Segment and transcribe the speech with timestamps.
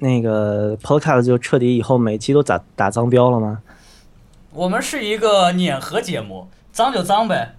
[0.00, 3.60] 那个 Podcast 就彻底以后每期都打打脏标了吗？
[4.52, 7.54] 我们是一个碾核节目，脏就脏呗。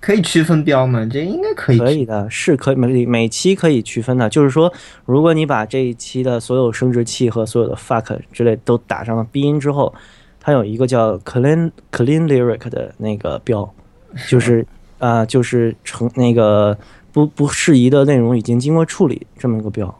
[0.00, 1.08] 可以区分标吗？
[1.10, 1.78] 这应该可以。
[1.78, 4.28] 可以的，是可以每每期可以区分的。
[4.28, 4.70] 就是说，
[5.06, 9.94] 如果你把这一期的所有生殖器和所有的 fuck 之类都打上了鼻音之后，
[10.38, 13.72] 它有一个叫 clean clean lyric 的那个标，
[14.28, 14.66] 就是
[14.98, 16.76] 啊、就是成那个
[17.10, 19.98] 不不适宜的内容已经经过处理这么一个标。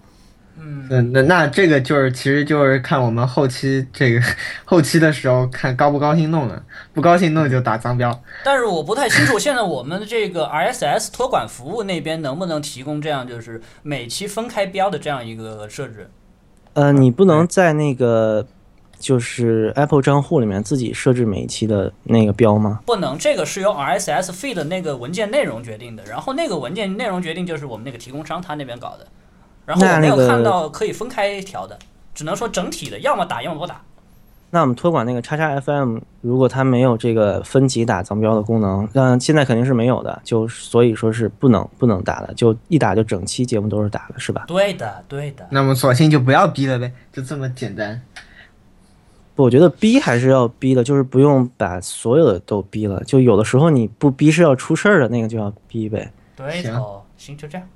[0.75, 4.21] 嗯，嗯，那那这个就是，其实就是看我们后期这个
[4.65, 8.19] 后期的时候看高不高兴弄了，不高兴弄就打脏标。
[8.45, 16.09] 但是我不太清楚，现在我们的这个 RSS 托管服务那边能不能提供这样就是每期分开标的这样一个设置？
[16.75, 18.45] 呃，你不能在那个
[18.99, 22.81] 就是 Apple 账户里面自己设置每一期的那个标吗？
[22.85, 29.07] 不能，这个是由 RSS feed 的那个文件内容决定的，然后那个文件内容决定就是我们那个提供商他那边搞的，
[29.67, 31.79] 然后我没有看到可以分开调的，
[32.15, 33.81] 只能说整体的，要么打，要么不打。
[34.51, 44.45] 那我们托管那个叉叉 FM，如果它没有这个分级打藏标的功能，那现在肯定是没有的，就所以说是不能不能打的，就一打就整期节目都是打的，是吧？
[44.47, 45.45] 对的，对的。
[45.51, 48.01] 那么索性就不要逼了呗，就这么简单。
[49.35, 56.13] 不我觉得逼还是要逼的，就是不用把所有的都逼了，就有的时候你不逼是要出事儿的，那个就要逼呗。
[56.37, 57.67] 对头，行，就这样。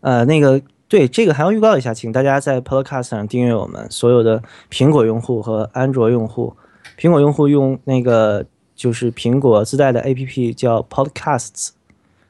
[0.00, 6.54] 呃，那个对这个还要预告一下，请大家在 Podcast 上订阅我们所有的苹果用户和安卓用户。
[6.98, 11.70] 苹果用户用那个就是苹果自带的 APP 叫 Podcasts，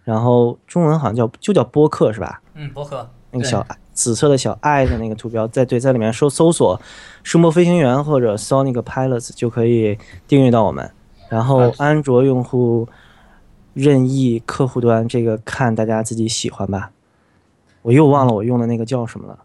[0.05, 2.41] 然后中文好像叫就叫播客是吧？
[2.55, 3.09] 嗯，播客。
[3.33, 6.81] 那个小紫色的小爱的那个图标，在对在里面搜搜索
[7.23, 10.91] “声波飞行员”或者 “Sonic Pilots” 就可以订阅到我们。
[11.29, 12.89] 然后啊安卓用户
[13.73, 16.91] 任意客户端，这个看大家自己喜欢吧。
[17.83, 19.39] 我又忘了我用的那个叫什么了。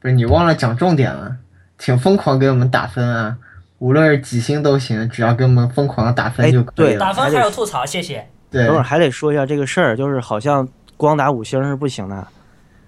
[0.00, 1.36] 不是你忘了讲重点了，
[1.78, 3.38] 请疯狂给我们打分啊！
[3.78, 7.00] 无论是几星都行，只要给我们疯狂的打分哎就可以对了。
[7.00, 8.26] 打分还有吐槽，谢谢。
[8.50, 10.66] 对等会儿还得说一下这个事儿，就是好像
[10.96, 12.26] 光打五星是不行的。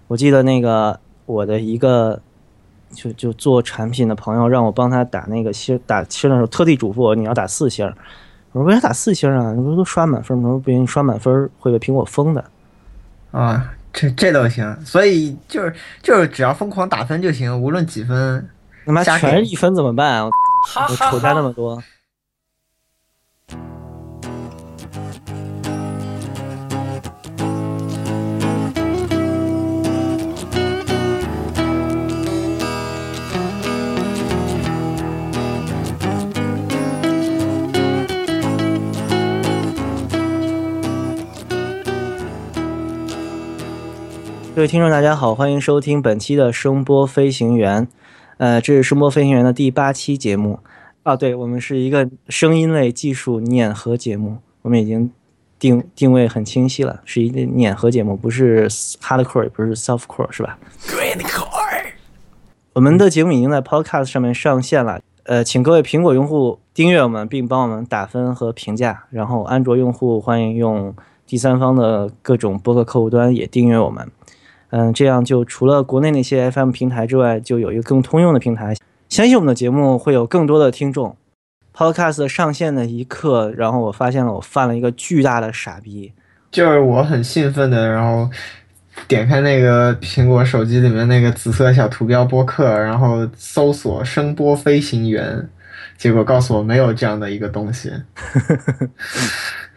[0.06, 2.20] 我记得那个我的一个
[2.92, 7.86] 就就做产品的朋友让我帮他打那个星打星的时候，特地嘱咐我你要打四星。
[8.52, 9.52] 我说为啥打四星啊？
[9.52, 10.44] 你不是都刷满分吗？
[10.44, 12.42] 他说不行，刷满分会被苹果封的。
[13.32, 18.48] 啊，这这都行，所以就是就是只要疯狂打分就行，无论几分。
[18.86, 20.22] 他妈全是一分怎么办？
[20.22, 20.30] 我我
[20.66, 21.42] 哈哈丑他那哈。
[21.42, 21.82] 么多。
[44.58, 47.86] 各位听众，大家好，欢迎收听本期的声波飞行员。
[48.38, 50.58] 呃，这是声波飞行员的第八期节目
[51.04, 51.14] 啊。
[51.14, 55.12] 对，我们是一个声音类技术碾核节目，我们已经
[55.60, 60.58] 定定位很清晰了，是一个碾核节目，不是 hardcore，也不是 softcore，是吧
[60.88, 61.92] ？Great core。
[62.72, 69.04] 我们的节目已经在 Podcast 上面上线了，呃，请各位苹果用户订阅我们，并帮我们打分和评价。
[69.10, 70.92] 然后安卓用户欢迎用
[71.28, 74.10] 第三方的各种播客客户端也订阅我们。
[74.70, 78.74] 嗯，这样就除了国内那些 FM 平台之外，就有一个更通用的平台。
[79.08, 81.16] 相信我们的节目会有更多的听众。
[81.74, 86.12] Podcast 上线的一刻，然后我发现了我犯了一个巨大的傻逼。
[86.50, 88.28] 就是我很兴奋的，然后
[89.06, 95.48] 点开那个苹果手机里面那个紫色小图标播客，然后搜索“声波飞行员”，
[95.96, 97.92] 结果告诉我没有这样的一个东西。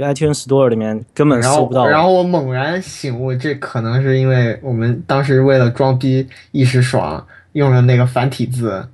[0.00, 8.88] 就 iTunes Store 里面根本搜不到，然后我猛然醒悟，这可能是因为我们当时为了装逼一时爽，用了那个繁体字。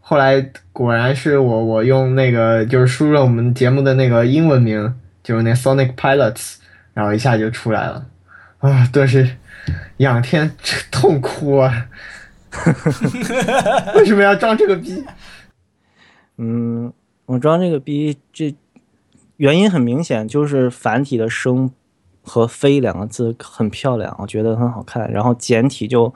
[0.00, 6.56] 后来果然是我我用那个就是输入了我们节目的那个英文名，就是那 Sonic Pilots，
[6.92, 8.04] 然后一下就出来了，
[8.58, 9.36] 啊，顿时
[9.96, 10.50] 仰天
[10.90, 11.86] 痛哭啊！
[13.96, 15.02] 为什么要装这个逼？
[16.36, 16.92] 嗯，
[17.24, 18.54] 我装这个逼，这
[19.36, 21.70] 原因很明显，就是繁体的“生”
[22.22, 25.10] 和“飞”两个字很漂亮，我觉得很好看。
[25.10, 26.12] 然后简体就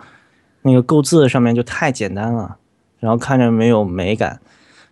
[0.63, 2.57] 那个构字上面就太简单了，
[3.01, 4.41] 然后看着没有美感，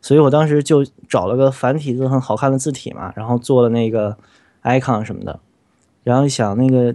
[0.01, 4.17] 所以我当时就找了个繁体字很好看的字体嘛，然后做了那个
[4.63, 5.41] icon 什么的，
[6.05, 6.95] 然后想那个。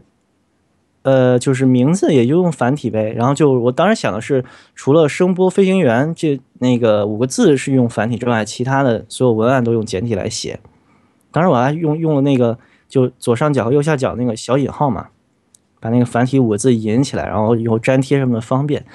[1.03, 4.45] 呃，就是名字也就用繁体呗，然后就我当时想的是，
[4.75, 10.59] 除了声波飞行员这那个五个字是用繁体之外，其他的所有文案都用简体来写。
[11.31, 12.57] 当时我还用用了那个
[12.87, 15.07] 就左上角和右下角那个小引号嘛，
[15.79, 18.85] 把那个繁体五个字引起来，然后以后粘贴什么的方便。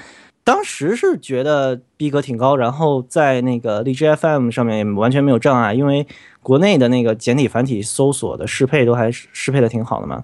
[0.44, 6.06] 当时是觉得逼格挺高，然后在那个荔枝 FM 上面也完全没有障碍，因为
[6.41, 10.23] 国内的那个简体繁体搜索的适配都还适配的挺好的嘛。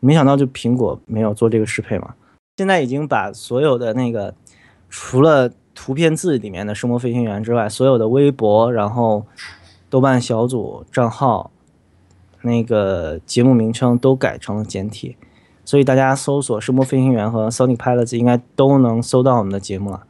[0.00, 2.12] 没想到就苹果没有做这个适配嘛。
[2.58, 4.34] 现在已经把所有的那个
[4.90, 9.24] 除了图片字里面的声波飞行员之外，所有的微博，然后
[9.88, 11.50] 豆瓣小组账号，
[12.42, 15.16] 那个节目名称都改成了简体。
[15.64, 20.02] 所以大家搜索“声波飞行员”和 “Sonic Pilots” 应该都能搜到我们的节目了。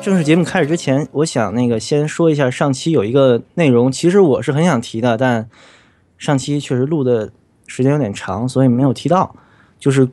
[0.00, 5.50] 正式节目开始之前，我想那个先说一下上期有一个内容，其实我是很想提的，但
[6.16, 7.30] 上期确实录的
[7.68, 9.36] 时间有点长，所以没有提到，
[9.78, 10.08] 就是。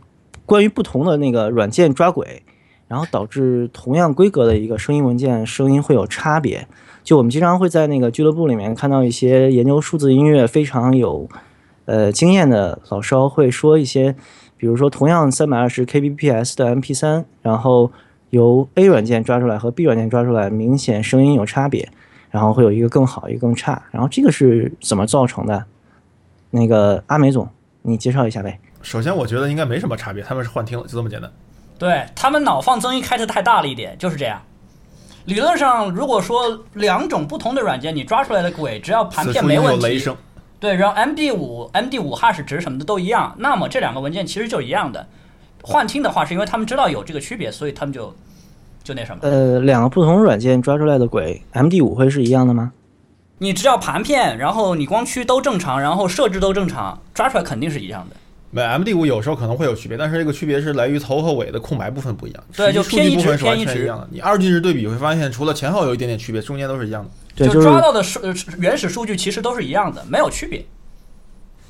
[0.48, 2.44] 关于不同的那个软件抓轨，
[2.88, 6.68] 然后导致同样规格的一个声音文件声音会有差别。
[7.04, 11.28] 就我们经常会在那个俱乐部里面看到一些研究数字音乐非常有
[11.86, 14.16] 呃经验的老烧会说一些，
[14.56, 17.92] 比如说同样三百二十 kbps 的 MP3，然后
[18.30, 21.90] 由 A 软件抓出来和 B 软件抓出来明显声音有差别，
[22.30, 23.82] 然后会有一个更好一个更差。
[23.90, 25.66] 然后这个是怎么造成的？
[26.56, 27.48] 那个阿梅总，
[27.82, 28.58] 你介绍一下呗。
[28.82, 31.30] 首先，我觉得应该没什么差别，他们是幻听了，就这么简单。
[31.78, 34.42] 对他们脑放增益开的太大了一点，就是这样。
[35.26, 40.08] 理论上，如果说两种不同的软件你抓出来的鬼，只要盘片没问题，
[40.60, 45.06] 对，然后 MD 五、MD 五 hash 值什么的都一样，那么这两个文件其实就一样的。
[45.62, 48.14] 幻听的话，是因为他们知道有这个区别，所以他们就
[48.84, 49.20] 就那什么。
[49.24, 52.72] 呃，两个不同软件抓出来的鬼，MD 五会是一样的吗？
[53.38, 58.16] 你只要盘片，然后你光驱都正常，然后设置都正常，抓出来肯定是一样的。
[58.52, 62.42] 没 MD 五有时候可能会有区别，但是这个区别是来于头和尾的空白部分不一样。
[62.56, 64.08] 对，就偏移值偏移值一样的。
[64.10, 67.10] 你二进制对比会发现，除了前后有一点点区别，中间都是一样的。
[67.36, 68.22] 对，就抓到的数
[68.58, 70.66] 原始数据其实都是一样的，没有区别。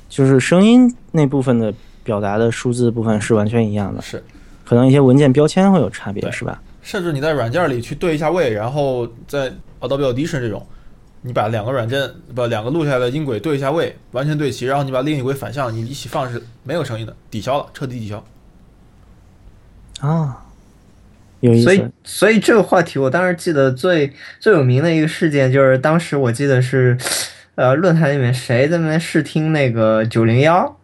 [0.08, 1.74] 就是声音那部分的
[2.04, 4.22] 表达的数字部分是完全一样的，是。
[4.64, 6.62] 可能一些文件标签会有差别，是吧？
[6.82, 10.64] 甚至你在软件里去对一下位，然后在 Adobe Audition 这种。
[11.26, 18.24] 你把两个软件不两个录下来的音轨对一下位，完全对齐，然后你把另一轨反向，你一起放是没有声音的，抵消了，彻底抵消。
[19.98, 20.44] 啊，
[21.40, 21.64] 有意思。
[21.64, 26.96] 所以，所以这个话题，我当时记得最最有名的一个事件，就是当时我记得是，
[27.56, 30.78] 呃，论坛里面谁在那边试听那个九零幺，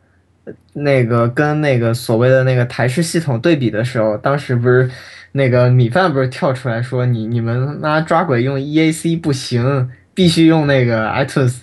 [0.73, 4.91] 那个跟那个所谓的那个台式系统对比的时候，当时不是
[5.33, 9.89] 那个米饭不是跳出来说你你们妈抓鬼用 EAC 不行。
[10.15, 11.55] 必须用那个 iTunes，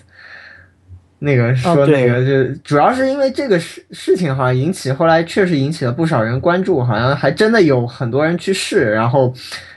[1.18, 9.32] 那个说那个就主要是因为这个事事情好像引起后来确实引起了不少人关注，好像还真的有很多人去试，然后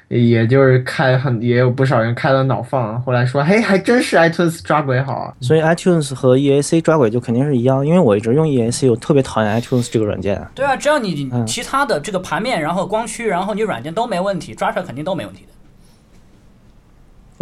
[0.09, 10.39] 也就是开很也有不少人开了脑放，后来说嘿还真是 iTunes 抓鬼好啊，所以 iTunes 和 EAC 抓鬼就肯定是一样，因为我一直用 EAC，我特别讨厌 iTunes 这个软件。
[10.53, 15.53] 对啊，只要你其他的这个盘面，然后光驱，然后你软件都没问题，抓出来肯定都没问题的。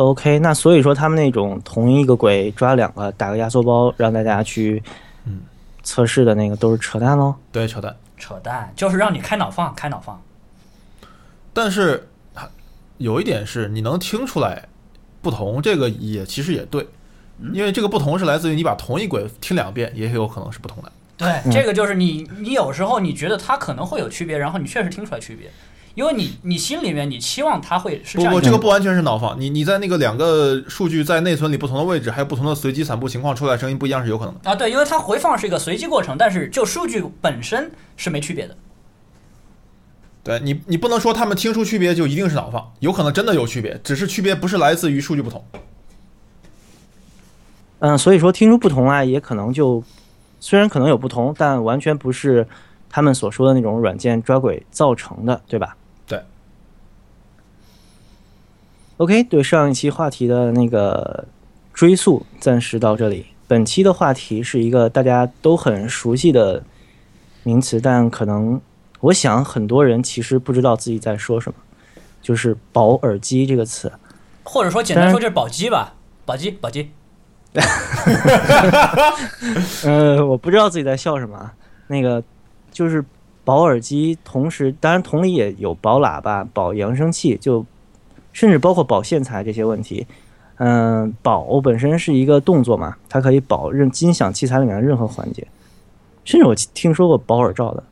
[0.02, 4.82] OK，那所以说他们那种同一个鬼抓两个，打个压缩包让大家去
[5.84, 7.36] 测试的那个都是扯淡喽？
[7.52, 10.22] 对，扯淡，扯淡，就是让你开脑放，开脑放。
[11.54, 12.08] 但是
[12.98, 14.68] 有一点是你能听出来
[15.22, 16.88] 不同，这个也其实也对，
[17.54, 20.92] 因为这个不同是来自于你把同一鬼听两遍，也有可能是不同的。
[21.18, 25.52] 对，这个就是你你有时候你觉得它可能会有区别，然后你确实听出来区别。
[25.94, 34.56] 因为你你心里面你期望它会是这样，不不，这个不完全是脑放，你你在那个两个数据在内存里不同的位置，还有不同的随机散布情况出来声音不一样是有可能的啊。
[34.56, 38.56] 对，因为它回放是一个随机过程，但是就数据本身是没区别的。
[40.24, 45.44] 对你你不能说他们听出区别就一定是脑放，有可能真的有区别，只是区别不是来自于数据不同。
[47.80, 49.84] 嗯，所以说听出不同来，也可能就
[50.40, 52.48] 虽然可能有不同，但完全不是
[52.88, 55.76] 他们所说的那种软件抓鬼造成的，对吧
[59.02, 61.26] ？OK，对上一期话题的那个
[61.74, 63.26] 追溯，暂时到这里。
[63.48, 66.64] 本期的话题是一个大家都很熟悉的
[67.42, 68.62] 名词，但可能
[69.00, 71.58] 我想很多人其实不知道自己在说什么，
[72.22, 73.92] 就是“保耳机”这个词，
[74.44, 76.92] 或者说简单说就是“保机”吧，“保机”“保机”。
[79.84, 81.54] 呃，我不知道自己在笑什么。
[81.88, 82.24] 那个
[82.72, 83.04] 就是
[83.44, 87.66] 保耳机，同时当然同理也有保喇叭、保扬声器，就。
[88.34, 90.06] 甚至包括保线材这些问题，
[90.58, 95.46] 嗯，保本身是一个动作嘛，它可以保任音响器材里面的任何环节，
[96.24, 97.84] 甚至我听说过保耳罩的，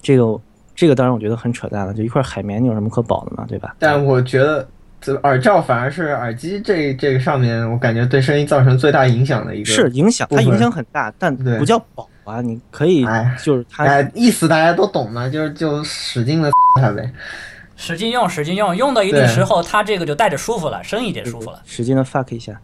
[0.00, 0.40] 这个
[0.74, 3.74] 这个当然我觉得很扯淡了，就一块海绵，你有什么可保的嘛，对吧？
[3.78, 4.66] 但我觉得
[5.00, 9.66] 这耳罩反而是耳机这这个上面，我感觉对声音造成最大影响的一个。
[9.66, 12.40] 是影响，它影响很大，但不叫保啊。
[12.40, 13.04] 你可以，
[13.42, 16.50] 就是它，哎，意思大家都懂嘛，就是就使劲的
[16.80, 17.12] 它呗。
[17.82, 21.60] 使劲用，使劲用，用到一定时候，它这个就带着舒服了，生一点舒服了。
[21.66, 22.60] 使劲的 fuck 一下。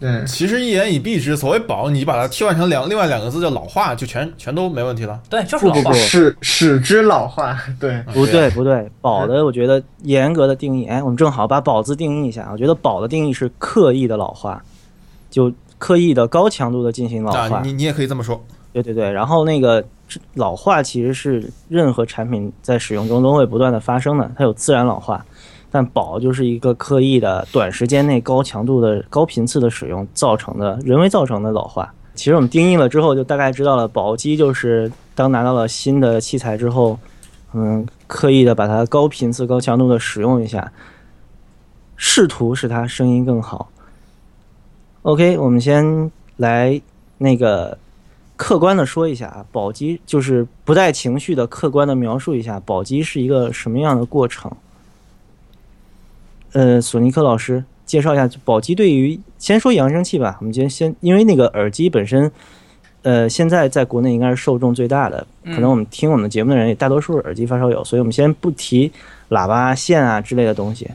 [0.00, 5.20] 对，其实一言以蔽之，所谓宝，你把它替换成两另外两个字叫老化，就全全都没问题了。
[5.28, 7.56] 对，就是老化，使使之老化。
[7.78, 12.48] 对，不对不对，宝的我觉得严格的定义，哎，我们正好把宝字定义一下。
[12.50, 14.64] 我觉得宝的定义是刻意的老化，
[15.30, 17.60] 就刻意的高强度的进行老化。
[17.62, 18.42] 你你也可以这么说。
[18.72, 19.84] 对对对，然后那个
[20.34, 25.24] 老化其实是任何产品在使用中都会不断的发生的，它有自然老化，
[25.70, 31.92] 但保就是一个刻意的短时间内高强度的高频次的使用造成的人为造成的老化。
[32.14, 36.98] 其实我们定义了之后，就大概知道了，保机就是当拿到了新的器材之后，
[37.52, 40.72] 嗯，刻意的把它高频次高强度的使用一下，
[41.96, 43.68] 试图使它声音更好。
[45.02, 46.80] OK，我们先来
[47.18, 47.78] 那个。
[48.42, 54.50] 客观的说一下啊，宝鸡就是不带情绪的客观的描述一下宝鸡是一个什么样的过程。
[56.50, 62.32] 呃，索尼克老师介绍一下宝鸡对于先说扬声器吧，我们先先因为那个耳机本身，
[63.02, 68.90] 呃，现在在国内应该是受众最大的，可能我们听我们节目的人也大多数是耳机发烧友，所以我们先不提
[69.30, 70.90] 喇叭线啊之类的东西。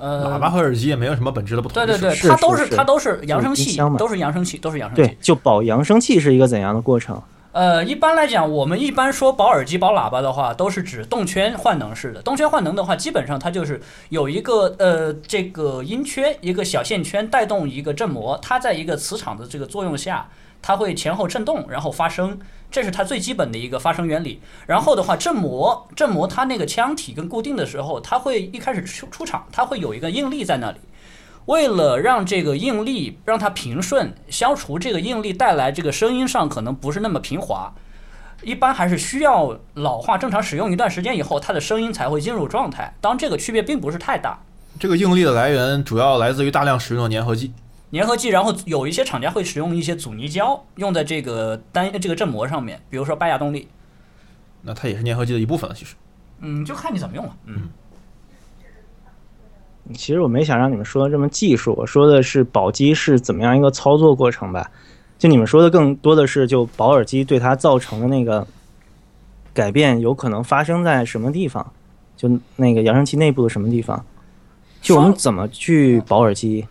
[0.00, 1.74] 呃，喇叭和耳机也没有什么本质的不同。
[1.74, 5.02] 对对对，它都是它都是扬声器，都是扬声器，都是扬声器。
[5.02, 7.20] 对，就保扬声器是一个怎样的过程？
[7.52, 12.22] 呃，一般来讲，我们一般说保耳机、保喇叭的话，都是指动圈换能式的。
[12.22, 13.80] 动圈换能的话，基本上它就是
[14.10, 20.28] 有一个呃这个音圈，一个小线圈带动一个振膜，它在一个磁场的这个作用下，
[20.62, 22.38] 它会前后振动，然后发声。
[22.70, 24.40] 这是它最基本的一个发声原理。
[24.68, 30.78] 然后的话，振膜振膜它那个腔体跟固定的时候，它会一开始出出场，它会有一个应力在那里。
[31.50, 37.74] 为了让这个应力让它平顺，消除这个应力带来这个声音上可能不是那么平滑，
[38.44, 42.94] 一般还是需要老化正常使用一段时间以后，它的声音才会进入状态。
[43.00, 44.38] 当这个区别并不是太大。
[44.78, 47.52] 这个应力的来源主要来自于大量使用的粘合剂。
[47.90, 53.66] 粘合剂，然后有一些厂家会使用一些阻尼胶，用在这个单这个振膜上面，比如说拜亚动力。
[54.62, 55.96] 那它也是粘合剂的一部分了，其实。
[56.38, 57.36] 嗯，就看你怎么用了。
[57.46, 57.68] 嗯。
[59.94, 64.70] 其实我没想让你们说的这么技术，我说的是保机是怎么样一个操作过程吧。
[65.18, 68.46] 就你们说的更多的是，就保耳机对它造成的那个
[69.52, 71.72] 改变，有可能发生在什么地方？
[72.16, 74.04] 就那个扬声器内部的什么地方？
[74.80, 76.66] 就我们怎么去保耳机？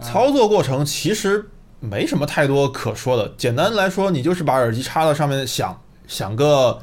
[0.00, 1.48] 操作过程其实
[1.80, 6.78] 没什么太多可说的，简单来说，你就是把耳机插到上面响响个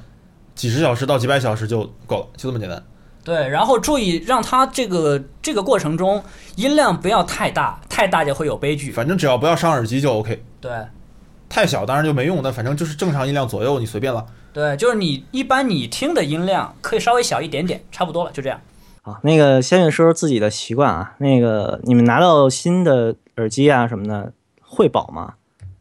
[0.56, 2.84] 几十小时到几百小时就够了，就这么简单。
[3.24, 6.22] 对，然后注意让它这个这个过程中
[6.58, 8.92] 音量不要太大，太大就会有悲剧。
[8.92, 10.44] 反正只要不要伤耳机就 OK。
[10.60, 10.72] 对，
[11.48, 14.26] 太小当然就没用，但反正就是正常音量左右你随便了。
[14.52, 18.60] 对，就是你一般你听的音量可以稍微小一点点，差不多了，就这样。
[19.02, 21.16] 好，那个先说说自己的习惯啊。
[21.20, 25.36] 那个你们拿到新的耳机啊什么的会保吗？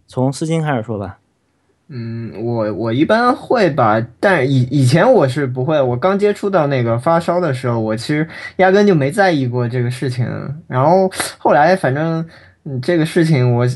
[0.07, 1.19] 从丝巾开始说吧。
[1.95, 5.81] 嗯，我我一般会吧，但以以前我是不会。
[5.81, 10.27] 我刚接触到那个发烧的时候，我其实压根就没在意过这个事情。
[10.67, 12.27] 然后后来反正
[12.65, 13.67] 嗯这个事情我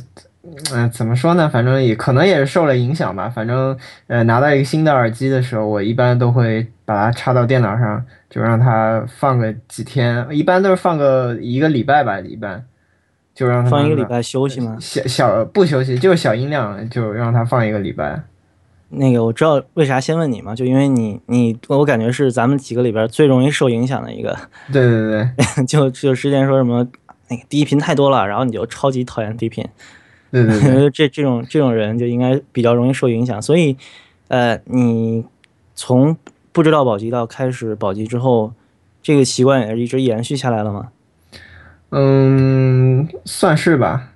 [0.72, 1.48] 嗯怎么说呢？
[1.48, 3.28] 反正也可能也是受了影响吧。
[3.28, 8.04] 反正呃拿到一个新的耳机的时候，我一般都会把它插到电脑上。
[8.28, 12.62] 就让它放个几天，一般都是放个一个礼拜吧，一般
[13.36, 14.76] 就让他放一个礼拜休息吗？
[14.80, 18.20] 小小不休息，就是小音量，就让他放一个礼拜。
[18.88, 20.54] 那个我知道为啥先问你嘛？
[20.54, 24.34] 就因为你你我感觉是咱们几个里边最容易受影响的一个。
[24.72, 26.84] 对对对， 就就之前说什么
[27.28, 29.64] 那个低频太多了，然后你就超级讨厌低频。
[30.32, 33.76] 对对对， 这这种这种人就应该比较容易受影响，所以
[34.28, 35.24] 呃，你
[35.74, 36.16] 从。
[36.52, 38.50] 不知道保级到开始保级之后，
[39.02, 40.88] 这个习惯也是一直延续下来了吗？
[41.90, 44.12] 嗯，算是吧。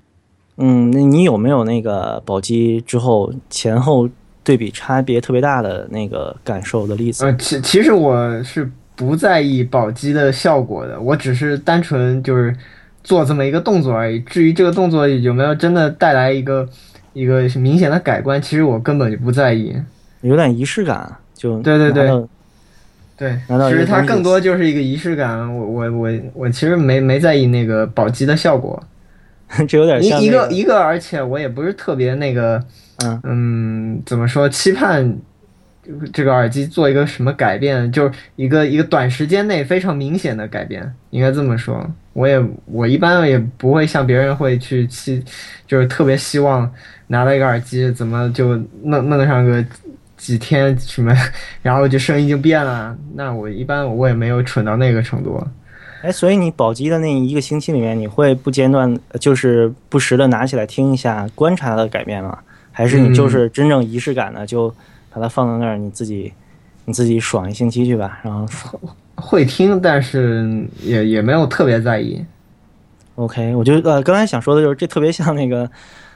[0.57, 4.09] 嗯，那你有没有那个宝鸡之后前后
[4.43, 7.25] 对比差别特别大的那个感受的例子？
[7.25, 12.55] 呃，其其实我是不在意宝鸡的效果的，我只是单纯就是
[13.03, 14.21] 做这么一个动作而已。
[14.21, 16.69] 至于这个动作有没有真的带来一个
[17.13, 19.75] 一个明显的改观，其实我根本就不在意。
[20.21, 21.11] 有点仪式感。
[21.33, 22.07] 就对对对，
[23.21, 23.37] 对，
[23.69, 25.55] 其实它更多就是一个仪式感。
[25.55, 28.83] 我我我我其实没没在意那个保级的效果，
[29.69, 32.65] 这有点像一个一个，而且我也不是特别那个，
[33.05, 35.19] 嗯嗯，怎么说期盼
[36.15, 41.87] 这个耳机做一个什么改变，就是一个一个短时间内非常明显的改变，应该这么说。
[42.15, 45.23] 我也我一般也不会像别人会去期，
[45.67, 46.73] 就是特别希望
[47.09, 49.63] 拿到一个耳机怎么就弄弄上个
[50.21, 51.13] 几天什么，
[51.63, 52.97] 然后就声音就变了。
[53.15, 55.43] 那我一般我也没有蠢到那个程度。
[56.03, 62.39] 哎，所以你保机的那一个星期里面，你会不间断就是不时的拿起来听一下，观察它的改变吗？
[62.71, 64.73] 还是你就是真正仪式感的就？
[65.13, 66.33] 把它放到那儿，你自己，
[66.85, 68.21] 你自己爽一星期去吧。
[68.23, 68.47] 然后
[69.17, 72.25] 会听，但是也也没有特别在意。
[73.17, 75.69] OK，我就呃，刚才想说的就是，这特别像那个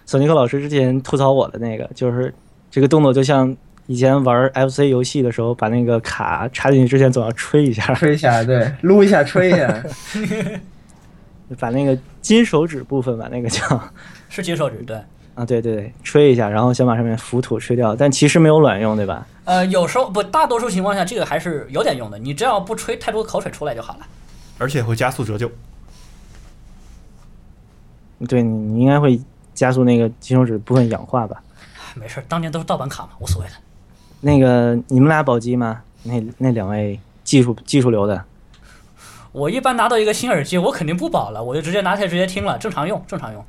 [0.06, 2.32] 索尼克老师之前吐槽我的那个，就是
[2.70, 3.52] 这个动作就像
[3.86, 9.84] 以前玩 FC 游戏的时候，把那个卡插进去之前总要吹一下，吹一下，对， 撸一下，吹一下，
[11.58, 13.80] 把那个金手指部分把那个叫
[14.28, 14.98] 是金手指，对。
[15.34, 19.26] 啊，对对对，吹一下，然后先把上面浮土吹掉，但其实没有卵用，对吧？
[19.44, 24.06] 呃，有时候不，大多数情况下这个还是有点用的，你只要不吹太多口水出来就好了。
[24.58, 25.50] 而且会加速折旧。
[28.28, 29.20] 对你，你应该会
[29.52, 31.42] 加速那个金手指部分氧化吧？
[31.96, 33.54] 没事，当年都是盗版卡嘛，无所谓的。
[34.24, 35.82] 那个你们俩保机吗？
[36.04, 38.24] 那那两位技术技术流的。
[39.32, 43.44] 我一般拿到一个新耳机，我肯定不保了，我就直接拿起来直接听了，正常用，正常用。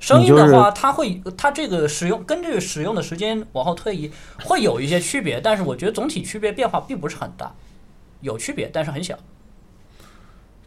[0.00, 4.10] 声音的话，它会，它这个使用根据使用的时间往后推移，
[4.44, 7.52] 会有一些区别，但是我觉得总体区别变化并不是很大，
[8.22, 9.18] 有区别，但是很小。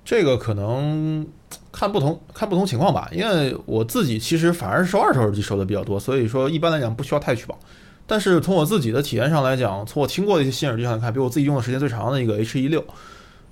[0.05, 1.25] 这个可能
[1.71, 7.57] 看不同看不同情况吧，因为我自己其实反而是收二手耳机收的比较多，所以说一般来讲不需要太去保。
[8.11, 12.83] 但是从我自己的体验上来讲，从我听过的一些新耳机上来看，比我自己用的时间最长的一个 H 一六，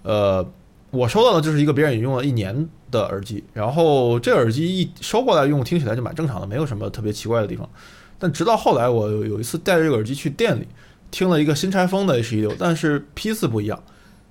[0.03, 0.45] 呃。
[0.91, 7.69] 我收到的就是一个别人也用了一年的耳机，然后这耳机一收过来用，听起来就蛮正常的，没有什么特别奇怪的地方。
[8.17, 10.67] 但直到后来，我有一次带着这个耳机去店里
[11.11, 13.79] 听了一个新拆封的 H 一六，但是批次不一样，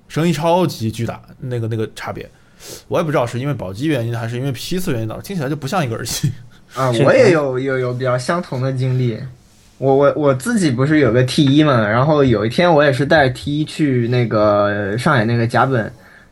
[0.08, 2.28] 声音超级巨大，那个那个差别，
[2.88, 6.32] 我也不知道是因为保机原因还是因为批次原因导致，听起来就不像一个耳机。
[6.74, 9.16] 啊，我也有有有比较相同的经历。
[9.78, 15.90] 我我我自己不是有个 T 一嘛，然后有一天我也是带 T 一去那个上海那个甲本。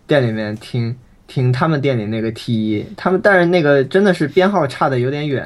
[0.09, 0.94] 店里面听
[1.26, 5.44] 听他们店里那个 T 一，他们但是那个真的是编号差的有点远，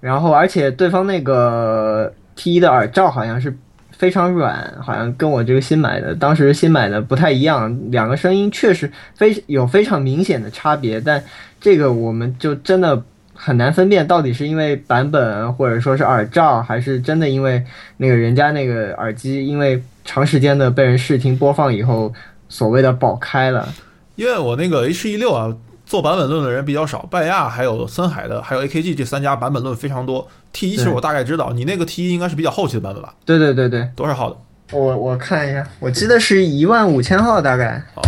[0.00, 3.56] 然后而且对方那个 T 一的耳罩好像是
[3.92, 11.22] 非常软，好像跟我这个新买的当时新买的不太一样，两个声音确实非有非常明显的差别，但
[11.60, 13.00] 这个我们就真的
[13.34, 17.62] 很难分辨到底是因为版本或者说是耳罩，还是真的因为
[17.98, 22.12] 那个人家那个耳机因为长时间的被人试听播放以后。
[22.46, 23.68] 所谓的爆开了，
[24.14, 25.52] 因为我那个 H 一六啊，
[25.84, 30.28] 做版本论的人比较少，拜亚还有森海的，还有 AKG 这三家版本论非常多。
[30.52, 33.12] T 一其实我大概知道，你那个 T 一应该是比较后期的版本吧？
[33.24, 34.36] 对对对对，多少号的？
[34.70, 37.82] 我我看一下，我记得是一万五千号大概。
[37.96, 38.02] 哦，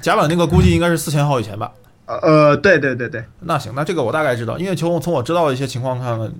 [0.00, 1.72] 甲板那个估计应该是四千号以前吧？
[1.74, 3.24] 呃呃，对对对对。
[3.40, 6.32] 那行，那这个我大概知道，因为从从我知道的一些情况看看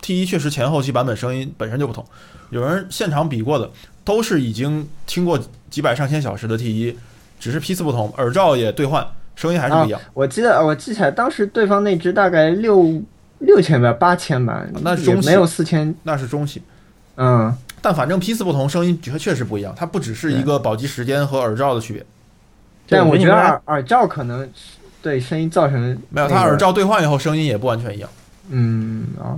[0.00, 2.04] ，T 一确实前后期版本声音本身就不同，
[2.50, 3.70] 有人现场比过的。
[4.04, 5.38] 都是已经听过
[5.70, 6.98] 几百上千小时的 T 一，
[7.38, 10.00] 只是批次不同，耳罩也兑换，声音还是不一样。
[10.12, 13.00] 我记得我记起来，当时对方那只大概六
[13.38, 16.60] 六千吧，八千吧，那是中没有四千，那是中型。
[17.14, 19.72] 嗯，但反正批次不同，声音确确实不一样。
[19.76, 22.04] 它不只是一个保级时间和耳罩的区别。
[22.88, 24.50] 但我觉得耳耳罩可能
[25.02, 28.08] 对声音造成没有，它耳罩兑换以后声音也不完全一样。
[28.48, 29.36] 嗯啊。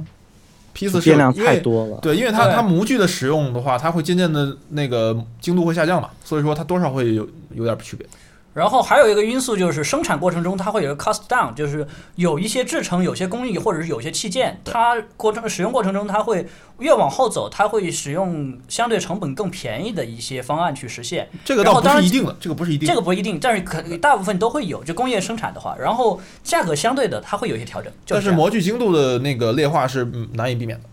[0.75, 7.25] 批次数量太多了，对，因为它它模具的使用的话，它会渐渐的那个精度会下降嘛，所以说它多少会有
[7.55, 8.05] 有点区别。
[8.55, 16.47] 然后还有一个因素就是生产过程中它会有一个 cost down，就是有一些制成、有些工艺或者是有些器件，它过程使用过程中它会
[16.79, 21.29] 越往后走，它会使用相对成本更便宜的一些方案去实现。
[21.45, 24.85] 这个倒不是一定的，这个不是一定，这个不一定，但是可大部分都会有。
[24.85, 27.93] 就工业生产的话，然后价格相对的它会有一些调整。
[28.07, 30.85] 但是模具精度的那个劣化是难以避免的。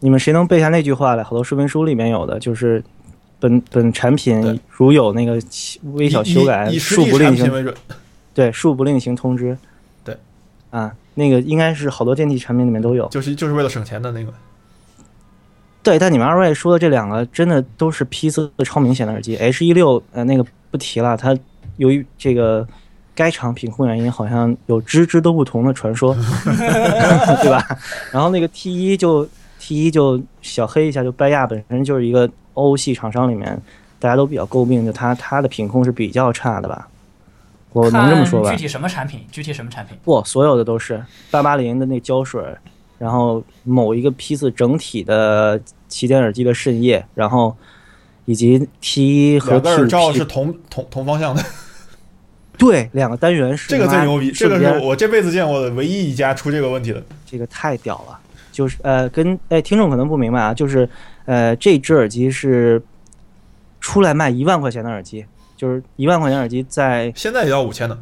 [0.00, 1.22] 你们谁能背下那句话来？
[1.22, 2.82] 好多说明书里面有的就是。
[3.38, 5.40] 本本产品如有那个
[5.92, 7.74] 微小修改，恕不另行。
[8.32, 9.56] 对，恕不另行通知。
[10.02, 10.16] 对，
[10.70, 13.06] 啊，那个应该是好多电器产品里面都有。
[13.08, 14.32] 就是就是为了省钱的那个。
[15.82, 19.36] 对，但你们二位说的这两个真的都是批次超明显的耳机。
[19.36, 21.36] H 一六呃那个不提了，它
[21.76, 22.66] 由于这个
[23.14, 26.14] 该厂品控原因，好像有只只都不同的传说，
[27.42, 27.64] 对吧？
[28.10, 32.28] 然后那个 T 一就 T 一就小黑一下，就拜亚本身就是一个。
[32.56, 33.58] 欧系厂商里面，
[33.98, 36.88] 大家都比较诟病，就它它的品控是比较差的吧？
[37.72, 38.50] 我能这么说吧？
[38.50, 39.20] 具体什么产品？
[39.30, 39.96] 具体什么产品？
[40.02, 42.42] 不，所有的都是八八零的那胶水，
[42.98, 47.54] 然后某一个批次整体的旗舰耳机的渗液，然后
[48.24, 51.44] 以及 T 一和两个耳罩是同同同方向的，
[52.56, 57.02] 对两个单元是这个最牛逼，这个是我这辈子见过的唯一一家出这个问题的。
[57.26, 58.18] 这个太屌了，
[58.50, 60.88] 就是呃，跟哎，听众可能不明白啊，就是
[61.26, 62.82] 呃，这只耳机是
[63.80, 67.98] 出来卖一万块钱的耳机，就是一万块钱耳机在现在也要五千呢，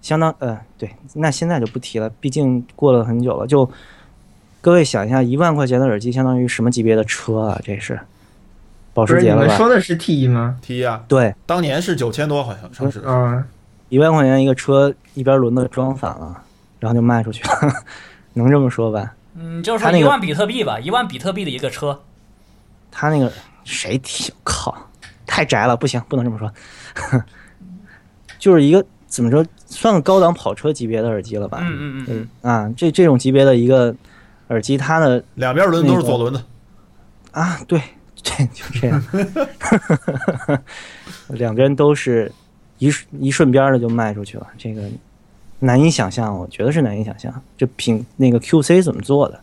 [0.00, 3.46] 相当呃，对，那现在就不提了，毕竟过了很久了。
[3.46, 3.70] 就
[4.60, 7.60] 各位想一下，一万块钱的耳机相当于什么级别的车啊？
[7.62, 7.98] 这是
[8.92, 9.46] 保时捷了吧？
[9.46, 13.10] 们说的是 T 一吗？T 一啊，对，当年是九千多，好像上市的。
[13.10, 13.46] 啊，
[13.88, 16.42] 一万块钱一个车，一边轮子装反了，
[16.78, 17.72] 然后就卖出去了，
[18.34, 19.14] 能这么说吧？
[19.36, 22.00] 嗯，就是他那一万比特币吧，一万比特币的一个车，
[22.90, 23.32] 他那个
[23.64, 24.32] 谁提？
[24.44, 24.76] 靠，
[25.26, 26.52] 太宅了，不行，不能这么说。
[28.38, 31.58] 就是一个怎么说，算个高档跑车级别的耳机了吧？
[31.62, 33.94] 嗯嗯嗯啊，这这种级别的一个
[34.48, 36.42] 耳机，它的两边轮都是左轮的，
[37.32, 37.80] 啊，对，
[38.16, 39.02] 这就这样，
[41.28, 42.32] 两边都是
[42.78, 44.82] 一瞬一瞬边的就卖出去了，这个
[45.58, 49.38] 难以想象，我觉得是难以想象，这品那个 QC 怎么做的？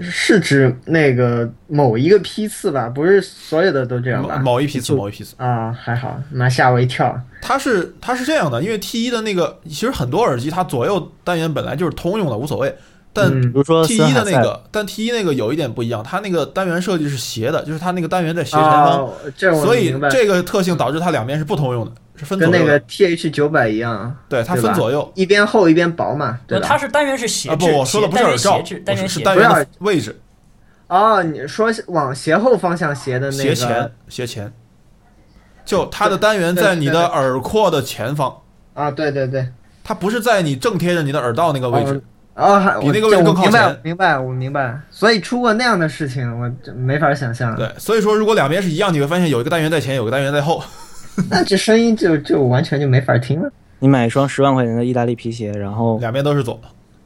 [0.00, 2.88] 是指那个某一个批次吧？
[2.88, 4.36] 不是所有的都这样某吧？
[4.38, 5.34] 某一批次，某一批次。
[5.38, 7.18] 啊，还好，妈吓我一跳。
[7.40, 12.74] 它是它是这样的，因为 T 一的那个，其实很多耳机它左右单元本来就是通用的，无所谓。
[13.16, 19.14] 但嗯比如说 T 一的那个，但 T 一那个有一点不一样，它那个单元设计是斜的，就是它那个单元在斜前方，哦，
[19.62, 22.58] 所以，这个特性导致它两边是不通用的，是分左右的。
[22.58, 25.12] 跟那个 TH 九百一样，对，它分左右。
[25.14, 26.60] 一边厚一边薄嘛，对？
[26.60, 30.20] 它是单元是斜啊不，我说的不是单耳罩元斜置，，单元是是单元的位置，
[30.88, 34.52] 哦，你说往斜后方向斜的那个斜前斜前，
[35.64, 38.36] 就它的单元在你的耳廓的前方，
[38.74, 38.90] 啊？
[38.90, 39.48] 对对对，
[39.82, 42.02] 它不是在你正贴着你的耳道那个位置。
[42.36, 44.76] 哦，还比那个位置更靠明白前，明白，我明白。
[44.90, 47.54] 所以出过那样的事情，我就没法想象。
[47.54, 50.60] 对，所以说如果两边是一样，你会发现有一个单元在前，有个单元在后。
[51.30, 53.50] 那这声音就就完全就没法听了。
[53.78, 56.58] 你买一双十万块钱的意大利皮鞋，然后两边都是左，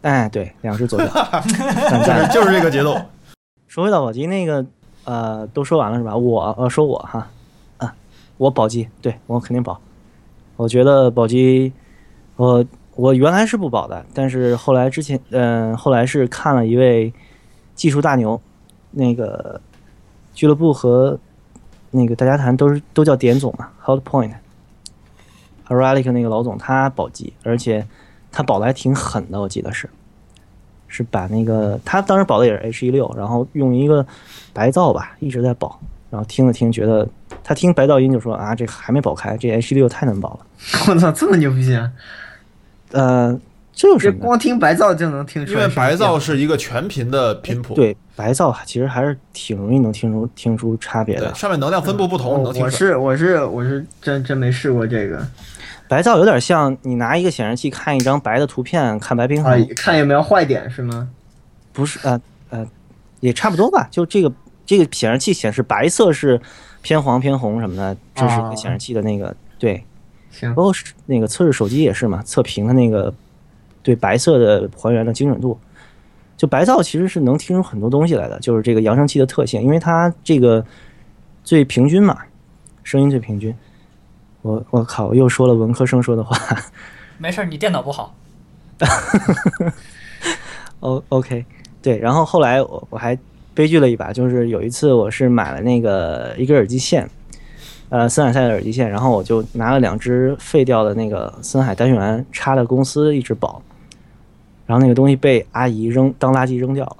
[0.02, 1.06] 哎，对，两只左脚，
[1.90, 2.30] 赞就是赞。
[2.30, 2.96] 就是这个节奏。
[3.66, 4.64] 说回到宝鸡那个，
[5.04, 6.16] 呃，都说完了是吧？
[6.16, 7.28] 我呃说我哈，
[7.78, 7.94] 啊，
[8.36, 9.78] 我宝鸡，对我肯定保。
[10.56, 11.72] 我觉得宝鸡，
[12.36, 17.12] 我我原来是不保的，但是后来之前，嗯、后来是看了一位
[17.74, 18.40] 技术大牛，
[18.92, 19.60] 那个
[20.32, 21.18] 俱乐部和
[21.90, 24.32] 那个大家谈都是都叫点总嘛，Hot Point。
[25.70, 27.86] a r a l i c 那个老总他保级，而且
[28.32, 29.86] 他保的还挺狠的，我记得是，
[30.86, 34.06] 是把那个他当时保的也是 H 一六，然后用一个
[34.54, 37.06] 白噪吧一直在保，然后听了听觉得
[37.44, 40.40] 他听白噪音就说啊这还没保开，这 H 一六太难保了，
[40.88, 41.92] 我操，这么牛逼啊！
[42.92, 43.38] 呃，
[43.78, 44.18] 这有什么？
[44.18, 45.60] 光听白噪就能听出来。
[45.60, 51.32] 因为白噪是一个全频的频谱，对白噪其实还是挺容易能听出听出差别，的。
[51.32, 52.64] 上面能量分布不同，能听出来。
[52.66, 55.24] 我是我是我是真真没试过这个
[55.86, 61.08] 白噪有点像你拿一个显示器看一张白的图片，看白平啊衡，，看有没有坏点是吗？
[61.72, 62.66] 不是呃呃，
[63.20, 63.86] 也差不多吧。
[63.92, 64.32] 就这个
[64.66, 66.40] 这个显示器显示白色是
[66.82, 69.84] 偏黄偏红什么的，这是哦显示器的那个对。
[70.32, 73.12] 行包括是那个测试手机也是嘛，测屏的那个
[73.82, 75.58] 对白色的还原的精准度，
[76.36, 80.64] 就白噪其实是能听出很多东西来的，就是这个扬声器的特性，因为它这个
[81.42, 82.18] 最平均嘛，
[82.82, 83.54] 声音最平均。
[84.42, 86.38] 我我靠，又说了文科生说的话。
[87.18, 88.14] 没事，你电脑不好
[90.78, 91.44] ，O OK，
[91.82, 93.18] 对，然后后来我我还
[93.52, 97.10] 悲剧了一把，就是有一次我是买了那个一根耳机线，
[97.88, 103.60] 呃，森海塞的耳机线，然后我就拿了两只废掉的那个森海单元插的公司一直保，
[104.68, 106.96] 然后那个东西被阿姨扔当垃圾扔掉了。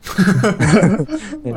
[1.42, 1.52] 对，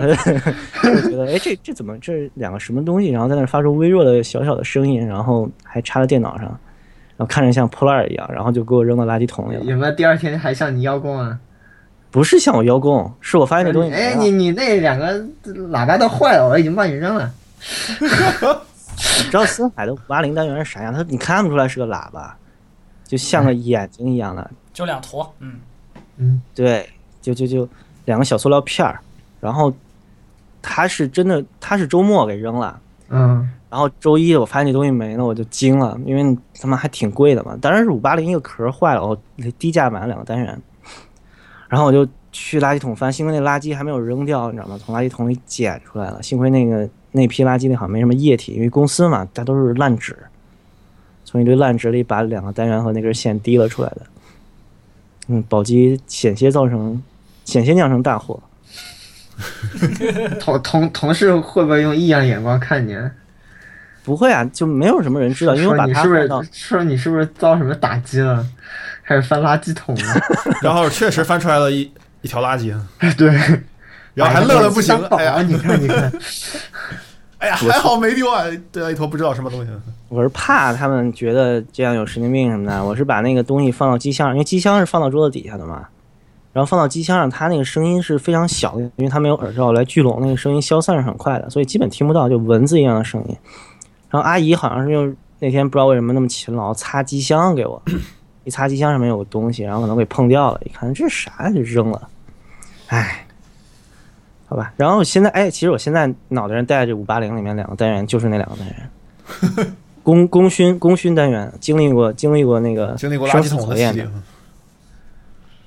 [0.74, 3.10] 他就觉得哎，这这怎么这两个什么东西？
[3.12, 9.64] 然后在那发出微弱的小小的声音，然后还插在电脑上，然后看着像破烂儿一样，然后就给我扔到垃圾桶里了。
[9.64, 11.40] 有没有第二天还向你邀功啊？
[12.10, 17.32] 不是向我邀功，是我发现那东西没哎，你你那两个喇叭都坏了，我已经帮你扔了。
[18.02, 20.92] 你知道森海的五八零单元是啥样？
[20.92, 22.36] 它你看不出来是个喇叭，
[23.06, 25.60] 就像个眼睛一样的，就两坨，嗯，
[26.18, 26.88] 嗯，对，
[27.22, 27.68] 就就就
[28.06, 29.00] 两个小塑料片儿，
[29.40, 29.74] 然后
[30.62, 32.80] 它是真的，它是周末给扔了，
[33.10, 39.18] 嗯，然后周一我发现那东西没了，我就惊了，因为他妈还挺贵的嘛，当然是五八零一个壳坏了，我
[39.58, 40.62] 低价买了两个单元，
[41.68, 44.78] 然后我就去垃圾桶翻，幸亏那垃圾还没有扔掉，你知道吗？
[44.78, 50.18] 从垃圾桶里捡出来了，幸亏那个那批垃圾里好像没什么液体，因为公司嘛，它都是烂纸，
[51.26, 54.02] 从一堆烂纸里把两个单元和那根线提了出来的。
[55.32, 57.02] 嗯，宝鸡险些造成
[57.46, 58.38] 险些酿成大祸。
[60.40, 62.96] 同同同事会不会用异样眼光看你？
[64.04, 68.46] 不会啊，就没有什么人知道，因为我把它是不是说你是不是遭什么打击了，
[69.04, 70.22] 还是翻垃圾桶了？
[70.62, 71.92] 然后确实翻出来了一
[72.22, 72.76] 一条垃圾。
[73.16, 73.30] 对，
[74.14, 74.96] 然后还乐的不行。
[75.12, 76.12] 哎呀，你看，你看，
[77.42, 78.46] 哎呀，还好没丢啊！
[78.72, 79.72] 对，一坨不知道什么东西。
[80.10, 85.88] 我是怕他们觉得这样有神经病什么的，我是把那个东西放到机箱上，因为机箱是放到桌子底下的嘛。
[86.54, 93.36] 然后放到机箱上，它那个声音是非常小的，因为它没有耳罩来聚拢，那个声音消散是很快的，所以基本听不到，就蚊子一样的声音。
[94.10, 97.82] 然后阿姨好像是用那天不知道为什么那么勤劳擦机箱给我，
[98.44, 102.08] 一擦机箱上面有个东西，然后可能给碰掉了，一看这是啥呀，就扔了。
[102.88, 103.26] 唉，
[104.52, 104.74] 好吧。
[104.76, 114.06] 然后现在哎，其实我现在脑袋上带着五八零里面两个单元，就是那两个单元， 功功勋功勋单元，经历过经历过那个经历过垃圾桶的洗礼。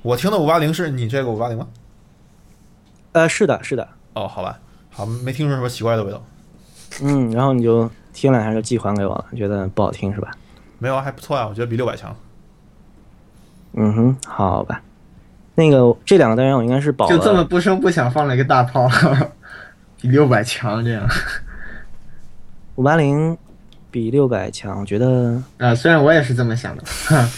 [0.03, 1.66] 我听的五八零是你这个五八零吗？
[3.12, 3.88] 呃，是的，是的。
[4.12, 6.23] 哦，好吧，好，没听出什么奇怪的味道。
[7.01, 10.31] 嗯，然后你就听两下就寄还给我了，觉得不好听是吧？
[10.79, 12.14] 没有啊，还不错啊，我觉得比六百强。
[13.73, 14.83] 嗯哼，好吧。
[15.55, 18.88] 那个这两个单元我应该是保就这么不声不响放了一个大炮，
[20.01, 21.07] 比六百强这样。
[22.75, 23.38] 五八零
[23.90, 26.83] 比六百强，我觉得啊，虽然我也是这么想的。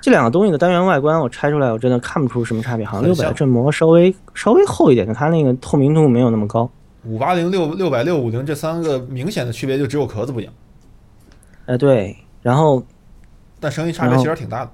[0.00, 2.86] 这两个东西的单元外观我拆出来，我真的看不出什么差别。
[2.86, 6.68] 好像六百振膜稍微稍微厚一点，它那个透明度没有那么高。
[7.04, 10.52] 五八零六六百六五零这三个明显的区别就只有壳子不一样。
[11.66, 12.82] 哎，对，然后
[13.60, 14.70] 但声音差别其实挺大的。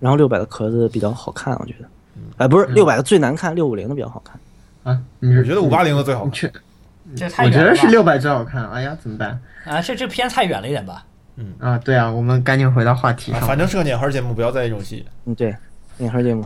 [0.00, 1.88] 然后六百的壳子比较好看，我觉得。
[2.36, 4.38] 哎，不是六百的最难看，六五零的比较好看。
[4.82, 6.50] 啊，你是觉得五八零的最好看。
[7.16, 8.68] 这太我觉得是六百最好看。
[8.70, 9.40] 哎呀，怎么办？
[9.64, 11.04] 啊，这这偏太远了一点吧。
[11.36, 13.40] 嗯啊，对啊，我们赶紧回到话题上。
[13.42, 15.04] 反正是个碾核节目，不要在意这种细节。
[15.24, 15.56] 嗯，对，
[15.96, 16.44] 碾核节目。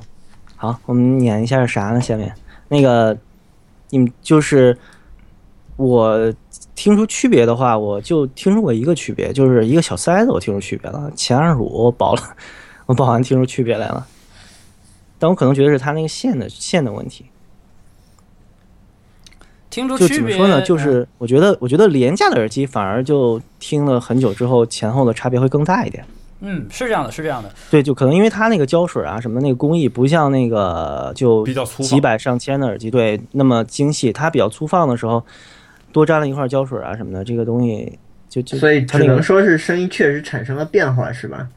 [0.57, 2.01] 好，我们碾一下是啥呢？
[2.01, 2.33] 下面
[2.69, 3.17] 那个，
[3.91, 4.77] 你们就是
[5.77, 6.33] 我
[6.75, 11.11] 听出区别的话，我就听出过一个区别，就是一个小塞子，我听出区别了。
[11.17, 12.23] 前二十五我保了，
[12.87, 14.07] 我保完听出区别来了。
[15.19, 17.27] 但我可能觉得是它那个线的线的问题。
[19.71, 20.61] 听出就怎么说呢？
[20.61, 26.05] 就是我觉得，我觉得廉价的耳机反而就听了很久之后，前后的差别会更大一点。
[26.41, 27.51] 嗯，是这样的，是这样的。
[27.71, 35.25] 对，就可能因为它那个胶水啊什么的那个工艺不像那个就比较粗几百上千的耳机对那么精细，它比较粗放的时候
[35.93, 41.49] 多沾了一块胶水啊什么的，这个东西就就所以只能说是声音确实产生了变化，是吧？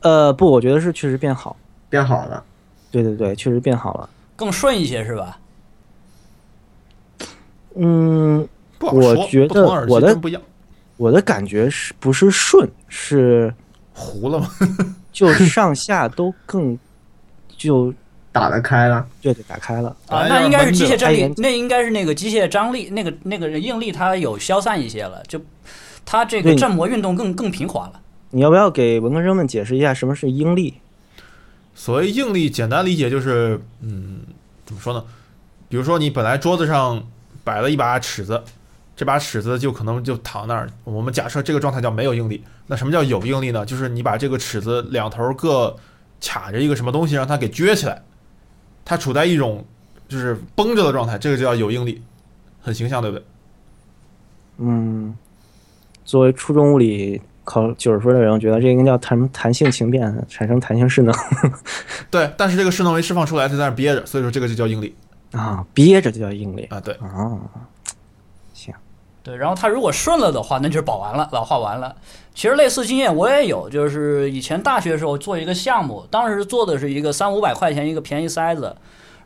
[0.00, 1.56] 呃，不，我觉得是确实变好，
[1.88, 2.42] 变好了。
[2.90, 5.38] 对对对，确实变好了，更顺一些是吧？
[7.76, 8.48] 嗯，
[8.80, 10.18] 我觉得我的
[10.96, 13.54] 我的感觉是不是顺是
[13.94, 14.48] 糊了吗？
[15.12, 16.78] 就上下都更
[17.56, 17.94] 就
[18.32, 20.26] 打得开了，对对，打开了啊。
[20.28, 25.40] 那应该是机械张力，那应该是那个机械张力，那个那个应力它有消散一些了，就
[26.04, 28.00] 它这个振膜运动更更平滑了。
[28.30, 30.74] 你要不要给文科生们解释一下什么是应力？
[31.74, 34.20] 所谓应力，简单理解就是，嗯，
[34.64, 35.04] 怎么说呢？
[35.68, 37.02] 比如说你本来桌子上。
[37.42, 38.40] 摆了一把尺子，
[38.94, 40.68] 这把尺子就可能就躺那儿。
[40.84, 42.44] 我们假设这个状态叫没有应力。
[42.66, 43.64] 那什么叫有应力呢？
[43.64, 45.74] 就是你把这个尺子两头各
[46.20, 48.02] 卡着一个什么东西，让它给撅起来，
[48.84, 49.64] 它处在一种
[50.06, 52.02] 就是绷着的状态，这个就叫有应力，
[52.60, 53.24] 很形象，对不对？
[54.58, 55.16] 嗯，
[56.04, 61.14] 作为初中物理考九十分的人，我觉得这应该叫弹弹性情变，产生弹性势能。
[62.10, 64.94] 对，但是这个势能没释放出来，就在那憋着，所以说这个就叫应力。
[65.32, 67.38] 啊，憋着就叫应力啊，对啊，
[68.52, 68.74] 行，
[69.22, 71.94] 对，然后它如果顺了的话，那就是保完了，老化完了。
[72.34, 78.74] 其实类似经验我也有，就是以前大学的时候做一个项目，当时做的是一个三五百块钱一个便宜塞子，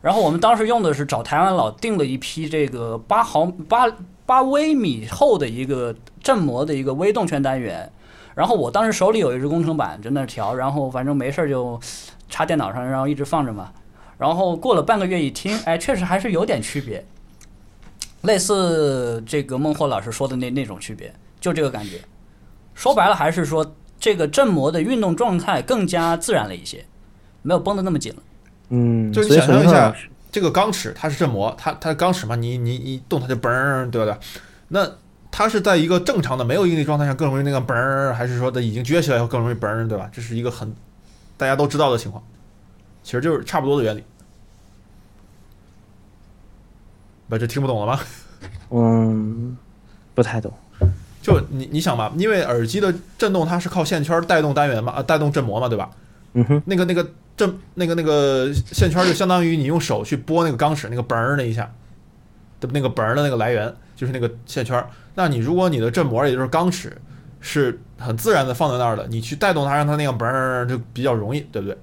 [0.01, 3.91] 然后我们当时用的是找台湾佬订了一批这个八毫八
[4.27, 7.91] 八微米厚的一个振膜的一个微动圈单元，
[8.35, 11.79] 然后我当时手里有一只工程板在那调，然后反正没事就
[12.29, 13.71] 插电脑上，然后一直放着嘛。
[14.17, 17.05] 然后过了半个月一听，哎，确实还是有点区别，
[18.21, 21.99] 类似这个孟获老师说的那那种区别，就这个感觉。
[22.73, 26.85] 说白了还是说这个振膜的运动状态更加自然了一些，
[27.41, 28.21] 没有绷得那么紧了。
[28.69, 29.95] 嗯，就你想象一下，
[30.31, 34.17] 这个钢尺它是振膜，它它钢尺嘛，你你一动它就嘣，对不对？
[34.67, 34.89] 那
[35.37, 40.09] 它是在一个正常的没有应力状态下更容易那个嘣儿，还是说它已经撅起来以后更容易嘣儿，对吧？
[40.13, 40.73] 这是一个很
[41.35, 42.23] 大家都知道的情况。
[43.03, 44.03] 其实就是差不多的原理，
[47.27, 47.99] 不，这听不懂了吗？
[48.69, 49.57] 嗯，
[50.13, 50.53] 不太懂。
[51.21, 55.91] 就你你想吧，因为耳机的震动它是靠线圈带动单元嘛，啊，带动振膜嘛，对吧？
[56.31, 56.63] 嗯哼。
[56.65, 61.69] 那个那个振那个那个线圈就相当于你用手去拨那个钢尺那个嘣儿那一下
[62.61, 64.83] 的那个嘣儿的那个来源就是那个线圈。
[65.15, 66.95] 那你如果你的振膜也就是钢尺
[67.39, 71.77] 是很自然的放在那儿的，你去带动它让它那样嘣就比较容易，对不对？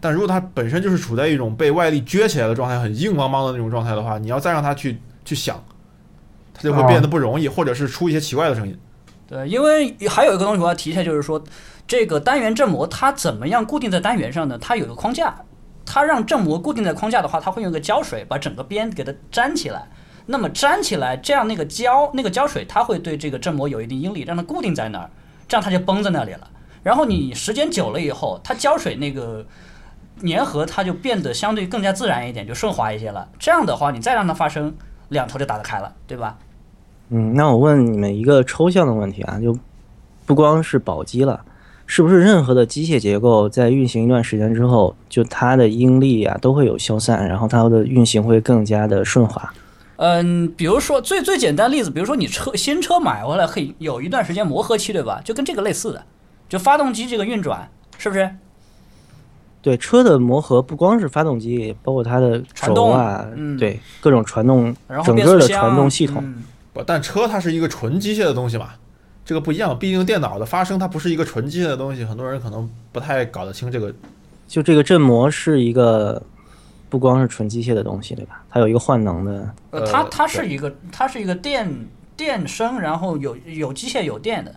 [0.00, 5.62] 但如果它本身就是处在一种被外力撅起来的状态，很硬邦邦的那种状态的话，你要再让它去去响，
[6.54, 8.76] 它就会变得不容易，或者是出一些奇怪的声音。
[9.28, 11.42] 对，因为还有一个东西我要提一下，就是说。
[11.84, 14.56] 这个单元振膜它怎么样固定在单元上呢？
[14.58, 15.34] 它有个框架，
[15.84, 19.88] 它让振膜固定在框架的话，它会用个胶水把整个边给它粘起来。
[20.26, 25.10] 那么粘起来，这样那个胶那个胶水它会对这个振膜有一定应力，让它固定在那儿，
[25.48, 26.48] 这样它就绷在那里了。
[26.82, 29.44] 然后你时间久了以后，它胶水那个
[30.24, 33.28] 粘合它就变得相对更加自然一点，就顺滑一些了。
[33.38, 34.72] 这样的话，你再让它发声，
[35.08, 36.38] 两头就打得开了，对吧？
[37.10, 39.56] 嗯，那我问你们一个抽象的问题啊，就
[40.24, 41.44] 不光是宝鸡了。
[41.84, 49.52] 是不是任何的机械结构在运行一段时间之后，就它的应力啊都会有消散，然后它的运行会更加的顺滑？
[50.04, 55.22] 嗯，比如说最最简单例子，比如说你车新车买回来会有一段时间磨合期，对吧？
[55.24, 56.04] 就跟这个类似的，
[56.48, 58.28] 就发动机这个运转是不是？
[59.60, 63.24] 对，车的磨合不光是发动机，包括它的传动啊，
[63.56, 66.34] 对各种传动，整个的传动系统。
[66.72, 68.70] 不，但车它是一个纯机械的东西嘛。
[69.24, 73.94] 这个不一样，毕竟电脑的发生它不是一个纯机械的东西，很多人可能不太搞得清这个。
[74.48, 76.20] 就这个振膜是一个
[76.92, 78.44] 不光是纯机械的东西，对吧？
[78.50, 79.54] 它有一个换能的。
[79.70, 84.54] 呃，它它是一个它是一个电电声，然后有有机械有电的。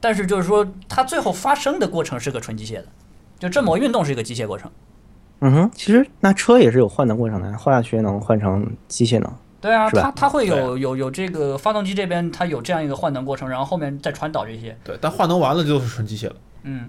[0.00, 2.86] 但是就是说，它最后发声的过程是个纯机械的，
[3.38, 4.70] 就振膜运动是一个机械过程。
[5.40, 9.30] 嗯哼，其实那车也是有换能过程的，化学能换成机械能。
[9.60, 14.74] 对啊，它它会有有有这个发动机这边它有这样一个换能过程，然后后面再传导这些。
[14.82, 16.36] 对，但换能完了就是纯机械了。
[16.62, 16.88] 嗯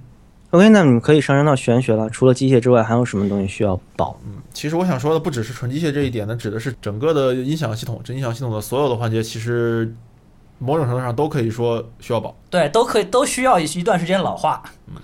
[0.52, 2.10] ，OK，那你可以上升到玄学了。
[2.10, 4.20] 除了机械之外，还有什么东西需要保？
[4.26, 9.94] 嗯，其实我想说的不只是纯机械这一点呢，指的是整个的音响系统，这音响系统的所有的环节，其实
[10.58, 12.36] 某种程度上都可以说需要保。
[12.50, 14.62] 对，都可以都需要一一段时间老化。
[14.88, 14.96] 嗯，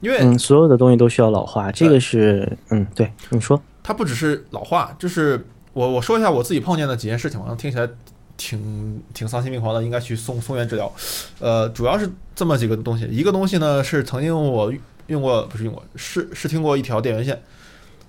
[0.00, 5.44] 因为嗯，所有的东西都需要老化，这个是嗯，对，你说，它不只是老化，就是。
[5.74, 7.88] 我我说一下我自己碰见的几件事情，好像听起来
[8.36, 10.92] 挺挺丧心病狂的，应该去送送院治疗。
[11.40, 14.72] 呃，主要是这么几个东西，一个东西呢是曾经我
[15.06, 17.42] 用过，不是用过，是是听过一条电源线，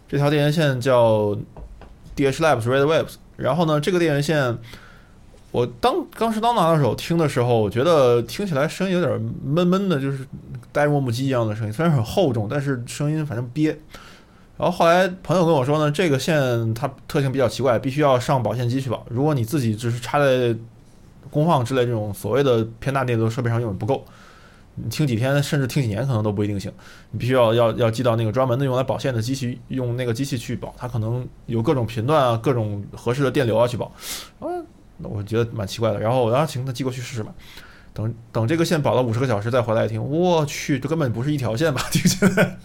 [0.08, 1.36] 这条电源线叫
[2.16, 3.16] DH Labs Red Waves。
[3.38, 4.58] 然后呢，这个电源线
[5.52, 10.26] 我当当时刚拿到手听的时候，我觉得听起来声音有点闷闷的，就是
[10.72, 13.78] 呆磨木机一样的声音，虽然很厚重，但是声音反正憋。
[14.58, 19.06] 然后后来朋友跟我说呢，这个线它特性比较奇怪，必须要上保线机去保。
[19.10, 20.56] 如果你自己只是插在
[21.30, 24.06] 功放之类这种所谓的偏大电流设备上用不够，
[24.76, 26.72] 你听几天甚至听几年可能都不一定行。
[27.12, 33.86] 你必须要要要寄到那个专门的用来保线的机器，用那个机器去保，它可能有各种频段啊，各种合适的电流啊去保。
[34.40, 34.48] 啊，
[34.98, 36.00] 那我觉得蛮奇怪的。
[36.00, 37.34] 然后我说行，那寄过去试试吧。
[37.94, 41.82] 等等这个线保了五十个小时再回来听，我去，这根本不是一条线吧？
[41.92, 42.58] 听起来。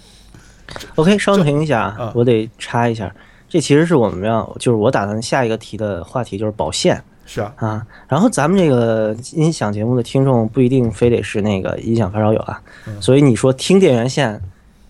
[0.97, 3.15] OK，稍停一下啊，我得插一下。
[3.49, 7.03] 这其实是我们要，就是我打算下一个题的话题就是保线。
[7.33, 12.61] 是啊，啊，然后咱们这个音响节目的听众不一定非得是那个音响发烧友啊，
[12.99, 14.41] 所以你说听电源线，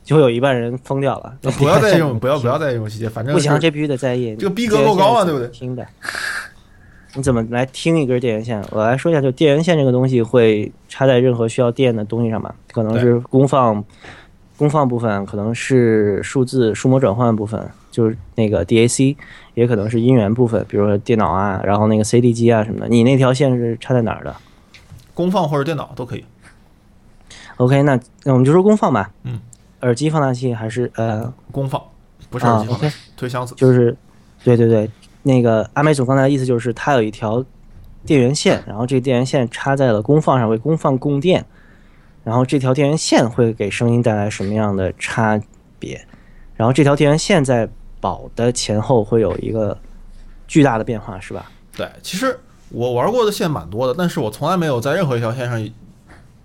[0.03, 1.35] 就会有一半人疯掉了。
[1.59, 4.35] 不要再用， 不要不要再用细节，反正不行，这必须得在意。
[4.37, 5.48] 这个逼格够高啊，对不对？
[5.48, 5.87] 听的，
[7.14, 8.64] 你怎么来听一根电源线？
[8.70, 12.55] 我来说一下，就电源线这个东西会插在任何需要电的东西上吧？
[12.72, 13.85] 可能是功放。
[14.57, 19.16] 功放部分可能是数字数模转换部分，就是那个 DAC，
[19.61, 22.88] 也可能是音源部分，比如说电脑啊，然后那个 CD 机啊什么的。
[22.88, 24.35] 你那条线是插在哪儿的？
[25.12, 26.25] 功放或者电脑都可以。
[27.59, 29.11] OK，那那我们就说功放吧。
[29.25, 29.38] 嗯。
[29.83, 31.31] 耳机放大器还是呃？
[31.53, 31.83] 功放，
[32.31, 33.55] 不是耳机放大器，推箱子。
[33.55, 33.94] 就是，
[34.42, 34.90] 对对对，
[35.25, 37.44] 那个阿美总刚才的意思就是，它有一条
[38.07, 41.44] 电源线，然后这个电源线插在了功放上，为功放供电。
[42.25, 45.38] 然后这条电源线会给声音带来什么样的差
[45.79, 46.03] 别？
[46.57, 47.66] 然后这条电源线在
[48.01, 49.77] 保的前后会有一个
[50.48, 51.51] 巨大的变化，是吧？
[51.77, 52.38] 对，其实
[52.71, 55.71] 我玩过的线蛮多的，但是我从来没有在任何一条线上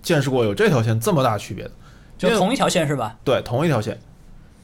[0.01, 1.71] 见识过有这条线这么大区别的。
[2.17, 3.17] 就同一条线是吧？
[3.23, 3.99] 对，同一条线，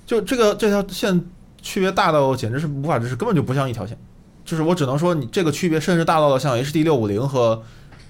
[0.06, 1.24] 就这个这条线
[1.62, 3.98] 区别大到简直是无法直视，根本就不像一条线。
[4.44, 7.62] 就是我只能说，你这个区别甚至大到了像 HD 六五零和。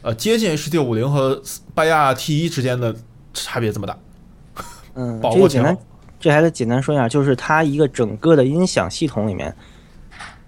[0.04, 1.40] 呃，接近 H D 五零和
[1.76, 2.96] 拜亚 T 一之间的
[3.36, 3.96] 差别这么大？
[4.96, 5.78] 嗯， 这个简单，
[6.22, 9.54] 这还得简单说一下，就是它一个整个的音响系统里面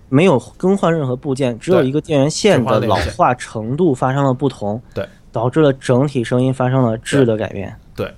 [0.07, 7.75] 没有更换任何部件，只有一个电源线的老化程度发生了不同，对，导致了整体声音发生了质的改变。
[7.95, 8.13] 对，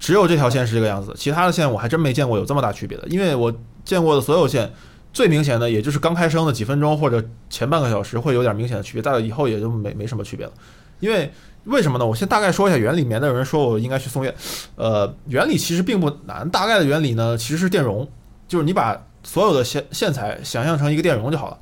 [0.00, 3.06] 只有这条线是这个样子，其他的线我还真没见过有这么大区别的。
[3.06, 3.54] 因为我
[3.84, 4.68] 见过的所有线，
[5.12, 10.52] 最明显的也就是刚开声的几分钟或者前半个小时会有点明显的区别，但以后也就没没什么区别了。
[10.98, 11.30] 因为
[11.66, 12.06] 为什么呢？
[12.06, 13.04] 我先大概说一下原理。
[13.04, 14.34] 免得有人说我应该去送院。
[14.76, 18.08] 呃，原理其实并不难，大概的原理呢其实是电容，
[18.48, 21.58] 就是你把所有的线线材想象成一个电容就好了。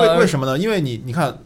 [0.00, 0.58] 为为什么呢？
[0.58, 1.38] 因为你你看，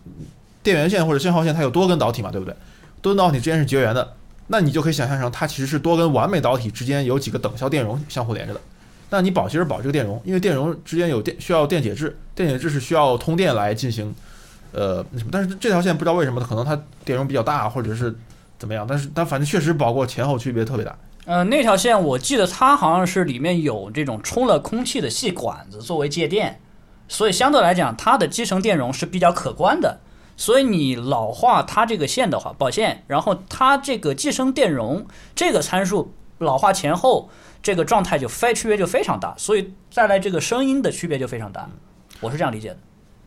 [0.63, 2.55] 电源线或者信号线它有多根导体嘛，对不对？
[3.01, 4.15] 多根导体之间是绝缘的，
[4.49, 8.61] 那你就可以想象成它其实是多根完美导体之间有几个等效电容相互连着的。
[9.11, 14.15] 那你保其实保这个电容，因为电容之间有电需要电解质，电解质是需要通电来进行，
[14.73, 15.29] 呃，什么？
[15.31, 18.17] 但是这条线不知道为什么可能它电容比较大，或者是
[18.59, 18.87] 怎么样？
[18.89, 20.97] 但是但反正确实保过前后区别特别大。
[21.25, 26.59] 呃，那条线我记得它好像是里面有这种充了空气的细管子作为介电。
[27.09, 30.01] 所以相对来讲，它的基层电容是比较可观的。
[30.37, 37.29] 所以你老化它这个线的话，保线，然后它这个寄生电容这个参数老化前后，
[37.63, 39.35] 这个状态就非区别就非常大。
[39.37, 41.69] 所以再来这个声音的区别就非常大。
[42.21, 42.79] 我是这样理解的。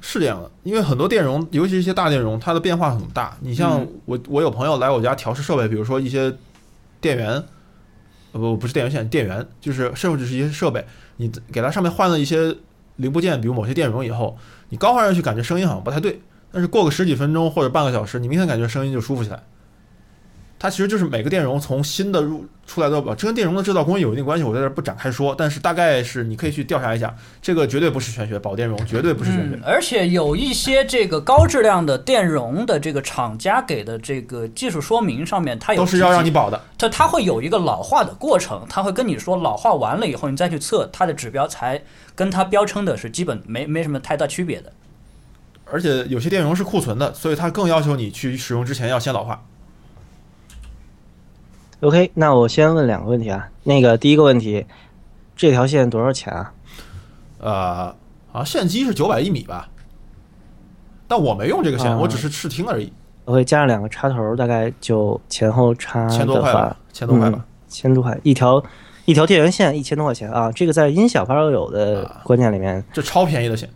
[0.02, 3.38] 是这样的，因为很多电容，尤其一些大电容，它的变化很大。
[3.42, 6.36] 你像我，我有朋友来我家调试设备，比如说一些
[7.02, 7.32] 电源，
[8.32, 10.86] 呃不不是电源线，电源就是甚至是一些设备，
[11.18, 12.56] 你给它上面换了一些。
[12.98, 14.38] 零部件，比如某些电容以后，
[14.70, 19.44] 你刚换上去感觉声音好像不太对，但是过个十几分钟或者半个小时，你明显感觉声音就舒服起来。
[20.66, 25.36] 它其实就是每个电容从新的入出来的，这跟电容的制造工艺有一定关系，我在这不展开说。
[25.38, 29.60] 但是大概是你可以去调查一下，这个绝对不是玄学，保电容绝对不是玄学。
[29.64, 41.80] 而且有一些这个高质量的电容的这个厂家给的这个技术说明上面，它有都是要让你保的，它它会有一个老化的过程，它会跟你说老化完了以后，你再去测它的指标才
[42.16, 44.74] 跟它标称的是基本没没什么太大区别的。
[45.66, 49.46] 而且有些电容是库存的，所以它更要求你去使用之前要先老化。
[51.86, 53.48] OK，那我先问两个问题啊。
[53.62, 54.66] 那个第一个问题，
[55.36, 56.52] 这条线多少钱啊？
[57.38, 57.96] 呃，
[58.32, 59.70] 好像线机是九百一米吧，
[61.08, 62.92] 但我没用这个线，我只是试听而已。
[63.26, 68.64] OK，加上两个插头，大概就前后差千多块吧，千多块吧，千多块一条
[69.06, 70.52] 一条电源线一千多块钱啊。
[70.52, 73.70] 这个在音响发烧友的观念里面，这超便宜的线，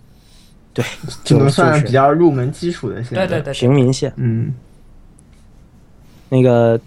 [0.74, 0.84] 对，
[1.24, 4.52] 只能算比较入门基础的线，对对对，平民线，嗯，
[6.30, 6.80] 那个。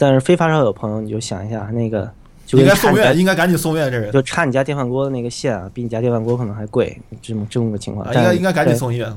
[0.00, 2.10] 但是非发烧友朋友，你就想一下，那个
[2.46, 3.92] 就应该送院，应该赶紧送院。
[3.92, 8.06] 这人就插你家电饭锅的那个线啊，比你家电饭锅可能还贵，这么这么个情况。
[8.06, 9.14] 应该应该赶紧送医院。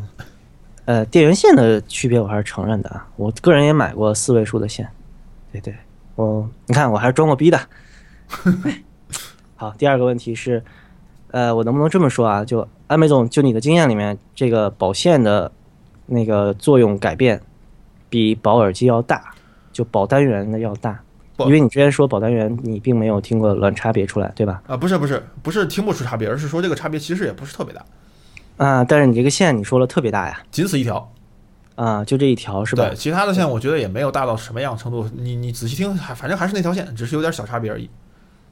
[0.83, 4.85] 呃，电源线的区别我还是承认的啊，我个人也买过四位数的线。
[5.53, 5.73] 对对，
[6.15, 7.57] 我你看我还是装过逼的。
[9.55, 10.61] 好，第二个问题是，
[11.31, 12.43] 呃，我能不能这么说啊？
[12.43, 15.49] 就安梅总，就你的经验里面，这个保线的
[16.07, 17.41] 那个作用改变
[18.09, 19.32] 比保耳机要大？
[19.73, 20.97] 就保单元的要大，
[21.39, 24.61] 因为你之前说保单元，你并没有听过卵差别出来，对吧？
[24.67, 27.83] 啊，不是不是不是听不出差别，而是说这个差别其实也不是特别大。
[28.55, 31.11] 啊，但是你这个线你说了特别大呀，仅此一条。
[31.75, 32.87] 啊，就这一条是吧？
[32.87, 35.09] 对，其他的线我觉得也没有大到什么样程度。
[35.17, 37.89] 你你仔细听，还反正还是那条线，只是有点小差别而已。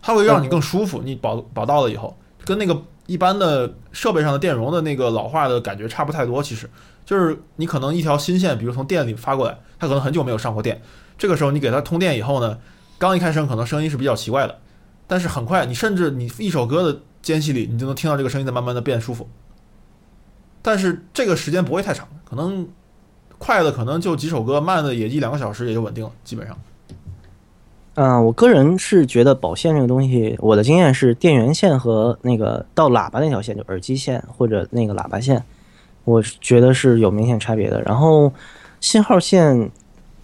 [0.02, 6.42] 它会让你更舒服，你保保到了以后，跟那个一般的设备上的电容的那个老化的感觉差不太多。
[6.42, 6.68] 其实
[7.06, 10.82] 就是你可能一条新线，比如从店里发过来，它可能很久没有上过电。
[11.22, 12.58] 这个时候你给它通电以后呢，
[12.98, 14.58] 刚一开声可能声音是比较奇怪的，
[15.06, 19.30] 但是很快你甚至你一首歌的间隙里，你就能听到这个声音在慢慢的变舒服。
[20.64, 22.68] 但是这个时间不会太长，可能
[23.38, 26.58] 快的可能就几首歌，慢的也一两个小时也就稳定了，基本上。
[27.94, 35.44] 嗯，我个人是觉得保线这个东西，我的经验是电源线和那个到喇叭那条线，就耳机线或者那个喇叭线，
[36.04, 37.80] 我觉得是有明显差别的。
[37.84, 38.34] 然后
[38.80, 39.70] 信号线。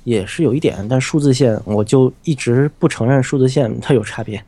[0.08, 4.41] 也是有一点，但数字线我就一直不承认数字线它有差别，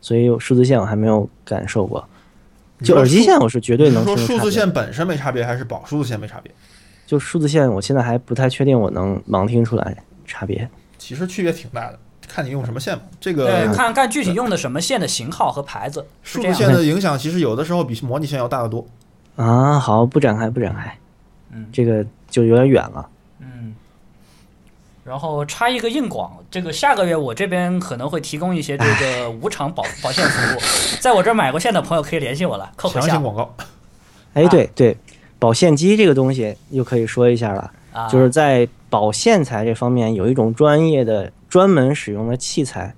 [0.00, 2.04] 所以数字线我还没有感受过。
[2.82, 6.50] 就耳机线我是绝对能说数字线本身没差别，还是保数字线没差别？
[7.06, 10.68] 就数字线，我现在还不太确定我能盲听出来差别。
[10.98, 13.04] 其实区别挺大的，看你用什么线嘛。
[13.20, 16.04] 这个看看具体用的什么线的型号和牌子。
[16.24, 18.84] 数字线的影响其实有的时候比模拟线要大得多。
[19.36, 20.98] 啊，好，不展开，不展开。
[21.52, 23.08] 嗯，这个就有点远了。
[25.06, 30.60] 然后插一个硬广，这个下个月我这边可能会提供一些这个无偿保 保线服务，
[31.00, 32.72] 在我这儿买过线的朋友可以联系我了。
[32.76, 33.54] 强行广告。
[34.32, 34.96] 哎，对对，
[35.38, 37.70] 保线机这个东西又可以说一下了，
[38.10, 42.92] 就是在保线材这方面有一种专业的专门使用的器材，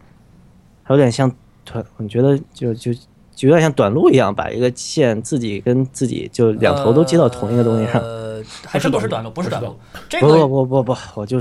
[0.88, 1.30] 有点像
[1.62, 2.90] 短，我觉得就就
[3.34, 8.00] 就有点像短路一样，把一个线自己跟自己就两头都接到同一个东西上。
[8.00, 9.30] 呃，还是不是短路？
[9.30, 9.78] 不是短路。
[10.09, 11.38] 这不不不不不，我就。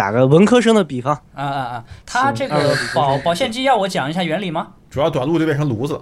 [0.00, 4.68] 打个文科生的比方，啊啊啊，它这个保保线机要我讲一下原理吗？
[4.88, 6.00] 主要短路就变成炉子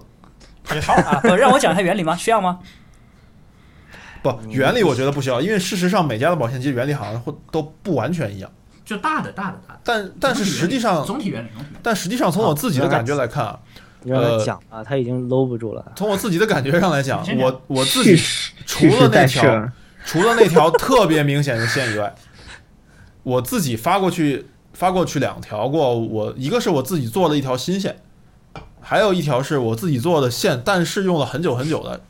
[0.68, 1.18] 啊！
[1.20, 2.14] 不让我讲一下原理吗？
[2.14, 2.60] 需要吗？
[4.22, 8.48] 不，原理我觉得不需要，因为事实上每家的保线机原理好像会都不完全一样。
[8.84, 11.48] 就大的大的大的，但但是实际上总体原理，
[11.82, 13.58] 但实际上从我自己的感觉来看啊，
[14.06, 15.84] 呃，讲啊，他已经搂不住了。
[15.96, 18.16] 从我自己的感觉上来讲，我我自己
[18.64, 19.68] 除了那条
[20.06, 22.14] 除了那条特别明显的线以外，
[23.22, 28.00] 我自己发过去发过去两条过，我一个是我自己做的一条新线，
[28.80, 32.00] 还有一条是我自己做的线，但是用了很久很久的。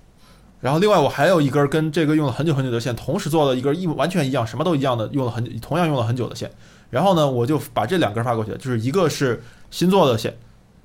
[0.60, 6.50] 然后另外我还有一根跟这个用了很久很久的线同时做了一根一完全一样什么都一样的用了很同样用了很久的线，
[6.90, 9.40] 然后呢我就把这两根发过去，就是一个是
[9.70, 10.36] 新做的线，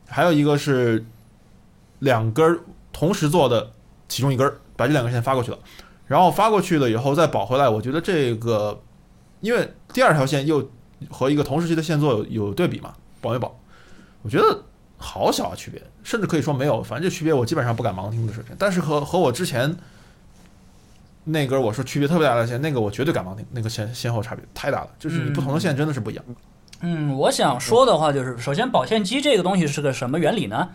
[0.08, 1.04] 还有一个是
[2.00, 2.60] 两根
[2.92, 3.72] 同时做的
[4.08, 5.58] 其中一根，把这两根线发过去了，
[6.06, 8.80] 然后发过去了以后再保回来，我觉得这个
[9.44, 10.68] 因为第二条线又
[11.12, 13.56] 和一个同时期的线做有有对比嘛，保没保？
[14.24, 14.64] 我觉得。
[15.06, 16.82] 好小啊，区别，甚至可以说没有。
[16.82, 18.56] 反正这区别我基本上不敢盲听的水平。
[18.58, 19.76] 但是和和我之前
[21.26, 23.46] 那根我说区别特别大的线，那个我绝对敢盲听。
[23.52, 26.24] 那个先先后差别太大了，就是你不同的线真的是不一样。
[26.80, 30.70] 嗯，我想说的话就是，首先保线机这个东西是个什么原理呢？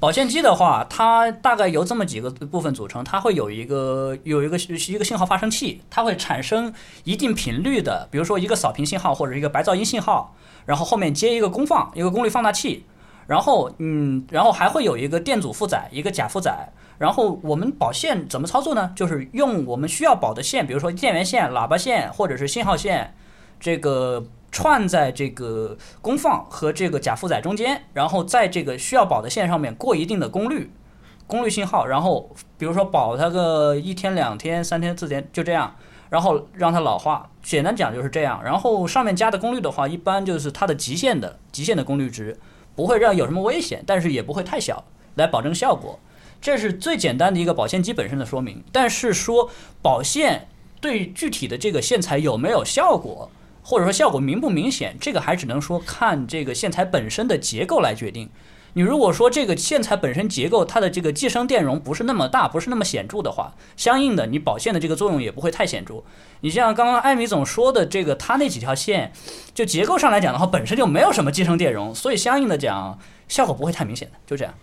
[0.00, 6.72] 保线机的话，它大概由这么几个部分组成，它会有一个有一个一个信号发生器，它会产生
[7.04, 10.34] 一定频率的，比如说一个扫频信号或者一个白噪音信号，
[10.66, 12.84] 然后后面接一个功放，一个功率放大器。
[13.26, 16.66] 然后，嗯，然后还会有一个电阻负载，一个假负载。
[16.96, 18.90] 然后我们保线怎么操作呢？
[18.96, 23.14] 就是用我们需要保的线，比如说电源线、喇叭线或者是信号线，
[23.60, 30.70] 这个串在这个功放和这个假负载中间，然后在这个需要保的线上面过一定的功率，
[31.26, 31.86] 功率信号。
[31.86, 35.74] 然后比如说保它个一天、两天、三天、四天，就这样，
[36.10, 37.30] 然后让它老化。
[37.42, 38.42] 简单讲就是这样。
[38.44, 42.38] 然后上面加的功率的话，一般就是它的极限的极限的功率值。
[42.74, 44.84] 不会让有什么危险，但是也不会太小，
[45.16, 45.98] 来保证效果。
[46.40, 48.62] 这是最简单的一个保线机本身的说明。
[48.70, 49.50] 但是说
[49.82, 50.46] 保线
[50.80, 53.28] 对具体的这个线材有没有效果，
[53.62, 58.28] 或者说效果明不明显，这个还只能说看这个线材本身的结构来决定。
[58.74, 66.02] 你如果说这个线材本身结构它的这个寄生电容不是那么大，不是那么显著的话，相应的你保线的这个作用也不会太显著。
[66.40, 69.10] 你像刚刚艾米总说的这个，它那几条线，
[69.54, 72.96] 就结构上来讲的话，本身就没有什么寄生电容，所以相应的讲
[73.26, 74.54] 效果不会太明显的，就这样。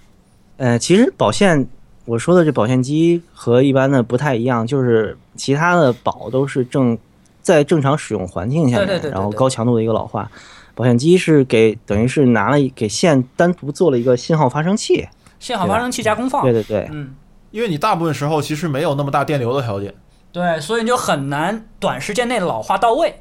[0.57, 1.67] 呃，其实保线
[2.05, 6.97] 我说的这保线机和一般的不太一样，就是其他的保都是正
[7.45, 10.27] 在正常使用环境下面，然后高强度的一个老化。
[10.73, 15.07] 保险机是给等于是拿了给线单独做了一个信号发生器，
[15.39, 16.41] 信号发生器加功放。
[16.41, 17.13] 对对对，嗯，
[17.51, 19.93] 因为你大部分时候其实没有那么大电流的条件，
[20.31, 23.15] 对，所以你就很难短时间内老化到位。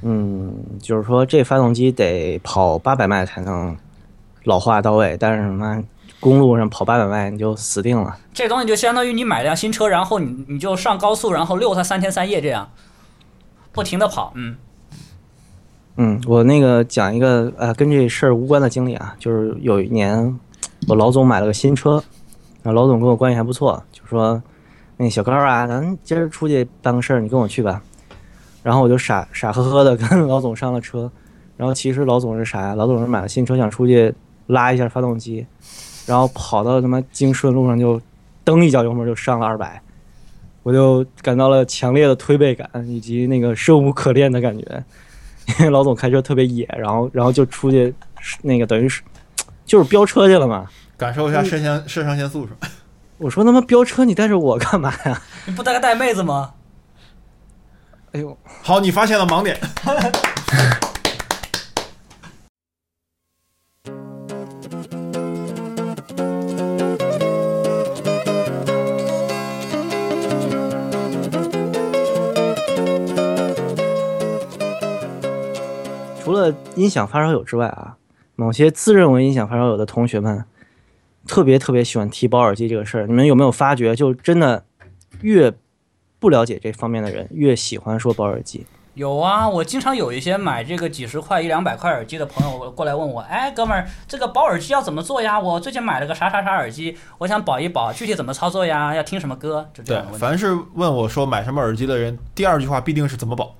[0.00, 3.76] 嗯，就是说这发动机得跑八百迈才能
[4.44, 5.84] 老化到位，但是什么
[6.18, 8.18] 公路上跑八百迈你就死定了。
[8.34, 12.68] 这东西就相当于你买辆新车，然后你你就上高速，然后溜它三天三夜这样，
[13.72, 14.56] 不停的跑，嗯。
[15.96, 20.38] 嗯，我那个讲一个呃跟这事儿无关的经历啊，就是有一年
[20.88, 22.02] 我老总买了个新车，
[22.62, 24.42] 然后老总跟我关系还不错，就说
[24.96, 27.82] 那小高啊，咱今儿出去办个事儿，你跟我去吧。
[28.62, 31.10] 然后我就傻傻呵呵的 跟老总上了车，
[31.58, 32.74] 然后其实老总是啥呀？
[32.74, 34.14] 老总是买了新车，想出去
[34.46, 35.46] 拉一下发动机，
[36.06, 38.00] 然后跑到他妈京顺路上就
[38.44, 39.82] 蹬一脚油门就上了二百，
[40.62, 44.84] 我就感到了强烈的推背感以及那个生无可恋的感觉。
[45.58, 47.92] 因 为老总开车特别野，然后然后就出去，
[48.42, 49.02] 那个等于是
[49.66, 52.68] 就是飙车去了嘛，感受一下肾上肾上腺素是吧？
[53.18, 55.20] 我说他妈飙车，你带着我干嘛呀？
[55.46, 56.54] 你不带个带妹子吗？
[58.12, 59.58] 哎呦，好，你发现了盲点。
[76.74, 77.96] 音响发烧友之外啊，
[78.36, 80.44] 某些自认为音响发烧友的同学们，
[81.26, 83.06] 特别特别喜欢提保耳机这个事儿。
[83.06, 84.64] 你们有没有发觉，就真的
[85.20, 85.52] 越
[86.18, 88.66] 不了解这方面的人，越喜欢说保耳机？
[88.94, 95.40] 有啊，我经常有一些买这个几十块、一两百块耳机的朋友过来问我，哎，哥们儿，这个保耳机要怎么做呀？
[95.40, 98.94] 我最近买了个啥啥啥耳机，我想保一保，具体怎么操作呀？
[98.94, 99.66] 要听什么歌？
[99.72, 100.04] 就这样。
[100.10, 103.54] 对，凡是问我说买什么耳机的人，第二句话必定是怎么保。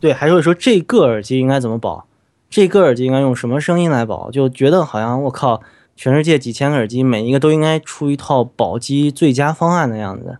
[0.00, 2.06] 对，还会说这个耳机应该怎么保？
[2.50, 4.30] 这个耳机应该用什么声音来保？
[4.30, 5.62] 就觉得好像我靠，
[5.96, 10.38] 全世界几千个耳机，每一个都应该出一套保机最佳方案的样子。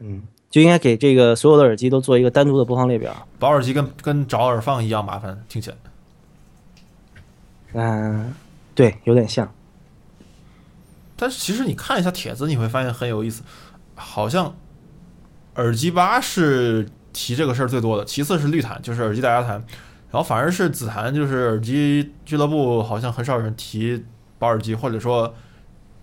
[0.00, 3.26] 嗯，就应该给这个所有的耳机都做一个单独的播放列表。
[3.38, 5.76] 保耳机跟跟找耳放一样麻烦，听起来。
[7.74, 8.34] 嗯，
[8.74, 9.52] 对，有点像。
[11.16, 13.42] 但是其实你看一下帖子，你会发现很有意思，
[13.94, 14.54] 好像
[15.54, 19.52] 耳机吧是提这个事儿最多的，其次是绿檀，就是耳机大家谈，
[20.10, 24.04] 然后反而是紫檀，就是耳机俱乐部，好像很少人提
[24.38, 25.34] 保耳机，或者说。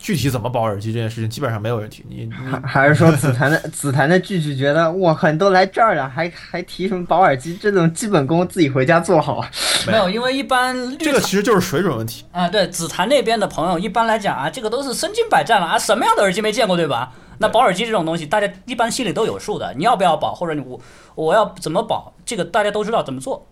[0.03, 2.03] 具体怎么保耳机这件事情，基本上没有人提。
[2.09, 7.55] 你还 还是说紫檀的紫檀的句句觉得，我靠，你都来这儿了，还还提什么保耳机？
[7.62, 9.45] 这种基本功自己回家做好。
[9.86, 12.49] 没有，因为一般这个其实就是水准问题啊。
[12.49, 17.12] 对，紫檀那边的朋友一般来讲啊，这个都是身经百战了啊，什么样的耳机没见过，对吧？
[17.42, 19.74] 那保耳机这种东西，大家一般心里都有数的。
[19.76, 20.80] 你要不要保，或者你我
[21.16, 23.46] 我要怎么保，这个大家都知道怎么做。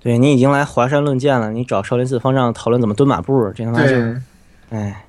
[0.00, 3.94] 对你已经来华山论剑了，你找少林寺方丈讨论怎么蹲马步，这他妈就，
[4.70, 5.04] 哎。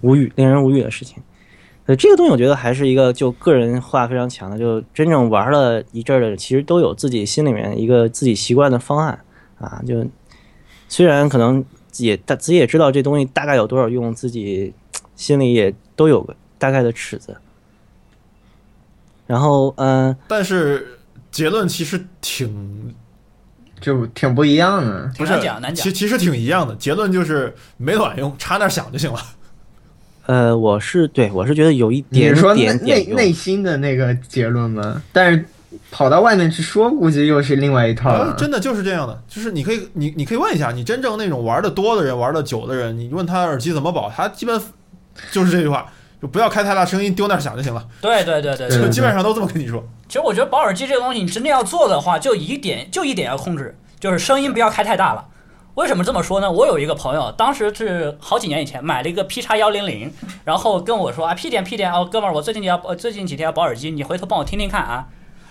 [0.00, 1.22] 无语，令人无语的事情。
[1.86, 9.20] 呃，这个东西我觉得还是一个就个人化非常强的，就真正玩了一阵的，其实都有自己心里面一个自己习惯的方案
[9.60, 9.80] 啊。
[9.86, 10.04] 就
[10.88, 11.64] 虽然可能
[11.98, 14.74] 也大自己也知道这东西大概有多少用，自己
[15.14, 17.36] 心里也都有个大概的尺子。
[19.26, 21.00] 然后，嗯，但是
[21.32, 22.94] 结论其实挺
[23.80, 26.72] 就挺不一样的，不是讲难讲，其其实挺一样的。
[26.76, 29.18] 结论就是没卵用，插那响就行了。
[30.26, 35.02] 呃，我是对我是觉得有一点点内内心的那个结论吗？
[35.12, 35.44] 但是
[35.90, 38.36] 跑到外面去说，估计又是另外一套了。
[38.38, 44.60] 真的就是这样的，就是你可以你你可以问一下，你真正那种玩的多的人，玩的久的人，你问他耳机怎么保，他基本
[45.32, 45.90] 就是这句话，
[46.22, 47.84] 就不要开太大声音，丢那儿响就行了。
[48.00, 49.82] 对对对对，就基本上都这么跟你说。
[50.06, 55.26] 其实我觉得保耳机这个东西，你真的要做的话，就一点就一点要控制，就是声音不要开太大了。
[55.74, 56.48] 为什么这么说呢？
[56.48, 60.12] 我有一个朋友，当时是好几年以前买了一个 P 叉幺零零，
[60.44, 65.08] 然后跟我说啊，P 点 P 点哦，哥们儿，我最近要呃最近几天要保耳机，你回头帮我听听看啊。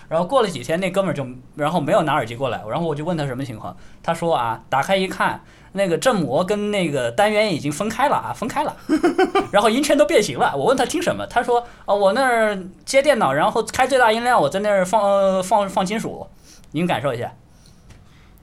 [0.08, 5.42] 然后过了几天，那哥们儿就然后没有拿耳机过来，然后我就问他什么情况，他说啊，打开一看，
[5.72, 8.76] 那个振膜跟那个单元已经分开了啊，分开了，
[9.50, 10.54] 然后音圈都变形了。
[10.56, 16.26] 我问他听什么，他说啊，我那儿接电脑，然后开最大音量，我在那儿放呃放放金属，
[16.72, 17.32] 您感受一下。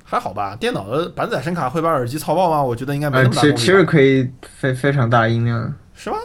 [0.03, 2.63] 还好吧，电脑的板载声卡会把耳机操爆吗？
[2.63, 3.41] 我觉得应该没那么大。
[3.41, 6.17] 其其实可以非非常大音量，是吗？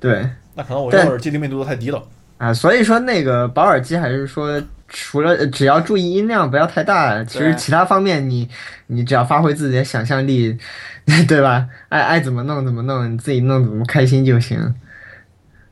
[0.00, 2.02] 对，那可能我这耳机灵敏度太低了
[2.38, 2.54] 啊。
[2.54, 8.48] 所以说那个保耳机还是说，除了只要注意音量不要太大，其实其他方面你
[8.86, 10.56] 你只要发挥自己的想象力，
[11.28, 11.68] 对吧？
[11.90, 14.74] 爱爱怎么弄怎么弄，你自己弄怎么开心就行，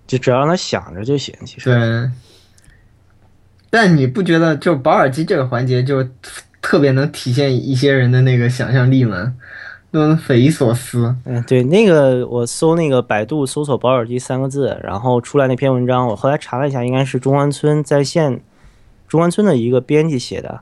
[0.06, 1.34] 就只要让它响着就行。
[1.46, 2.10] 其实对，
[3.70, 6.06] 但你不觉得就保耳机这个环节就？
[6.62, 9.32] 特别能体现一些人的那个想象力嘛，
[10.16, 11.14] 匪夷所思。
[11.24, 18.40] 嗯，对，那个我搜那个百度搜索“保耳机”三个字，然后出来那篇文章，我后来查了一下，应该是中关村在线
[19.06, 20.60] 中关村的一个编辑写的。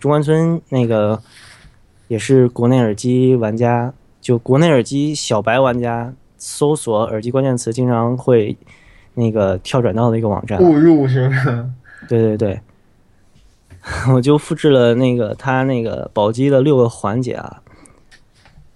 [0.00, 1.22] 中关村那个
[2.08, 8.56] 也是国内耳机玩家，就国内耳机小白玩家搜索耳机关键词经常会
[9.14, 10.58] 那个跳转到的一个网站。
[10.60, 11.70] 误入是吧？
[12.08, 12.60] 对对对。
[14.14, 17.60] 我就复制了那个他那个宝鸡的六个环节啊，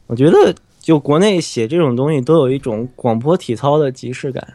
[0.09, 4.55] 我觉得就国内写这种东西都有一种广播体操的即视感。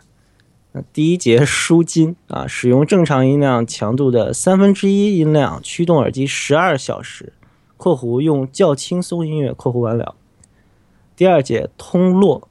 [0.74, 7.32] 那第一节舒筋啊，使用正常音量强度的三分之一音量驱动耳机十二小时
[7.78, 10.16] （括弧用较轻松音乐）（括弧完了）。
[11.16, 12.50] 第二节通络，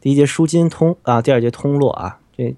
[0.00, 2.56] 第一节舒筋通啊，第二节通络啊，这。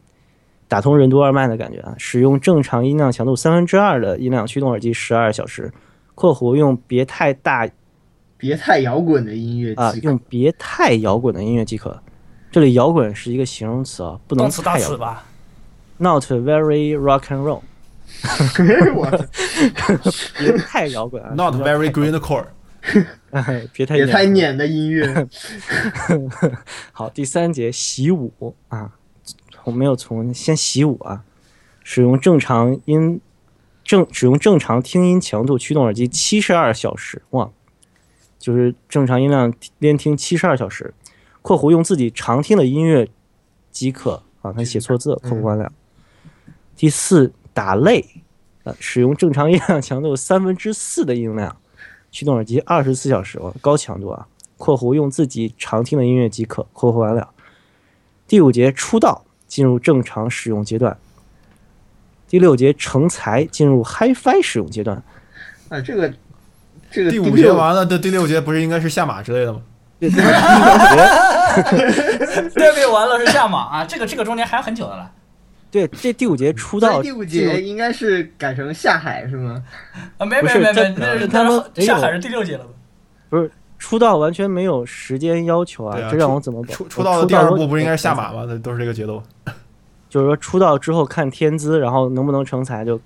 [0.66, 1.94] 打通任督二脉的感觉啊！
[1.98, 5.72] 使用正常音量强度三分之二的音量驱动耳机十二小时
[6.16, 7.68] （括弧用别太大、
[8.36, 12.00] 别太摇滚的音乐啊，用别太摇滚的音乐即可）。
[12.50, 15.26] 这里“摇滚”是一个形容词啊，不能太摇滚吧
[15.98, 17.60] ？Not very rock and roll。
[20.38, 22.46] 别太摇滚啊！Not very greencore。
[23.72, 25.26] 别太别太碾的音乐。
[26.92, 28.92] 好，第三节习武啊。
[29.64, 31.24] 我没有从先习武啊，
[31.82, 33.20] 使用正常音
[33.82, 37.50] 正使用正常听音强度驱动耳机七十二小时哇，
[38.44, 40.92] 就是正常音量连听七十二小时
[41.40, 43.08] （括弧用自己常听的音乐
[43.70, 44.52] 即可啊）。
[44.52, 45.72] 他写错字，括弧完了。
[46.76, 48.04] 第四，打擂
[48.64, 51.56] 啊，使用正常音量强度三分之四的音量
[52.10, 54.28] 驱动耳机二十四小时，高强度啊
[54.58, 56.66] （括弧用自己常听的音乐即可）。
[56.74, 57.30] 括弧完了。
[58.28, 59.24] 第五节出道。
[59.46, 60.98] 进入正常使用阶段。
[62.26, 65.00] 第六节成才进入 HiFi 使用阶段。
[65.68, 66.12] 啊，这个
[66.94, 69.60] 这个第五节完了，这第六节不是应该是下马之类的吗？
[69.98, 70.08] 对
[72.54, 75.10] 对对，完了是下马啊，这个这个中间还很久的了。
[75.70, 79.60] 对，这第五节出道，第五节应该是改成下海是吗？
[80.18, 82.70] 啊，没没没没，那是他们下海是第六节了吧？
[83.28, 88.44] 不是出道完全没有时间要求啊，这让我怎么出出道的第二步不是应该是下马吗？
[88.46, 89.20] 那都是这个节奏。
[90.08, 93.00] 就是说出道之后看天资，然后能不能成才就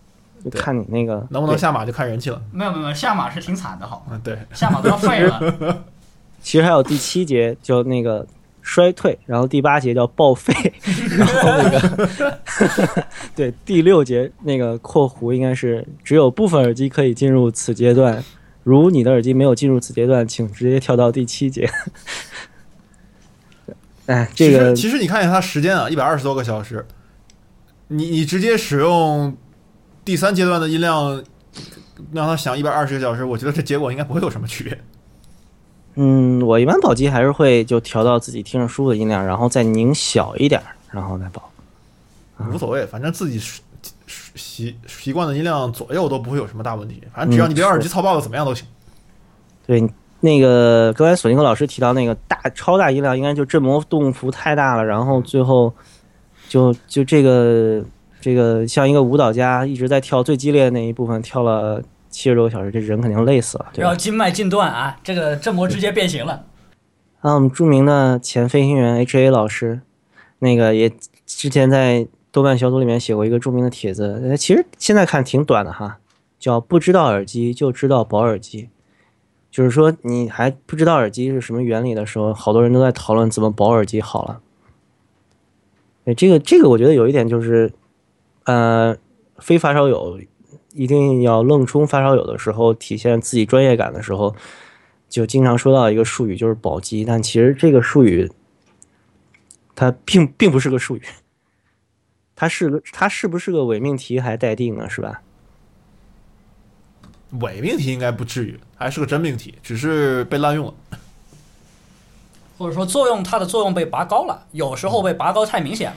[0.45, 2.41] 就看你那个能不能下马就看人气了。
[2.53, 4.21] 没有没有，下马是挺惨的，好吗？
[4.23, 5.85] 对，下马都要废了。
[6.43, 8.27] 其实还有第七节叫那个。
[8.61, 10.53] 衰退，然后第八节叫报废，
[11.17, 18.23] 然后那个 对第六节那个括弧应该是只有部分耳机可以进入此阶段，
[18.65, 21.71] 如你的耳机没有进入此阶段，请直接跳到第七节。
[24.05, 26.85] 哎，这个其实你看一下它时间啊，一百二十多个小时，
[27.87, 29.35] 你你直接使用
[30.09, 31.23] 第三阶段的音量
[32.13, 34.79] 让它响一百二十个小时，我觉得这结果应该不会有什么区别。
[35.97, 41.53] 嗯，我一般保机还是会就调到自己听着舒服的音量，然后再拧小一点，然后再保。
[42.51, 43.39] 无所谓，反正自己
[44.35, 47.03] 习习惯的音量左右都不会有什么大问题。
[47.13, 48.67] 反正只要你别耳机操爆了，怎么样都行。
[49.67, 49.87] 对，
[50.21, 55.71] 那个刚才索尼克老师提到那个大超大音量，应该就振膜动幅太大了，然后最后
[56.49, 57.85] 就就这个
[58.29, 61.83] 这个像一个舞蹈家一直在跳最激烈的那一部分跳了。
[62.11, 66.43] 七十多个小时，这人肯定累死了，对然后经脉尽断啊，这个振膜直接变形了。
[67.21, 69.83] 啊，我们著名的前飞行员 H A 老师，
[70.39, 70.91] 那个也
[71.27, 75.99] 之前在豆瓣小组里面写过一个著名的帖子，其实现在看挺短的哈，
[76.39, 78.71] 叫不知道耳机就知道保耳机，
[79.51, 84.41] 就是说你还不知道耳机是什么原理的时候，好多人都在讨论怎么保耳机好了。
[86.07, 87.71] 哎，这个这个我觉得有一点就是，
[88.49, 88.97] 呃，
[89.39, 90.19] 非发烧友。
[90.75, 94.37] 一定要愣充发烧友的时候，体现自己专业感的时候，
[95.09, 97.05] 就经常说到一个术语，就是保级。
[97.05, 98.31] 但其实这个术语，
[99.75, 101.03] 它并 并不是个术语，
[102.37, 105.23] 它是个它是不是个伪命题还待定呢，是吧？
[107.41, 110.75] 伪命题应该不至于，还是个真命题，只是被滥用了，
[112.57, 115.97] 或者说作用它的作用被拔高了，有时候被拔高太明显了。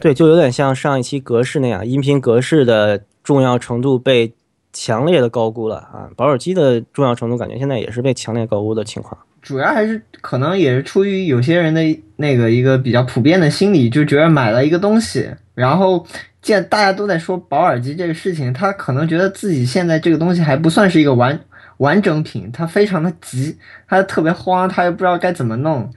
[0.00, 3.02] 对，就有点像上一期格式那样，音频格式的。
[3.24, 4.32] 重要程度被
[4.72, 6.08] 强烈的高估了啊！
[6.16, 9.20] 保耳机的重要程度感觉现在也是被强烈高估的情况。
[9.42, 11.82] 主要还是可能也是出于有些人的
[12.16, 16.06] 那个一个比较普遍的心理，就觉得买了一个东西，然后
[16.40, 21.38] 见大家都在说保耳机这个事情，他可能觉得自己现在这个东西还不算是一个完
[21.76, 25.92] 完整品，他非常的急，他特别慌，他又不知道该怎么弄，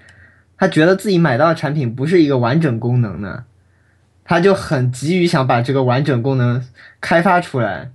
[0.57, 3.45] 他觉得自己买到的产品不是一个完整功能的。
[4.31, 6.65] 他就很急于想把这个完整功能
[7.01, 7.91] 开发出来，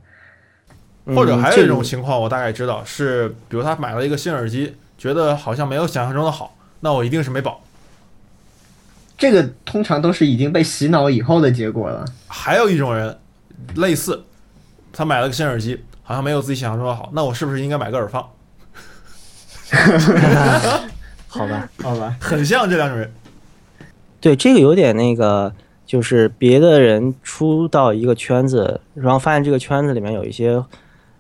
[1.07, 7.63] 或者还有一种情况，我大概知道是，比如他买了一个新耳机，觉得好像没有想象中的好，那我一定是没保。
[9.17, 12.05] 这个通常都是已经被洗脑以后的结果了。
[12.29, 13.19] 还有一种人，
[13.77, 14.23] 类似，
[14.93, 18.23] 他买了个新耳机，好像没有自己想象中的好，那我是不是应该买个耳放？
[21.29, 23.11] 好吧，好吧，很像这两种人。
[24.21, 25.55] 对，这个有点那个。
[25.87, 30.63] 就是别的人出到一个圈子，然后发现这个圈子里面有一些，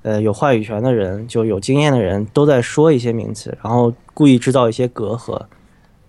[0.03, 5.39] 呃，有话语权的人，就有经验的人都在说一些名词，然后故意制造一些隔阂。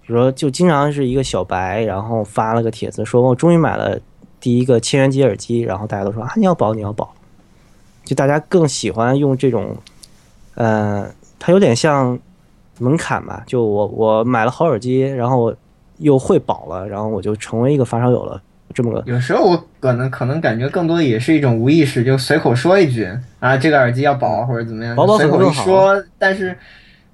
[0.01, 3.99] 比如说，就经常是一个小白，然后发了个帖子，说我终于买了
[4.39, 7.13] 第一个千元机耳机，然后大家都说啊，你要保，你要保。
[8.05, 9.75] 就大家更喜欢用这种，
[10.55, 12.17] 呃，它有点像
[12.79, 13.43] 门槛吧。
[13.45, 15.53] 就我我买了好耳机，然后
[15.97, 18.41] 又会保了，然后我就成为一个发烧友了。
[18.73, 23.09] 这么个，有时候我可能可能感觉更多的也是一种无意识，就随口说一句
[23.39, 26.03] 啊，这个耳机要保或者怎么样，随口一说。
[26.19, 26.55] 但是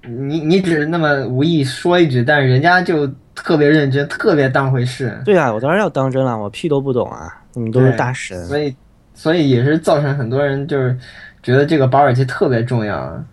[0.02, 5.18] 你你只是那么无意说一句，但是人家就特别认真，特别当回事。
[5.24, 8.44] 对啊，我当然要当真了，我屁都不懂啊，你们都是大神。
[8.44, 8.74] 所以
[9.14, 10.94] 所以也是造成很多人就是
[11.42, 13.24] 觉得这个保耳机特别重要。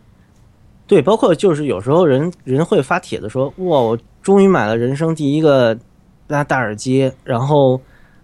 [0.88, 5.78] 对，包括就是有时候人人会发帖子说，哇，我终于买了人生第一个
[6.28, 7.82] 大大耳机，然后。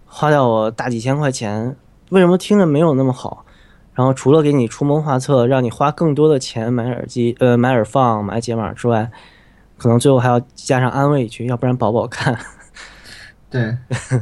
[0.08, 1.76] 花掉我大几千块钱，
[2.10, 3.44] 为什么听着没有那么好？
[3.94, 9.10] 然后除了给你出谋划策，让你花更多的钱买耳机、呃买耳放、买解码之外，
[9.76, 12.38] 可能最后还要加上安慰一句，要不然保保看。
[13.50, 13.76] 对，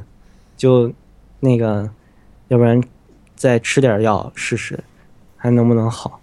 [0.57, 0.93] 就
[1.41, 1.91] 那个，
[2.49, 2.82] 要不然
[3.34, 4.82] 再吃点药试试，
[5.37, 6.20] 还能不能好？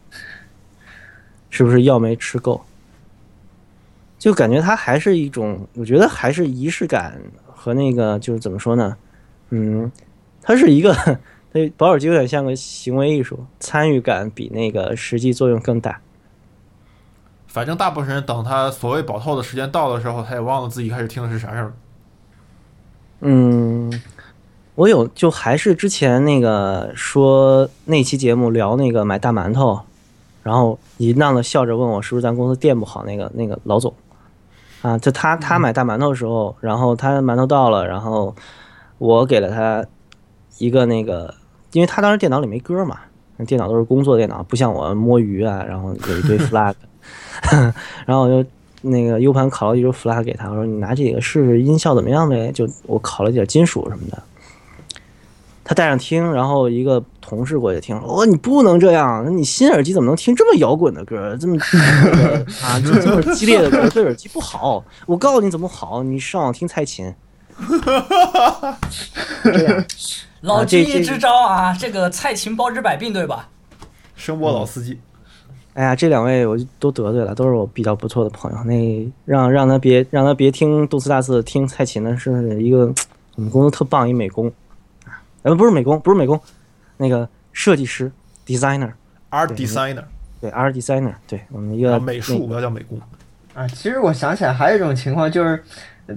[1.49, 2.61] 是不是药没吃够？
[4.17, 8.97] 就感觉它还是一种，我觉得还是仪式感和那个，就是怎么说呢？
[9.49, 9.91] 嗯，
[10.41, 10.95] 它是一个，
[11.51, 15.99] 那保耳机有点像个行为艺术，参与感比那个实际作用更大。
[17.47, 21.73] 反正大部分人等他所谓保透的时间到的时候，他也忘了自己开始听的是啥事儿。
[23.19, 24.01] 嗯，
[24.73, 29.79] 我有，就还是之前那个说那期节目聊那个买大馒头，
[30.41, 33.93] 然后淫荡的笑着问我是不是咱公司店不好那个那个老总，
[34.81, 38.35] 啊，就他他买大馒头的时候，然后他馒头到了，然后
[39.05, 39.85] 我给了他
[40.59, 41.33] 一个那个，
[41.73, 42.99] 因为他当时电脑里没歌嘛，
[43.45, 46.73] 电脑都是工作电脑，不像我摸鱼啊，然后有一堆 flag，
[48.05, 48.49] 然后我就。
[48.85, 52.51] 那个 U 盘拷了一堆 flag 给他，我说你拿这个试试音效怎么样呗？
[52.51, 54.21] 就我拷了点金属什么的，
[55.63, 61.33] 他戴上听，然后一个同事过去听，哦，你不能这样，你新耳机怎么能听这么摇滚的歌？
[61.39, 61.55] 这么
[62.61, 64.83] 啊，这么激烈的歌对耳机不好。
[65.05, 67.15] 我告诉你怎么好，你上网听蔡琴。
[70.41, 73.47] 老君一支招啊，这个蔡琴包治百病，对吧？
[74.15, 74.99] 声波老司机。
[75.73, 78.63] 哎呀，这两位我就都得罪了，都是我比较不错的朋友。
[78.63, 82.93] 那让让他别让他别听杜斯大次听蔡琴的，是一个
[83.35, 84.51] 我们公司特棒一美工，
[85.41, 86.39] 呃不是美工不是美工，
[86.97, 88.11] 那个设计师
[88.45, 90.03] designer，art designer，
[90.39, 93.01] 对 art designer，对我们一个美术不要叫美工
[93.55, 93.67] 啊。
[93.69, 95.63] 其实我想起来还有一种情况就是，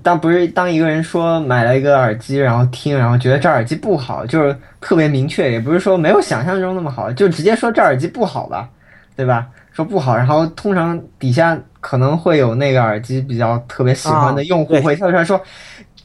[0.02, 8.68] 当不是当一个人说买了一个耳机然后听，然后觉得这耳机不好，就是特别明确，也不是说没有想象中那么好，就直接说这耳机不好吧。
[9.16, 9.46] 对吧？
[9.72, 15.40] 说不好，然后通常底下可能会有那个耳机比较特别喜欢的用户会跳出来说，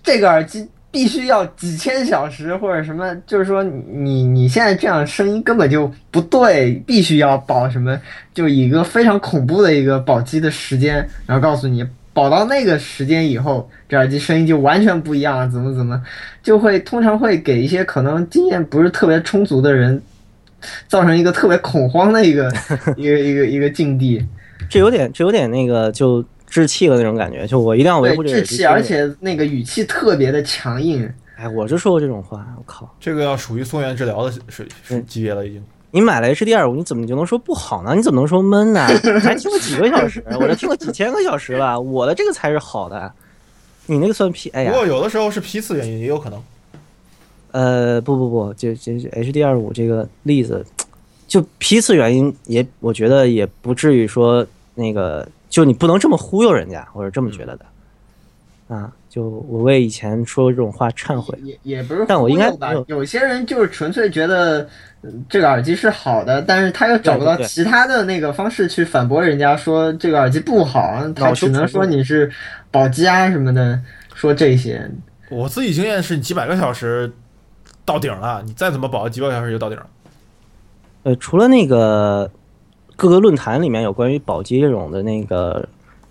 [0.02, 8.00] 这个耳机必须要几千小时或者什么，就是说你你现在这样声音根本就不对，必须要保什么，
[8.34, 16.01] 就一个非常恐怖的一个保机的时间，然后告诉你保到那个时间以后，这耳机声音就完全不一样了，怎么怎么，
[16.43, 20.01] 就会通常会给一些可能经验不是特别充足的人。
[20.88, 22.47] 造成一个特别恐慌的一个
[22.95, 24.24] 一个一个一个境地，
[24.70, 31.12] 这有点这有点那个就置气了那种感觉，就我一定要维护这个置气，而且那个语气特别的强硬。
[31.36, 34.68] 哎，我就说过这种话，我靠，这个要属于松原治疗的水
[35.07, 35.64] 级别了已经。
[35.92, 37.94] 你买了 H D 二五，你怎么就能说不好呢？
[37.96, 38.88] 你怎么能说闷呢？
[39.22, 43.12] 才听了几个小时，我这听了几千个小时了，我的这个才是好的，
[43.88, 44.50] 你那个算批？
[44.52, 46.42] 哎呀，不过有的时候是批次原因，也有可能。
[47.52, 50.66] 呃，不不不，就就 H D 二五这个例子，
[51.28, 57.66] 就批次原因也，我觉得也不至于说那个，就你不能这么忽悠人家，我是这么觉得的。
[58.74, 61.38] 啊，就我为以前说这种话忏悔。
[61.43, 64.66] 也也不是，但我应该有有些人就是纯粹觉得
[65.28, 72.32] 这个耳机是好的，但是他又找不到其他的那个方式去反驳人家说这个耳机不好，他只能说你是
[72.72, 73.78] 保机啊什么的，
[74.16, 74.89] 说这些。
[75.30, 77.12] 我自己经验是几百个小时。
[77.84, 79.86] 到顶了，你再怎么保几百小时就到顶了。
[81.01, 82.30] 呃，除了那个
[82.95, 85.68] 各个论坛里面有关于保机这种的那个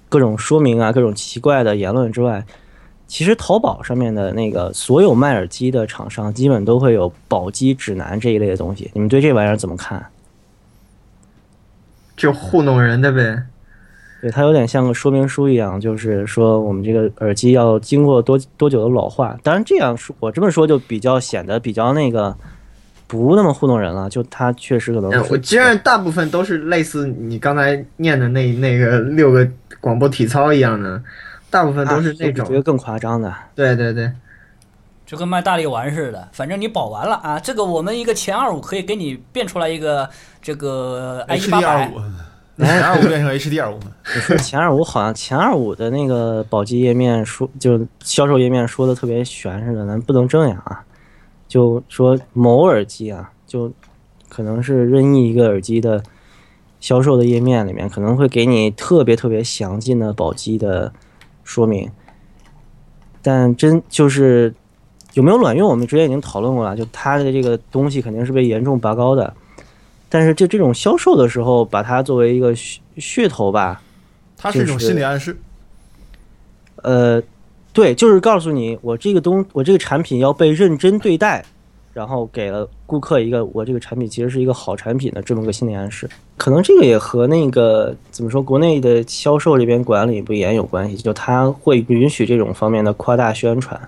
[0.09, 2.45] 各种说明啊，各种奇怪的言论之外，
[3.11, 8.89] 其实淘宝上面的那个所有卖耳机的厂商基本都会有保机指南这一类的东西。
[8.95, 10.07] 你们对这玩意儿怎么看？
[12.17, 13.43] 就糊弄人的呗。
[14.21, 19.37] 对，它有点像个说明书一样，就是说我们这个耳机要经过多多久的老化。
[19.43, 22.37] 当然这样说，我这么说就比较显得比较那个
[23.09, 24.09] 不那么糊弄人了。
[24.09, 29.45] 就它确实可能，我既然大部分都是类似你刚才念的那那个六个
[29.81, 31.03] 广播体操一样的，
[31.51, 33.35] 大部分都是那种觉得更夸张的。
[33.55, 34.11] 对对对，
[35.05, 40.09] 就跟卖大力丸似的，反正你保完了啊，这个我们一个前二五可以给你变出来一个
[40.41, 41.93] 这个 i 八百。
[42.61, 43.79] 前二五变成 HD 二五，
[44.15, 50.85] 你说前二五好像前二五的那个保机页面说，就销售页面说的特别悬似的，咱不能这样啊。
[51.49, 53.73] 就说某耳机啊，就
[54.29, 56.03] 可能是任意一个耳机的
[56.81, 60.93] 销售的页面里面，可能会给你特别特别详尽的保机的
[61.51, 61.91] 说明，
[63.21, 64.55] 但真就是
[65.15, 69.35] 有没有卵用，我们之前已经讨论过了，就它的这个东西肯定是被严重拔高的。
[70.09, 73.83] 但是就这种销售的时候，把它作为一个噱噱头吧，
[74.37, 75.37] 它是一种心理暗示。
[76.77, 77.21] 呃，
[77.73, 81.45] 对，就是告诉你，我这个东，我这个产品要被认真对待，
[81.93, 86.09] 然后给了顾客一个我这个产品其实是一个好产品的这么个心理暗示。
[86.37, 93.81] 可能这个也和那个怎么说，国内的销售这边管理不严有关系，就他会允许这种方面的夸大宣传。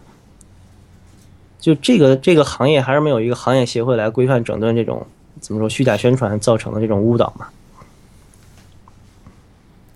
[1.58, 5.06] 就这个这个行业还是没有一个行业协会来规范整顿这种。
[5.40, 5.68] 怎么说？
[5.68, 7.48] 虚假宣传造成的这种误导嘛？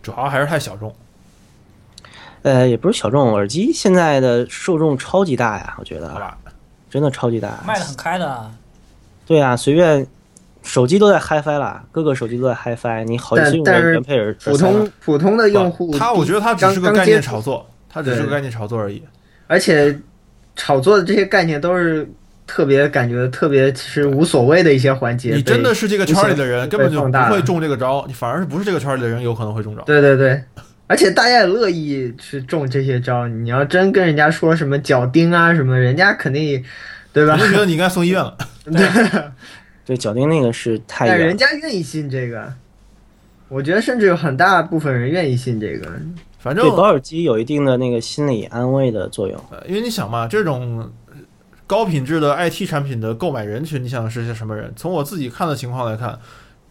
[0.02, 0.92] 主要还是太小众。
[2.42, 6.36] 呃，也不是小众，耳机现在的受众超级大呀，我觉得，
[6.90, 8.50] 真的超级大，卖的很开的。
[9.26, 10.06] 对啊，随便
[10.62, 14.34] 手机都在 HiFi 了，各个手机都在 HiFi，你好意思用原配耳？
[14.42, 19.02] 普通普通的用户，他我觉得他只是个概念炒作，他只是个概念炒作而已。
[19.46, 19.98] 而且
[20.54, 22.08] 炒作的这些概念都是。
[22.48, 25.34] 特别感觉特别其实无所谓的一些环节。
[25.34, 29.82] 你真的是这个圈里的人，根本就不会中这个招，你反而是不是这个圈里的人有可能会中招。
[29.82, 30.40] 对对对，
[30.86, 33.26] 而且大家也乐意去中这些招。
[33.26, 36.62] 你要真跟人家说什么脚钉啊什么，人家肯定，
[37.12, 37.36] 对吧？
[37.36, 38.36] 就觉得你应该送医院了。
[38.64, 38.88] 对，
[39.84, 41.08] 对，脚钉那个是太。
[41.08, 42.52] 但人家愿意信这个，
[43.48, 45.90] 我觉得甚至有很大部分人愿意信这个。
[46.38, 49.40] 反正对保尔基有一定的那个心理安慰的作用。
[49.66, 50.88] 因为你想嘛，这种
[51.66, 54.72] 高品质的 IT 产品的购买人群，你想是些什么人？
[54.76, 56.16] 从我自己看的情况来看，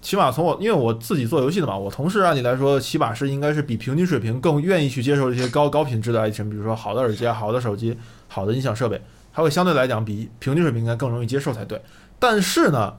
[0.06, 7.98] 起码从我因为我自己做游戏的嘛，我同事按理来说，起码是应该是比平均水平更愿意去接受一些高高品质的 IT 产品，比如说好的耳机啊、好的手机、
[8.28, 9.02] 好的音响设备，
[9.34, 11.82] 它会相对来讲比平均水平应该更容易接受才对。
[12.20, 12.94] 但是呢，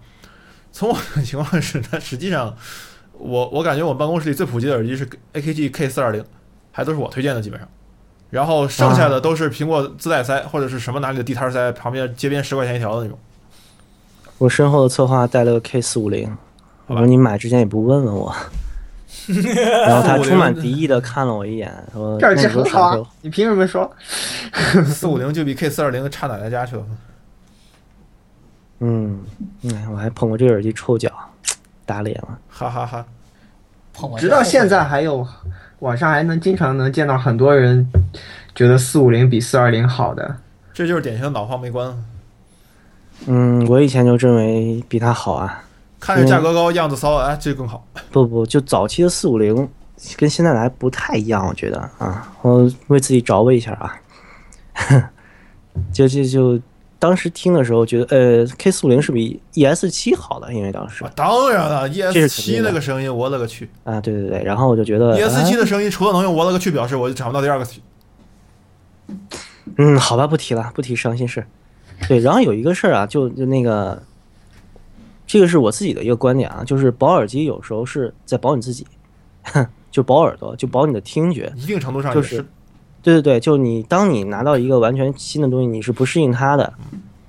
[0.72, 2.56] 从我的情况是，它实际上，
[3.12, 6.24] 我我感觉我办公室里最普及的耳机是 AKG K 四二零。
[6.72, 7.66] 还都是我推荐的，基本上，
[8.28, 13.18] 然后剩下的都是苹果自带塞或者是什么哪里的地摊塞，旁边街边十块钱一条的那种。
[14.36, 16.36] 我身后的策划带了个 K 四五零，
[16.86, 18.34] 我说你买之前也不问问我，
[19.86, 23.90] 然后他充满敌意的看了我一眼，说：“这耳机很好啊，你凭什么说？
[24.86, 26.82] 四五零就比 K 四二零差哪来家去了？”
[28.80, 29.20] 嗯，
[29.64, 31.10] 哎，我还捧过这个耳机臭脚，
[31.84, 33.04] 打脸了，哈哈哈。
[34.18, 35.26] 直到现在还有。
[35.80, 37.86] 网上还能经常能见到很多人
[38.54, 40.36] 觉得四五零比四二零好的，
[40.72, 41.94] 这就是典型的脑放没关。
[43.26, 45.62] 嗯，我以前就认为比它好啊，
[45.98, 47.86] 看着价格高，样子骚，哎，这更好。
[48.10, 49.68] 不不，就早期的四五零
[50.16, 54.00] 跟现在的还不太一样，我觉得啊，我为自己着位一下啊，
[55.92, 56.60] 就 就就。
[56.98, 64.00] 当时听的时候觉得，呃，K 四五零是比 ES 七好的，因为当时当然了，ES 七那个声音，我勒个去啊！
[64.00, 67.66] 对对对，然后我就觉得 ES 七的声音除了能用我勒个去表示，我就找不到第二个。
[69.76, 71.46] 嗯，好吧，不提了，不提伤心事。
[72.08, 74.02] 对，然后有一个事儿啊，就就那个，
[75.26, 78.86] 这个是我自己的一个观点啊，就是保耳机有时候是在保你自己，
[79.90, 82.44] 就保耳朵，就保你的听觉，一定程度上就是。
[83.02, 86.72] 对对对，就你，当你拿到一个完全新的东西，你是不适应它的，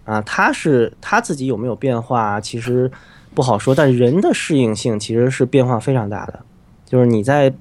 [0.05, 2.91] 啊，它是它自己有没有变化，其实
[3.35, 3.75] 不好说。
[3.75, 6.39] 但人的适应性其实是变化非常大的，
[6.83, 7.53] 就是你在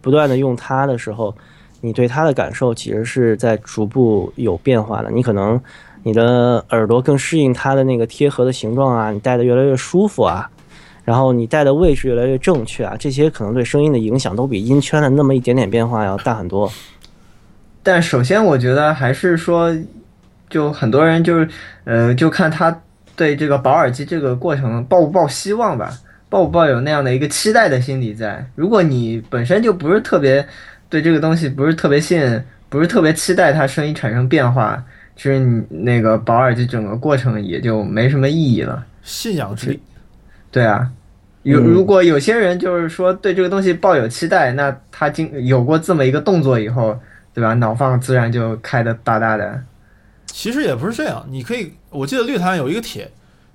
[0.00, 1.34] 不断的用它的时候，
[1.82, 5.10] 你对它的感受其实是在逐步有变化的。
[5.10, 5.60] 你可能
[6.04, 10.48] 你的耳朵更适应它的那个贴合的形状啊，你戴的越来越舒服啊，
[11.04, 16.70] 然后你戴的位置越来越正确啊，这些可能对声音的影响都比音圈的那么一点点变化要大很多。
[17.82, 19.74] 但首先，我觉得还是说，
[20.48, 21.48] 就很多人就是，
[21.84, 22.80] 呃，就看他
[23.16, 25.90] 对这个保耳机这个过程抱不抱希望吧，
[26.28, 28.46] 抱不抱有那样的一个期待的心理在。
[28.54, 30.46] 如果你本身就不是特别
[30.88, 34.82] 对这个东西不是特别信，不是特别期待它声音产生变化，
[35.16, 38.84] 其实你那个保耳机整个过程也就没什么意义了。
[39.02, 39.80] 信仰之力。
[40.50, 40.90] 对啊，
[41.42, 46.98] 有如果有些人就是说对这个东西抱有期待，那他经有过这么一个动作以后。
[47.34, 47.52] 对吧？
[47.54, 49.60] 脑放自然就开的大大的。
[50.24, 53.10] 其实也不是这样，你可以，我记得绿檀有一个帖，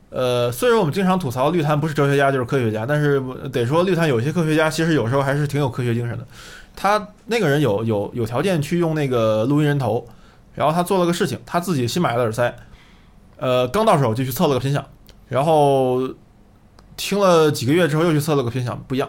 [0.09, 6.27] 呃，虽然我们经常吐槽绿檀不是哲学家就是科学家，但是得说绿檀有些科学家其实有时候还是挺有科学精神的。
[6.75, 10.05] 他那个人有有有条件去用那个录音人头，
[10.59, 12.53] 然后他做了个事情，他自己新买了耳塞，
[13.37, 14.85] 呃，刚到手就去测了个频响，
[15.29, 16.01] 然后
[16.97, 19.07] 听了几个月之后又去测了个频响，不一样。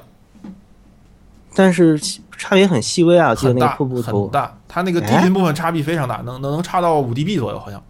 [1.56, 1.98] 但是
[2.30, 7.82] 差别很细微啊，很大很大，它那个低频部分差别非常大，能能能差到五 dB 左右，好像。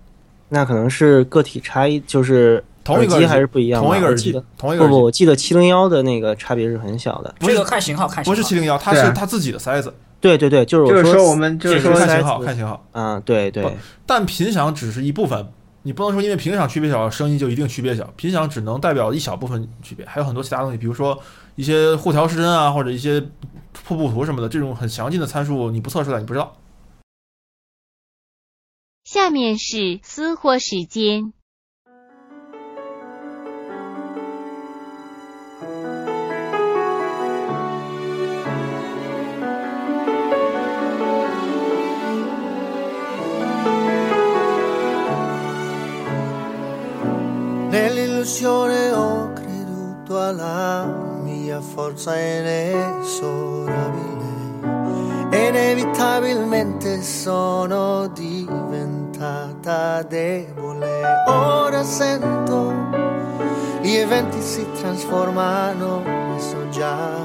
[0.49, 3.83] 那可能是个体差异，就是同一个耳机还是不一样。
[3.83, 4.89] 同一个耳机，同一个。
[4.89, 7.35] 不不，我记得七零幺的那个差别是很小的。
[7.41, 9.93] 这个看型号，看不是七零幺，它是它自己的塞子。
[10.21, 12.87] 对对对，就是说我们就是说看型号，看型号。
[12.93, 13.77] 嗯，对对。
[14.07, 15.47] 但频响只是一部分，
[15.83, 18.05] 你不能说因为频响区别小，声音就一定区别小。
[18.17, 21.21] 频响只能代表一小部分区别，还有很多其他东西，比如说。
[21.57, 23.21] 一些互调失真啊，或者一些
[23.73, 26.57] 瀑布图什么的，这种很详尽的参数，你不测出来你不知道。
[29.05, 31.35] 下面是私货时间。
[51.61, 53.79] Forza inesorabile.
[55.31, 61.03] Inevitabilmente sono diventata debole.
[61.27, 62.73] Ora sento
[63.81, 66.03] gli eventi si trasformano,
[66.37, 67.17] e so già.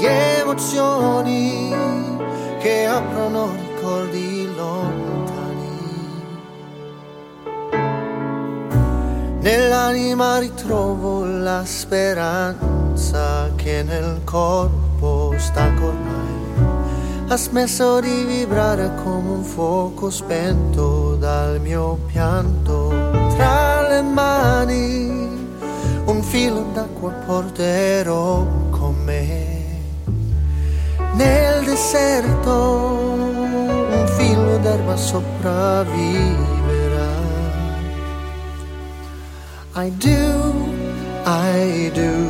[0.00, 1.74] Le emozioni
[2.58, 5.01] che aprono ricordi lontani.
[9.42, 19.42] Nell'anima ritrovo la speranza che nel corpo stanco ormai ha smesso di vibrare come un
[19.42, 22.90] fuoco spento dal mio pianto.
[23.34, 25.08] Tra le mani
[26.04, 29.60] un filo d'acqua porterò con me.
[31.14, 32.52] Nel deserto
[33.90, 36.51] un filo d'erba sopravviverà.
[39.74, 40.68] I do,
[41.24, 42.28] I do,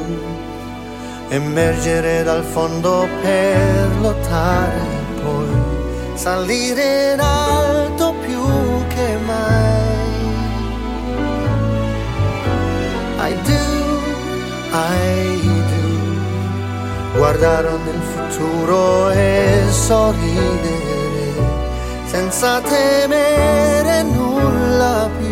[1.29, 4.79] emergere dal fondo per lottare,
[5.21, 5.49] poi
[6.15, 8.45] salire in alto più
[8.95, 9.81] che mai.
[13.19, 13.65] I do,
[14.71, 15.41] I
[15.73, 20.81] do, guardare nel futuro e sorridere
[22.07, 25.32] senza temere nulla più.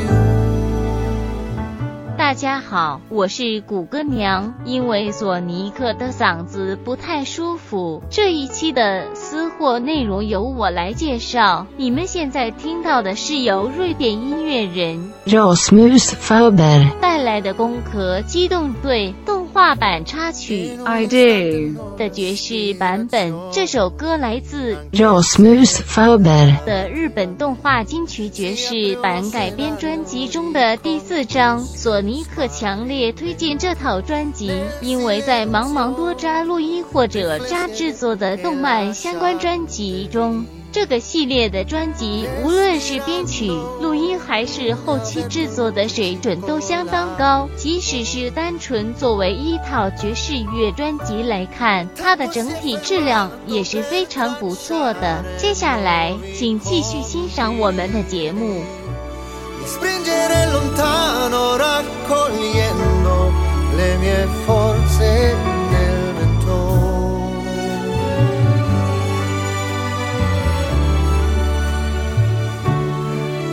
[2.31, 4.55] 大家好，我是谷歌娘。
[4.65, 11.67] 因为索尼克的嗓子不太舒服，这一期的私货内容由我来介绍。
[11.79, 23.35] 你们现在听到的是由瑞典音乐人 Rasmus Faber 带来的《攻壳机动队》动画版插曲 I Do 的爵士版本。
[23.51, 31.61] 这首歌来自 Rasmus Faber 的日本动画金曲爵士版改编专辑中的第四章。
[31.61, 32.27] 索尼。
[32.37, 43.49] 可强烈推荐这套专辑，因为在茫茫多扎录音或者扎制作的动漫相关专辑中，这个系列的专辑无论是编曲、
[43.81, 47.49] 录音还是后期制作的水准都相当高。
[47.57, 55.25] 即使是单纯作为一套爵士乐专辑来看，它的整体质量也是非常不错的。
[55.39, 58.63] 接下来，请继续欣赏我们的节目。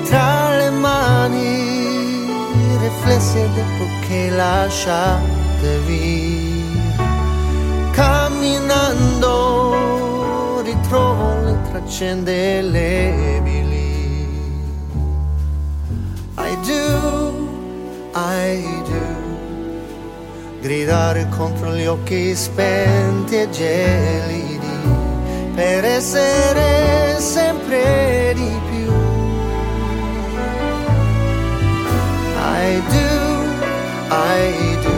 [0.10, 2.26] Tra le mani
[2.82, 6.96] riflessi ed epoche lasciate via,
[7.92, 9.66] camminando
[10.64, 13.42] ritrovo le tracce delle
[16.68, 17.48] do,
[18.14, 19.06] I do.
[20.62, 24.68] Gridare contro gli occhi spenti e gelidi
[25.56, 28.77] per essere sempre di più.
[32.60, 33.10] I do,
[34.10, 34.98] I do.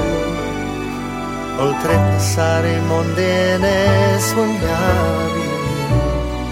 [1.63, 3.21] Oltrepassare i mondi
[3.55, 5.47] inespugnabili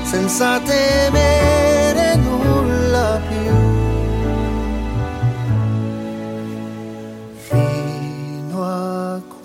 [0.03, 3.67] senza temere nulla più.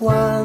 [0.03, 0.42] quando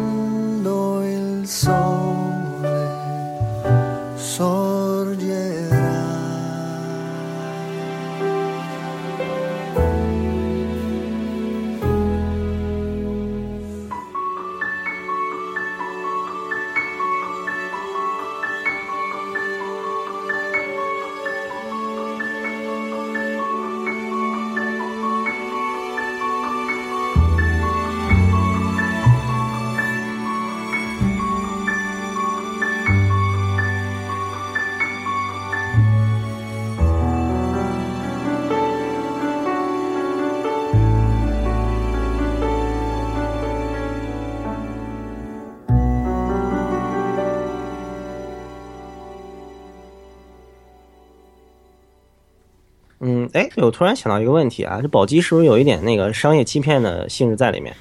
[53.39, 57.73] 哎，我突然想到一个问题啊，这宝鸡是不是有一点那个商业欺骗的性质在里面？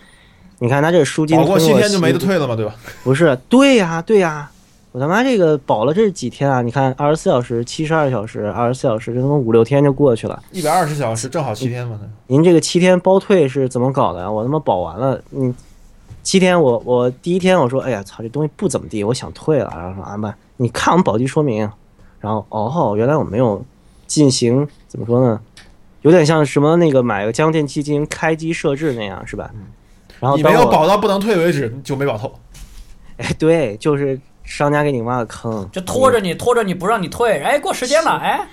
[0.60, 2.56] 你看他这赎金，保过七天就没得退了嘛？
[2.56, 2.76] 对吧？
[3.04, 4.52] 不是，对呀，对呀，
[4.92, 6.62] 我他妈这个保了这是几天啊？
[6.62, 10.44] 你看二十四小时、七十二小时、二十四小时，这他妈五六天就过去了。
[10.52, 12.00] 一百二十小时正好七天嘛？
[12.28, 14.30] 您这个七天包退是怎么搞的呀？
[14.30, 15.52] 我他妈保完了，嗯，
[16.22, 19.74] 七天我我第一天我说，哎呀操，这东西不怎么地，我想退了。
[19.76, 21.68] 然后说阿曼，你看我们保鸡说明，
[22.20, 23.66] 然后哦，原来我没有。
[24.08, 25.38] 进行怎么说呢？
[26.08, 29.52] 有点像什么那个买个家用电器进行开机设置那样，是吧？
[30.22, 32.34] 然后你没有保到不能退为止，就没保透。
[33.18, 37.40] 哎，对，就是商家给你挖个坑，就拖着你，拖着你不让你退。
[37.42, 38.48] 哎，过时间了，哎，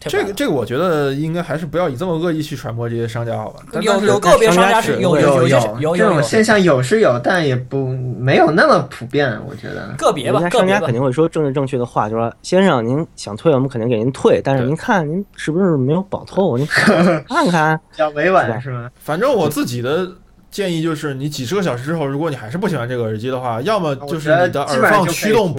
[0.00, 3.62] 这个这个，我觉得应该还是不要以这么恶意去传播这些商家，好吧？
[3.80, 10.48] 有有个别商家是有有有有这种现象有是有，但也不没有那么普遍，我觉得个别吧。
[10.50, 16.56] 商家 肯定会说政治正确的话，就说先生您想退，我们肯定给您退，但是您看您是不是没有保透？
[16.56, 18.88] 您看看，比较 委婉是吗？
[19.00, 20.08] 反正我自己的
[20.48, 25.54] 建议就是，你几十个小时之后，如果你还是不喜欢这个耳机的话，要么就是你的耳放驱动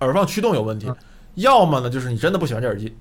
[0.00, 0.92] 耳放驱动有问题，
[1.36, 2.92] 要么呢就是你真的不喜欢这耳机。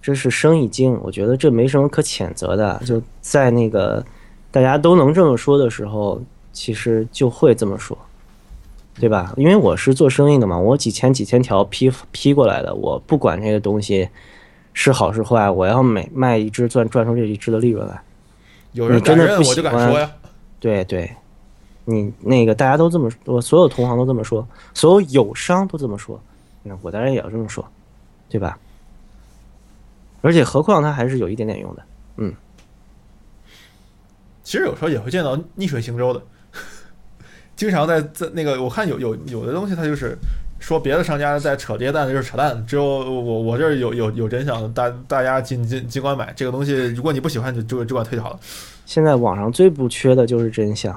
[0.00, 2.80] 这是生意经，我觉得这没什么可谴责的。
[2.84, 4.04] 就在那个
[4.50, 6.22] 大家都能这么说的时候，
[6.52, 7.96] 其实就会这么说，
[8.98, 9.34] 对吧？
[9.36, 14.08] 因为我是做生意的嘛，我几千几千条批批过来的，我不管这个东西
[14.72, 18.00] 是好是坏，我要每卖一只赚赚出这一只的利润来。
[18.72, 20.10] 有人真的不喜欢，
[20.60, 21.10] 对对，
[21.84, 26.20] 你那个大家都这么说，所有同行都这么说，所有友商都这么说，
[26.62, 27.64] 那我当然也要这么说，
[28.28, 28.58] 对吧？
[30.20, 31.82] 而且，何况它还是有一点点用的，
[32.16, 32.34] 嗯。
[34.42, 36.22] 其实有时候也会见到逆水行舟的，
[37.54, 40.16] 经常在在那个，我看有有有的东西，它就是
[40.58, 48.40] 说别的商家在扯这些蛋就是扯淡，只有我我这儿有有有真相，大大家尽尽尽管买这个东西，如果你不喜欢就就就管退就好了。
[48.86, 50.96] 现在网上最不缺的就是真相，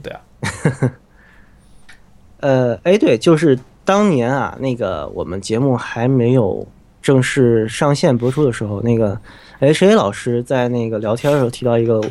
[0.00, 0.20] 对啊。
[2.38, 6.64] 呃，哎，对，就是当年啊，那个我们节目还没有。
[7.06, 9.16] 正式上线播出的时候，那个
[9.60, 12.02] H A 老师在那个聊天的时候提到一个，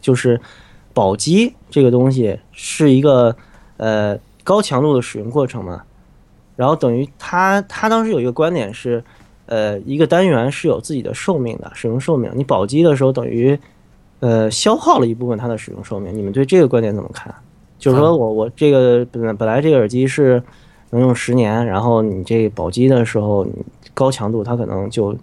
[0.00, 0.40] 就是
[0.92, 3.36] 保机这个东西是一个
[3.76, 5.84] 呃高强度的使用过程嘛，
[6.56, 9.04] 然后等于他他当时有一个观点是，
[9.46, 13.56] 呃一个单元是有自己的寿命的使用寿命，你保机的时候等于
[14.18, 17.32] 呃消耗了一部分它的使用寿命，你们对这个观点怎么看？
[17.78, 20.42] 就是说我我这个本本来这个耳机是
[20.90, 23.52] 能用十年，然后你这保机的时候你。
[23.94, 25.16] 高强度，它可能就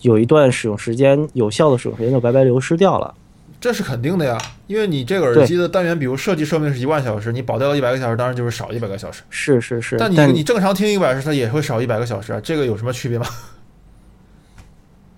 [0.00, 3.14] 有一段使用时间，有效的使用时间就白白流失掉了。
[3.60, 4.36] 这是肯定的呀，
[4.66, 9.22] 因为你这个耳机的单元，比如设计寿命是一万小时，你保掉了一百个小时，当然就是少一百个小时。
[9.30, 13.24] 是是是，但你你正常听一百小时，它也会少一百个小时啊，这个有什么区别吗？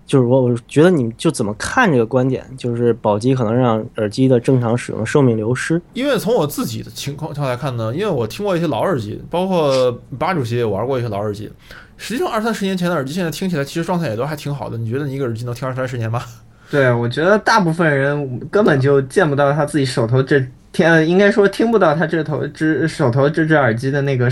[0.07, 5.83] 就是我我觉得你就怎么看这个观点，就是保机可能让耳机的正常使用寿命流失。
[5.95, 11.51] 因为从我自己的情况上来看呢，因为我听过一些老耳机，包括巴主席也玩过一些老耳机。
[11.99, 14.77] 实际上，二三十年前的耳机，现在听起来其实状态也都还挺好的。
[14.77, 16.23] 你觉得你一个耳机能听二三十年吗？
[16.71, 24.29] 对，我觉得大部分人根本就见不到他自己手头这听，应该说听不到他这头只手头这只耳机的那个，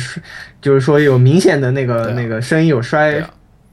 [0.60, 3.22] 就是说有明显的那个那个声音有衰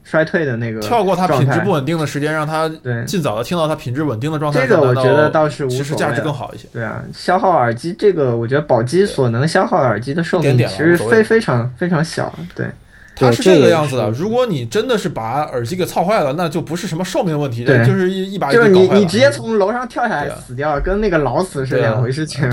[0.04, 0.80] 衰退的那个。
[0.80, 2.70] 跳过它品质不稳定的时间，让它
[3.04, 4.66] 尽早的听到它品质稳定的状态。
[4.66, 6.68] 这个我觉得倒是其实价值更好一些。
[6.72, 12.32] 对啊，消耗耳机这个，我觉得宝机所能消耗耳机的寿命其实非非常非常小。
[12.54, 12.66] 对。
[13.14, 14.10] 它是这个样子的。
[14.10, 22.42] 如果你真的是把耳机给操坏了，那就不是什么寿命问题，就是一一把就是你你直接从楼上跳下来死掉，跟那个老死是两回事情。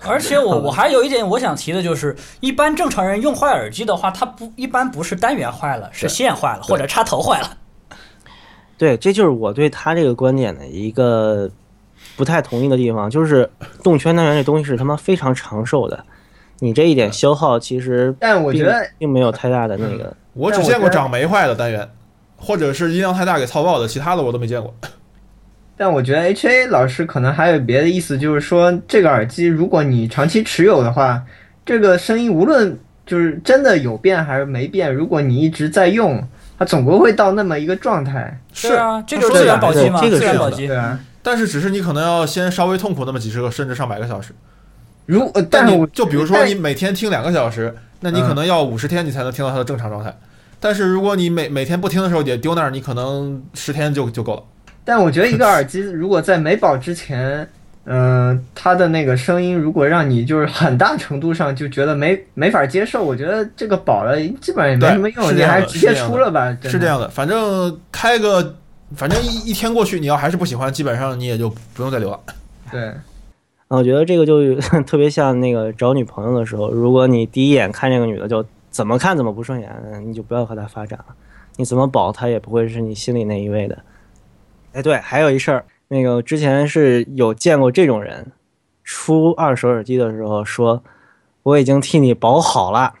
[0.06, 7.56] 而且我我还有一点我想提的就是，一般正常人用坏耳机的话，它不一般不是单元坏了，是线坏了或者插头坏了。
[8.78, 11.50] 对，这就是我对他这个观点的一个
[12.16, 13.50] 不太同意的地方，就是
[13.82, 16.02] 动圈单元这东西是他妈非常长寿的。
[16.60, 20.14] 你这一点消耗其实，但我觉得并没有太大的那个。
[20.32, 21.88] 我只见过长霉坏的单元，
[22.36, 24.72] 或者是音量太大给操爆的，其他的我都没见过。
[25.76, 31.22] 但我觉得 H A 老师可能还有别的意思，就是说这个耳机如果你长期持有的话，
[31.64, 36.22] 这个声音无论就是真的有变还是没变，如果你一直在用，
[36.58, 38.38] 它总归会到那么一个状态。
[38.52, 40.66] 是啊，这就是自然保机嘛，这个自然保机。
[40.66, 44.34] 对啊，但是只是你可能要先稍微痛苦那么几十个甚至上百个小时。
[45.10, 50.16] 如但你就比如说你每天听两个小时，那你可能要五十天你才能听到它的正常状态。
[50.58, 54.42] 但是如果你每每天不听的时候也丢那儿，你可能十天就就够了。
[54.84, 57.48] 但我觉得一个耳机如果在没保之前，
[57.84, 66.56] 嗯，它的那个声音如果让你就是很大程度上就觉得没没法接受，我觉得这个保了基本上也没什么用，你还是直接出了吧。
[66.64, 68.54] 是这样的，反正开个，
[68.96, 72.20] 反正一一天过去，你要还是不喜欢，基本上你也就不用再留了。
[72.70, 72.92] 对。
[73.70, 79.70] 我觉得这个就 特别像那个找女朋友的时候，如果你第一眼看这个女的就怎么看怎么不顺眼，
[80.04, 81.14] 你就不要和她发展了。
[81.56, 83.78] 你怎么保她也不会是你心里那一位的。
[84.72, 88.32] 哎，对，还有一事儿，那个之前是有见过这种人，
[88.82, 90.82] 出二手耳机的时候说
[91.44, 92.94] 我已经替你保好了，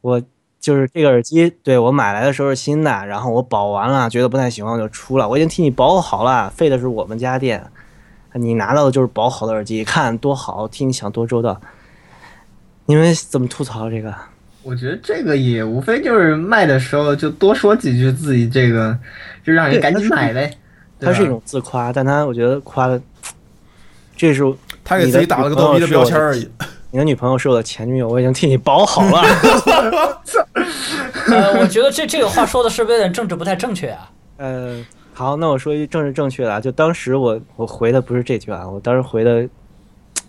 [0.00, 0.22] 我
[0.60, 7.68] 就是这个耳机，对我买来的时候是新的，然后我保完了觉得不太喜欢我就出了，我已经替你保好了，费的是我们家电。
[8.36, 11.60] 你拿到的就是保好的耳机，看多好，替你想多周到。
[12.86, 14.14] 你们怎么吐槽这个？
[14.62, 18.98] 我觉得这个也无非就是卖的时候就多说几句自己这个，
[19.44, 20.50] 就让人赶紧买呗。
[20.98, 23.00] 它是一种自夸，但他我觉得夸的，
[24.16, 24.42] 这 是
[24.84, 26.48] 他给自己打了个逗逼的标签而已。
[26.90, 29.22] 你的女朋友是我的前女友，我已经替你保好了。
[31.28, 34.10] 呃，我觉得这这个话说的是不是有点政治不太正确啊？
[34.38, 34.82] 呃，
[35.18, 39.48] 好，那我说一句政治正确的啊，就当时我我回的不是这句啊，我当时回的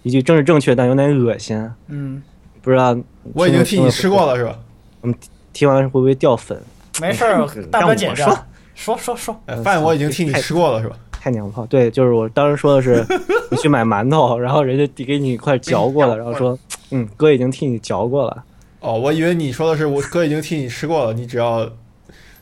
[0.02, 1.70] 一句政治正确但有点恶心。
[1.88, 2.24] 嗯，
[2.62, 2.98] 不知道
[3.34, 4.58] 我已经替你吃过了是吧？
[5.02, 5.16] 我们
[5.52, 6.58] 听完会不会掉粉？
[7.02, 8.48] 没事儿， 大哥剪掉。
[8.76, 10.96] 说说说，饭我已经替你吃过了是吧？
[11.12, 13.06] 太娘炮，对，就是我当时说的是，
[13.52, 16.58] 你去买馒头，然后人家递给你一块嚼过了，然后说，
[16.92, 18.44] 嗯，哥已经替你嚼过了。
[18.80, 21.70] 哦，我以为你说的是我哥已经替你吃过了，你只要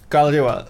[0.08, 0.64] 干了这碗。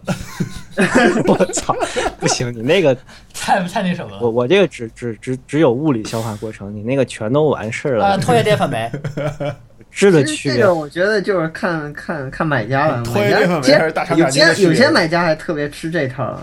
[1.27, 1.73] 我操，
[2.19, 2.95] 不行，你那个
[3.33, 4.19] 太太那什么了。
[4.21, 8.05] 我我这个只只只只有物理消化过程，你那个全都完事儿了。
[8.05, 8.91] 啊，唾液淀粉酶。
[9.89, 13.01] 质的区别，这个我觉得就是看看看买家了。
[13.13, 16.37] 买家有些有些买家还特别吃这套。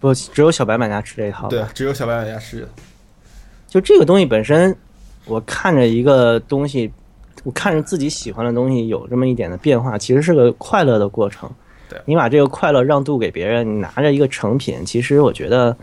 [0.00, 1.48] 不，只有小白买家吃这套。
[1.48, 2.66] 对，只有小白买家吃。
[3.68, 4.74] 就这个东西本身，
[5.26, 6.90] 我看着一个东西，
[7.42, 11.50] 我看着自己喜欢的东西有这么一点的变化，其实是个快乐的过程。
[11.94, 15.76] 对，你把这个快乐让渡给别人，你拿着一个成品，其实我觉得，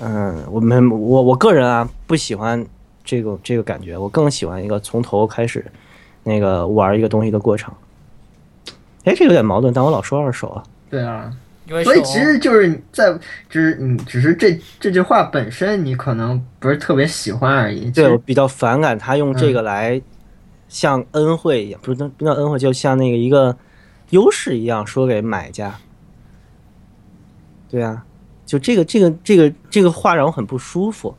[0.00, 2.64] 嗯，我们我我个人啊不喜欢。
[3.06, 5.62] 这个这个感觉，我更喜欢一个从头开始，
[6.22, 7.70] 那个玩一个东西的过程。
[9.04, 10.62] 哎，这有点矛盾，但我老说二手啊。
[10.88, 11.30] 对啊，
[11.84, 13.12] 所以其实就是在，
[13.50, 17.90] 就是你只是这这句话本身，你可能不是特别喜欢而已。
[17.90, 20.00] 对我比较反感他用这个来
[20.66, 23.54] 像恩惠一样，不是不叫恩惠，就像那个一个
[24.14, 25.74] 优势一样说给买家。
[27.68, 28.04] 对啊，
[28.46, 31.14] 就这个这个这个这个话让我很不舒服。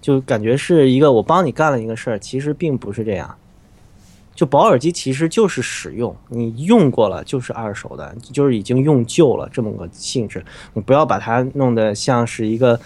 [0.00, 3.32] 就感觉是一个我帮你干了一个事儿，其实并不是这样。
[4.34, 10.44] 就保耳机其实就是使用，你用过了就是二手的，就是已经用旧了这么个性质。
[10.72, 12.80] 你不要把它弄得像是一个，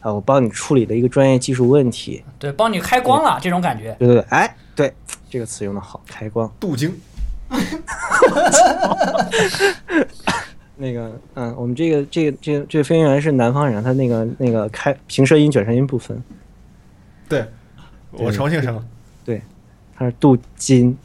[0.00, 2.22] 啊，我帮你处理的一个专业技术问题。
[2.38, 3.96] 对，帮你开光了这种感觉。
[3.98, 4.92] 对对对，哎，对，
[5.30, 6.52] 这个词用的好，开光。
[6.60, 6.92] 镀金。
[10.76, 16.22] 那个，嗯，我们这个这个这个这个飞行员是南方人，他那个那个开平舌音卷舌音不分。
[17.28, 17.44] 对，
[18.12, 18.82] 我重庆生。
[19.24, 19.42] 对，
[19.96, 20.96] 他是镀金。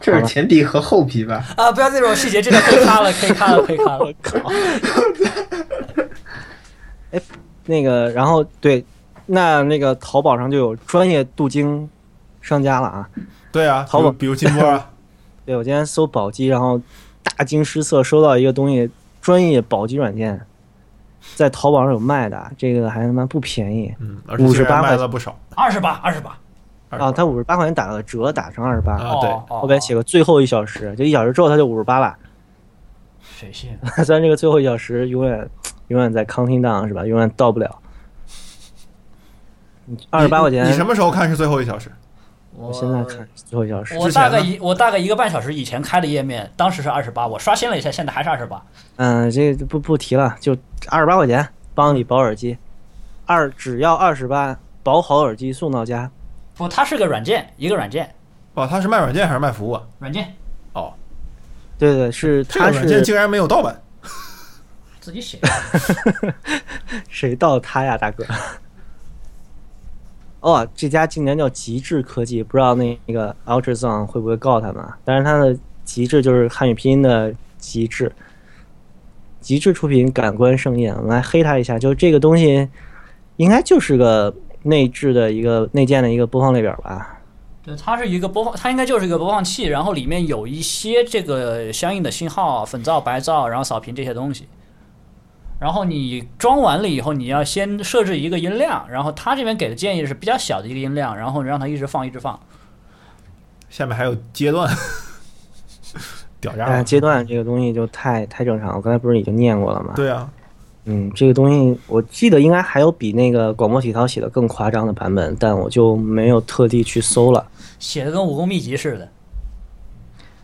[0.00, 1.44] 这是前鼻和后鼻吧？
[1.56, 3.98] 啊，不要这种细节，这个可以卡了，可以卡了，可以卡了。
[4.06, 4.50] 我靠！
[7.10, 7.20] 哎，
[7.64, 8.84] 那个，然后对，
[9.26, 11.88] 那那个淘宝上就有专业镀金
[12.46, 13.08] 商家了啊。
[13.50, 14.90] 对啊，淘宝比如金波啊。
[15.44, 16.80] 对，我今天搜宝鸡，然后
[17.22, 18.90] 大惊失色，收到一个东西，
[19.20, 20.40] 专业宝鸡软件。
[21.34, 23.92] 在淘宝上有卖的，这个还他妈不便宜，
[24.38, 26.38] 五十八块了不少，二十八，二十八，
[26.88, 32.16] 啊，他五十八块钱打了折，打成二十八，啊，对，后边写个最后一小时，就一小时之后他就五十八了，
[33.20, 33.76] 谁信？
[34.06, 35.50] 虽然这个最后一小时永远
[35.88, 37.04] 永远在 counting down 是吧？
[37.04, 37.76] 永远到不了，
[40.10, 41.90] 二十八块钱，你什么时候看是最后一小时？
[42.58, 48.62] 我现在看最后一小时，我大概一我大概一个半小时以前开的页面，当时是二十八，我刷新了一下，现在还是二十八。
[48.96, 50.56] 嗯，这不不提了，就
[50.88, 52.56] 二十八块钱帮你保耳机，
[53.26, 56.10] 二只要二十八，保好耳机送到家。
[56.56, 58.14] 不，它是个软件，一个软件。
[58.54, 59.82] 哦，它是卖软件还是卖服务啊？
[59.98, 60.34] 软件。
[60.72, 60.94] 哦，
[61.78, 63.78] 对对是，这个软件竟然没有盗版，
[64.98, 65.48] 自己写的。
[67.10, 68.24] 谁盗他呀，大哥？
[70.46, 74.84] 哦，这家今年叫极致科技，不知道那那个 Ultrason 会不会告他们？
[75.04, 78.12] 但是它的极致就是汉语拼音的极致，
[79.40, 81.76] 极致出品感官盛宴，我们来黑他一下。
[81.76, 82.68] 就这个东西，
[83.38, 84.32] 应该就是个
[84.62, 87.18] 内置的一个内建的一个播放列表吧？
[87.64, 94.46] 对，它是一个播放，它应该就是一个播放器，然后里面有一些这个相应的信号，粉噪、白噪，然后扫屏这些东西。
[95.58, 102.38] 然后你装完了以后，你要先设置一个音量，然后他这边给的建议是比较小的一个音量，然后让它一直放一直放。
[103.70, 104.70] 下面还有阶段，
[106.40, 106.82] 屌炸！
[106.82, 109.94] 阶段这个东西就太太正常，我刚才不是已经念过了吗？
[109.96, 110.30] 对啊，
[110.84, 117.44] 嗯，这个东西我记得应该还有比那个广播体操写的更夸张的版本，但我就没有特地去搜了。
[117.78, 119.08] 写的跟武功秘籍似的。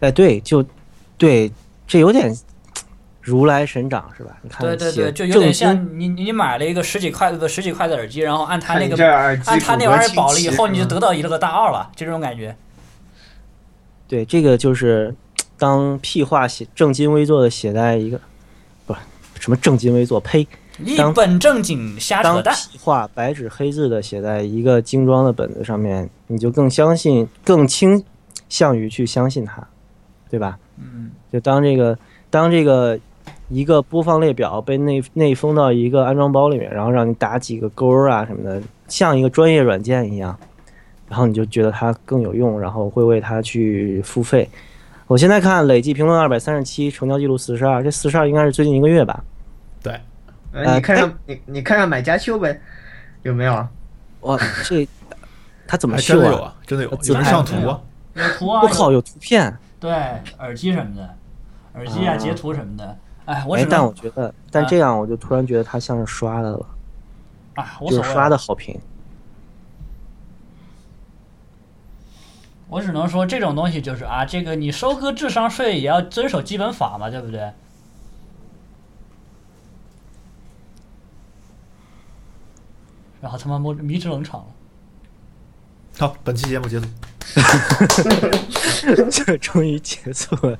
[0.00, 0.64] 哎，对，就
[1.18, 1.52] 对，
[1.86, 2.34] 这有点。
[3.22, 4.36] 如来神掌是吧？
[4.42, 8.96] 你看，对对对，就有点像你你买了一个十几块的十几块的耳机，然后按他那个
[9.46, 12.54] 按他那玩意儿保了以后，你就得到一个大二了，就这种感觉。
[14.08, 15.14] 对，这个就是
[15.56, 18.20] 当屁话写正襟危坐的写在一个
[18.84, 18.94] 不
[19.38, 20.46] 什么正襟危坐，呸，
[20.78, 22.54] 一本正经瞎扯淡。
[22.80, 28.04] 话白纸黑字的写在一个精装的本子上面，你就更相信、更倾
[28.48, 29.66] 向于去相信他，
[30.28, 30.58] 对吧？
[30.76, 31.96] 嗯，就当这个
[32.28, 32.98] 当这个
[33.52, 40.34] 一个播放列表被内内封到一个安装包里面，然后让你打几个勾啊什么的，像一个专业软件一样，
[41.08, 44.48] 然后你就觉得它更有用，然后会为它去付费。
[45.06, 49.22] 我现在看累计评论二百三十七，成交记录四十二，这四十二应该是最近一个月吧？
[49.82, 50.00] 对，
[50.52, 52.58] 呃，你看看你你看看买家秀呗，
[53.22, 53.68] 有没有啊？
[54.20, 54.88] 哇，这
[55.66, 56.46] 他怎么真的有啊？
[56.46, 56.56] 啊？
[56.66, 57.78] 真的有，有人上图啊？
[58.14, 59.54] 有图啊，我靠，有图片！
[59.78, 59.92] 对，
[60.38, 61.14] 耳机什么的，
[61.74, 62.96] 耳机啊，啊截图什么的。
[63.24, 66.66] 哎，我只，哎但我觉得，但这样我就突然觉得他像是刷的了，
[67.54, 68.80] 啊，无所谓就是刷的好评。
[72.68, 77.52] 我只能说这种东西就是啊，这个你收割智商税也要遵守基本法嘛，对不对？
[83.20, 84.46] 然后他妈摸迷之冷场了。
[85.98, 86.86] 好，本期节目结束。
[89.12, 90.58] 这终于结束了。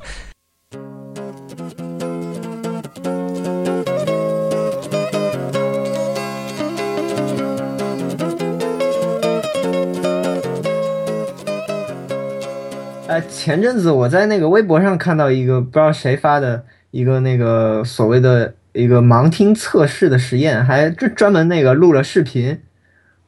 [13.12, 22.62] 呃，前阵子我在那个微博上看到一个不知道谁发的一个那个所谓的一个盲听测试的实验，还就专门那个录了视频，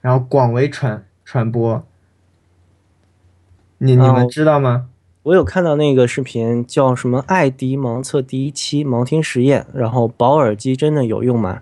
[0.01, 1.87] 然后广为传传播。
[3.77, 4.87] 你你们哦知道吗？
[5.25, 11.61] 我有看到那个视频，叫什么“艾迪盲测第一期盲听实验”，然后保耳机真的有用吗？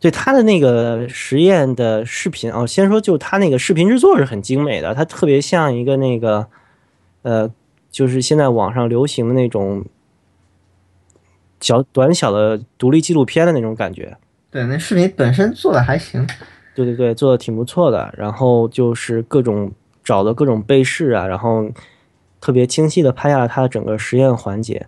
[0.00, 6.48] 对他的那个实验的视频哦，先说就他那个视频制作是很精美的，它特别像一个那个，
[7.24, 7.50] 呃，
[7.90, 9.84] 就是现在网上流行的那种
[11.60, 14.16] 小短小的独立纪录片的那种感觉。
[14.50, 16.26] 对，那视频本身做的还行。
[16.74, 18.14] 对对对，做的挺不错的。
[18.16, 19.72] 然后就是各种
[20.02, 21.70] 找的各种背试啊，然后
[22.40, 24.86] 特别清晰的拍下了它的整个实验环节。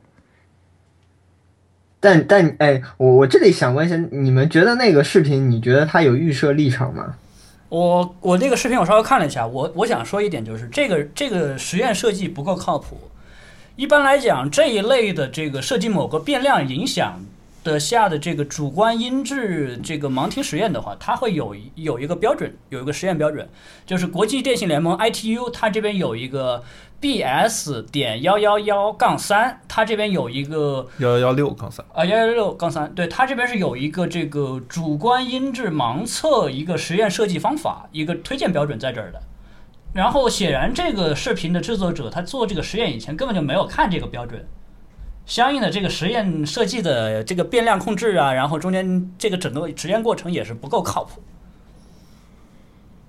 [1.98, 7.16] 但但哎，我我这里想问一下，你们觉得那个视频，你觉得它有预设立场吗？
[7.68, 12.96] 我我那个视频我稍微看了一下，我我想说一点就是这个这个实验设计不够靠谱。
[13.74, 17.20] 一般来讲，这一类的这个设计某个变量影响
[17.72, 23.48] 的下的这个主观音质这个盲听实验的话，它会有一有一个标准，有一个实验标准，
[23.84, 26.62] 就是国际电信联盟 ITU 它这边有一个
[27.00, 39.20] BS 点幺幺幺杠三，它这边有一个幺幺幺六杠三，啊，幺幺六杠三，对，它这边是有一个这个主观音质盲测一个实验设计方法，一个推荐标准在这儿的。
[39.92, 44.46] 然后显然这个视频的制作者他做这个实验以前根本就没有看这个标准，
[45.26, 51.20] 相应的这个实验设计的这个变量控制啊，然后中间这个整个实验过程也是不够靠谱。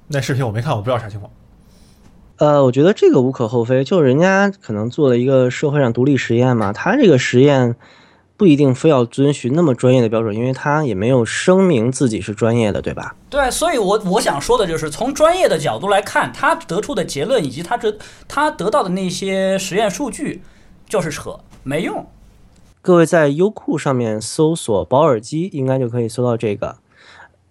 [0.08, 1.32] 那视频我没看，我不知道啥情况。
[2.38, 7.76] 呃，我觉得这个无可厚非，就人家可能做了一个社会上独立实验嘛，他这个实验
[8.36, 13.16] 不一定非要遵循那么专业的标准，因为他也没有声明自己是专业的，对吧？
[13.30, 20.44] 对，所以我我想说的就是，从专业的角度来看，他得出的结论以及他得他得到的那些实验数据，
[20.88, 22.06] 就是扯，没用。
[22.82, 26.78] 各位在优酷上面搜索“保耳机”，应该就可以搜到这个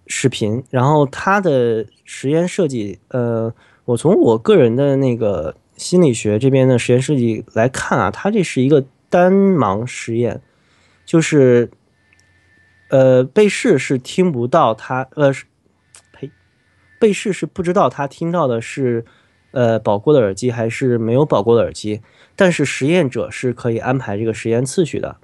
[0.07, 0.63] 视频。
[0.71, 3.53] 然后它的实验设计，呃，
[3.85, 10.41] 我从我个人的那个心理学这边的实验设计来看啊，它这是一个单盲实验，
[11.05, 11.69] 就是
[12.89, 15.31] 呃，被试是听不到他，呃，
[16.11, 16.31] 呸，
[16.99, 19.05] 被试是不知道他听到的是
[19.51, 22.01] 呃保过的耳机还是没有保过的耳机，
[22.35, 25.17] 但是实验者是可以安排这个实验次序的。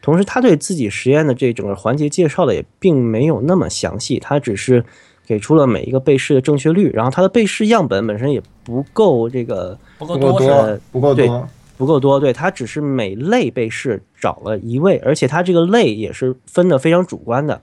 [0.00, 4.84] 同时，他对自己实验的这整个环节介绍的也并没有那么详细，他只是
[5.26, 11.48] 给出了每一个被试的正确率，然后他的被试样本本身也不够这个不够不够多不够对多。
[11.78, 17.62] 不够多，对，他只是每类被试找了一位，而且他这个类也是分的非常主观的，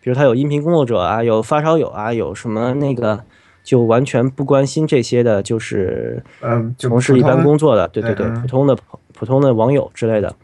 [0.00, 3.22] 比如他有音频工作者啊，有发烧友啊，有什么那个
[3.64, 8.76] 就完全不关心这些的，就是嗯，从事一般工作的，对对对，普通的
[9.14, 10.36] 普通的网友之类的。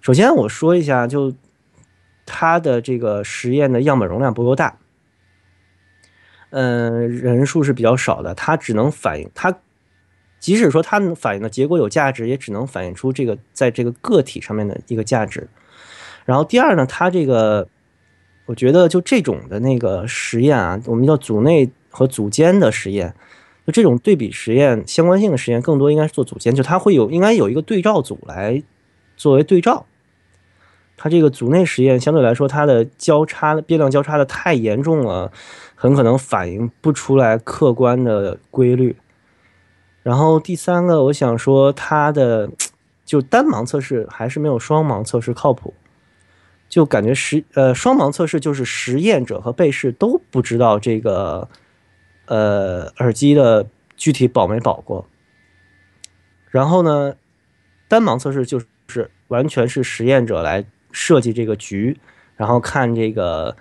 [0.00, 1.32] 首先我说一下，就
[2.24, 4.78] 它的这个实验的样本容量不够大，
[6.48, 9.54] 嗯、人数是比较少的，它只能反映它，
[10.38, 15.46] 即使说它能反映的结果有价值，也只能反映出这个在这个个体上面的一个价值。
[16.24, 17.68] 然后第二呢，它这个
[18.46, 23.14] 我觉得就这种的那个实验啊，我们叫组内和组间的实验，
[23.66, 28.62] 就这种对比实验、相关性的实验，更多应该是做组间，就它会有应该有一个对照组来
[29.16, 29.84] 作为对照。
[30.96, 35.32] 它这个组内实验相对来说它的交叉变量交叉的太严重了，
[35.74, 38.96] 很可能反映不出来客观的规律。
[40.02, 42.50] 然后第三个，我想说它的
[43.04, 45.72] 就单盲测试还是没有双盲测试靠谱。
[46.68, 51.48] 就感觉实呃双盲测试就是实验者和被试都不知道这个
[52.30, 53.66] 呃耳机的
[53.96, 55.06] 具体保没保过。
[56.48, 57.14] 然后呢，
[57.88, 61.98] 单盲测试就是完全是实验者来设计这个局，
[62.36, 63.56] 然后看这个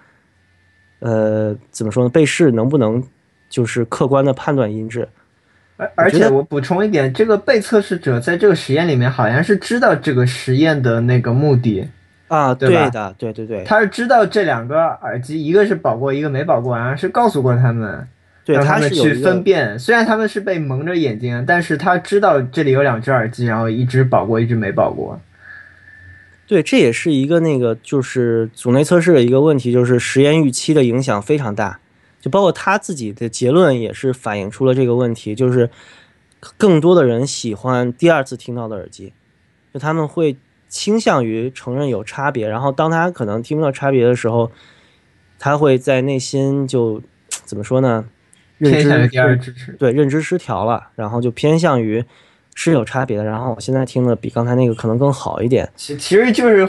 [0.99, 2.09] 呃怎么说呢？
[2.09, 3.03] 被试能不能
[3.49, 5.09] 就是客观的判断音质。
[5.77, 11.89] 而而且我补充一点，这个被测试者在这个实验里面好像是知道这个实验的那个目的。
[12.27, 18.07] 啊，对的，对对对，他是知道这两个耳机，一个是保过，一个没保过，然后是告诉过他们，
[18.55, 19.77] 让他们去分辨。
[19.77, 25.19] 虽然他们是被蒙着眼睛，但是他知道这里有两只耳机，然后一只保过，一只没保过。
[26.47, 31.79] 对，这也是一个那个就是组内测试的一个问题，就是实验预期的影响非常大，
[32.19, 35.69] 就包括他自己的结论也是反映出了这个问题，就是
[36.57, 39.13] 更多的人喜欢第二次听到的耳机，
[39.73, 40.37] 就他们会。
[40.71, 44.51] 倾向于承认有差别，然后当他可能听不到差别的时候，
[45.39, 48.05] 他会在内心就怎么说呢？
[48.59, 48.71] 认
[49.39, 52.03] 知对认知失调了，然后就偏向于
[52.53, 53.23] 是有差别的。
[53.23, 55.67] 然后我现在听的比刚才那个可能更好一点。
[55.75, 56.67] 其其实就是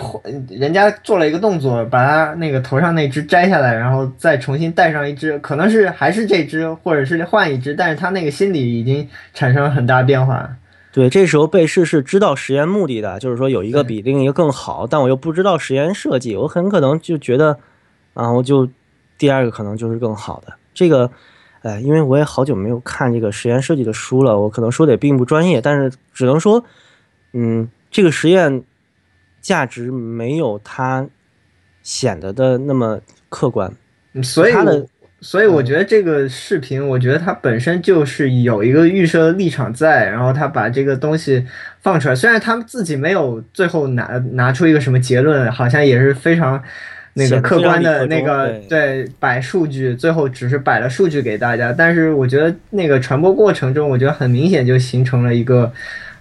[0.49, 10.49] 人家做了一个动作，把他那个头上那只摘下来，然后再重新戴上一只，可能是还是这只，或者是换一只，但是他那个心理已经产生了很大变化。
[10.93, 17.57] 对，这时候被试是知道实验目的的，就是说有一个比另一个更好，但我又不知道实验设计，我很可能就觉得，
[18.15, 18.69] 啊，我就
[19.17, 20.53] 第二个可能就是更好的。
[20.75, 21.09] 这个，
[21.62, 26.65] 哎，因为我也好久没有看这个实验设计的书了，我可能说的也并不专业，但是只能说，
[27.32, 28.62] 嗯，这个实验
[29.41, 31.07] 价值没有它
[31.82, 33.73] 显得的那么客观，
[34.23, 34.53] 所以。
[35.23, 41.47] 所以我觉得这个视频，我觉得它本身就是有一个预设的立场在，然后他把这个东西
[41.82, 42.15] 放出来。
[42.15, 46.62] 虽然他们自己没有最后拿拿出一个什么结论，好像也是非常
[47.15, 51.73] 那个客观的那个对摆数据，最后只是摆了数据给大家。
[51.73, 55.73] 但是我觉得那个传播过程中，我觉得很明显就形成了一个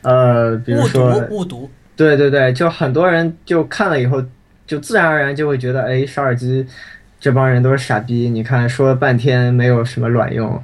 [0.02, 4.24] 呃，比如说误读，对对对，就很多人就看了以后，
[4.66, 6.66] 就自然而然就会觉得，哎，烧耳机。
[7.22, 8.30] 这帮人都是傻逼！
[8.30, 10.64] 你看，说了半天没有什么卵用，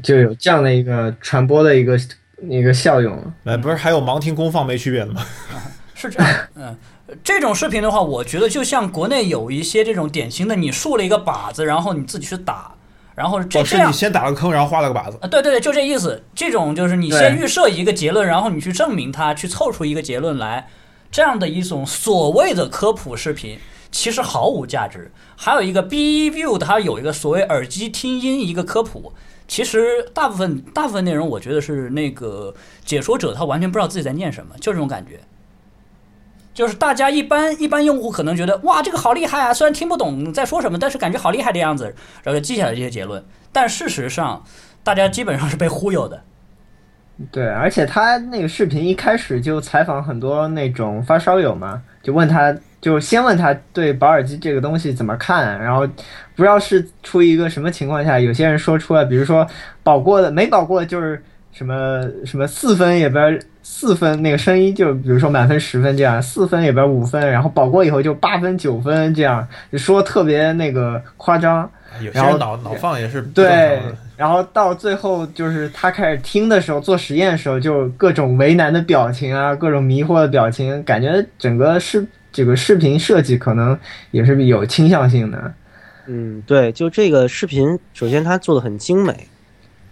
[0.00, 1.98] 就有这样的一个传播的一个
[2.42, 3.20] 那个效用。
[3.42, 5.20] 哎，不是还有盲听功放没区别的吗？
[5.92, 6.76] 是这样，嗯，
[7.22, 12.74] 这种视频的话，我觉得就像国内有一些这种典型的，你竖了一个靶子，然后你自己去打，
[13.14, 15.18] 然后这这样，你先打个坑，然后画了个靶子。
[15.20, 16.24] 啊，对对对，就这意思。
[16.34, 20.68] 这种就是你先预设一个结论，然后你去证明它，去凑出一个结论来，
[21.10, 23.58] 这样的一种所谓的科普视频。
[23.92, 25.12] 其实毫无价值。
[25.36, 29.12] 还有一个 B View，它有一个所谓耳机听音一个科普。
[29.46, 32.52] 其实大部分大部分内容，我觉得是那个
[32.84, 35.20] 解说者他完全不知道自己在念什么，就这种感觉。
[36.54, 43.22] 就是大家一般一般用户可能觉得哇这个好厉害啊，虽然听不懂在说什么，但是感觉好厉害的样子，然后就记下来这些结论。
[43.52, 44.42] 但事实上，
[44.82, 46.22] 大家基本上是被忽悠的。
[47.30, 52.56] 对，而且他那个视频一开始就采访很多那种发烧友嘛，就问他。
[52.84, 55.86] 就先问他对保耳机这个东西怎么看，然后
[56.36, 59.46] 不知道是出于一个什么情况下，有些人说出了，比如说
[59.82, 63.30] 保过的没保过就是什么什么四分也不要
[63.64, 71.68] 四分那个声音就比如说满分十分这样，四分也不要五分，然后保过以后就八分九分这样，就说特别那个夸张。
[72.12, 73.80] 然后脑脑放也是对，
[74.16, 82.06] 然后到最后就是他开始听的时候做实验的时候就各种为难的表情啊，各种迷惑的表情，感觉整个视。
[82.36, 83.78] 这个视频设计可能
[84.10, 85.54] 也是有倾向性的，
[86.08, 89.28] 嗯，对，就这个视频，首先它做的很精美，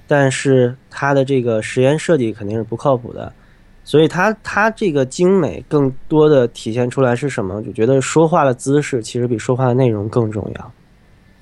[0.08, 3.32] 但是它的这个实验设计肯定是不靠谱的，
[3.84, 7.62] 所以它它这个精美更多的体现出来是什么？
[7.62, 10.72] 就觉得说话的姿势其实比说话的内容更重要，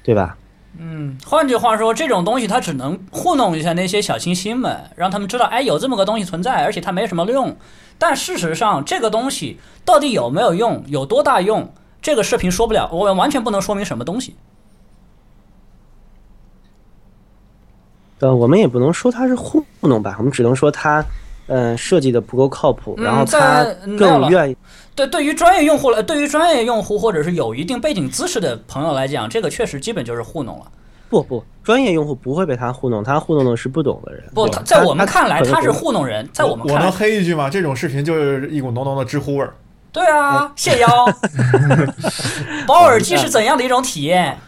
[0.03, 0.37] 对吧？
[0.79, 7.55] 嗯，换句话说，这种东西它只能糊弄一下那些小清新们，让他们知道，哎，有这么个东西存在，而且它没什么用。
[7.99, 14.37] 但事实上，这个东西到底有没有用，有多大用，这个视频说不了，我们完全不能说明什么东西。
[18.21, 21.05] 呃，我们也不能说它是糊弄吧，我们只能说它，
[21.47, 23.65] 嗯，设计的不够靠谱，然后他
[23.99, 24.57] 更愿意。
[24.95, 30.67] 对，对于专业用户来，对于专业用户或者是有一定背景知识的朋友来讲，这个确实基本就是糊弄了。
[31.09, 34.23] 不不，专业用户不会被他糊弄，他糊弄的是不懂的人。
[34.33, 37.51] 不，在我们看来他是糊弄人，在我们我能黑一句吗？
[37.51, 39.55] 这种视频就是一股浓浓的知乎味儿。
[39.91, 40.89] 对啊，谢邀。
[42.65, 44.39] 包耳机是怎样的一种体验？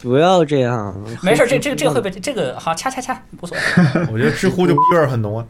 [0.00, 0.94] 不要这样。
[1.22, 4.06] 没事，这这个这个会被这个好掐掐掐，无所谓。
[4.12, 5.44] 我觉得知乎就逼味儿很浓啊。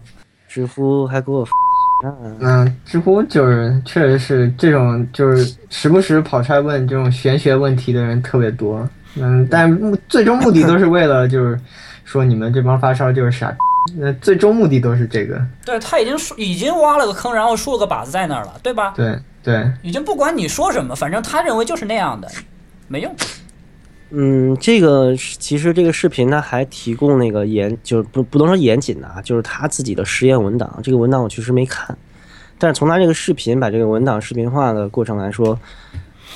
[0.48, 1.46] 知乎还给我。
[2.40, 8.86] 嗯，知乎就是确实是这种，就是时不时跑出来问这种玄学问题的人特别多。
[9.16, 11.58] 嗯，但目最终目的都是为了 就是
[12.04, 13.54] 说你们这帮发烧就是傻。
[13.96, 15.40] 那最终目的都是这个。
[15.64, 18.92] 对他已经已经挖了个坑，然后竖了个靶子在那儿了，对吧？
[18.96, 22.28] 对对，已经不管你说什么，反正他认为就是那样的，
[22.88, 23.14] 没用。
[24.10, 30.78] 嗯，这个其实这个视频呢还提供那个严，就是不不能说严谨的啊，就是他自己的实验文档。
[30.80, 31.98] 这个文档我确实没看，
[32.56, 35.58] 但是从他这个视频把这个文档视频化的过程来说，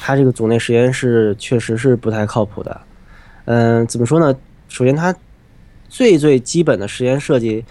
[0.01, 2.81] 他这个组内实验室确实是不太靠谱的。
[3.45, 4.37] 嗯，怎么说呢？
[4.69, 5.15] 首先，他
[5.89, 7.65] 最最基本的实验设计，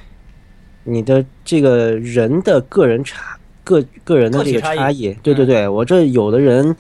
[0.86, 6.74] 你的这个人的个人差个个人的这个差异，对对对，我这有的人。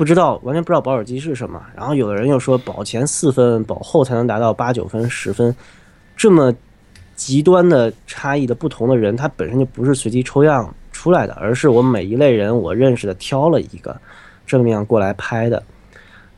[0.00, 1.62] 不知道，完全不知道保耳机是什么。
[1.76, 5.54] 然后有的人又说保前四分，保后才能达到八九分、十分，
[6.16, 6.50] 这么
[7.14, 13.94] 极端的差异的不同的人，他本身就不是随机抽样出来的，而是我每一类人我认识的挑了一个
[14.46, 15.62] 正面过来拍的。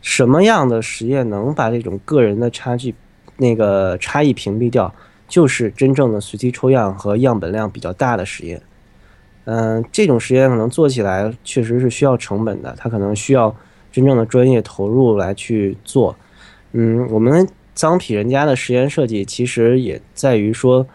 [0.01, 2.93] 什么样的实验能把这种个人的差距
[3.36, 4.93] 那个差异屏蔽掉？
[5.28, 8.60] 就是真正的随机抽样和样本量比较大的实验。
[9.44, 13.55] 嗯，这种实验可能做起来确实是需要成本的，它可能需要
[13.90, 16.14] 真正的专业投入来去做。
[16.73, 20.86] 嗯，我们脏痞人家的实验设计其实也在于说，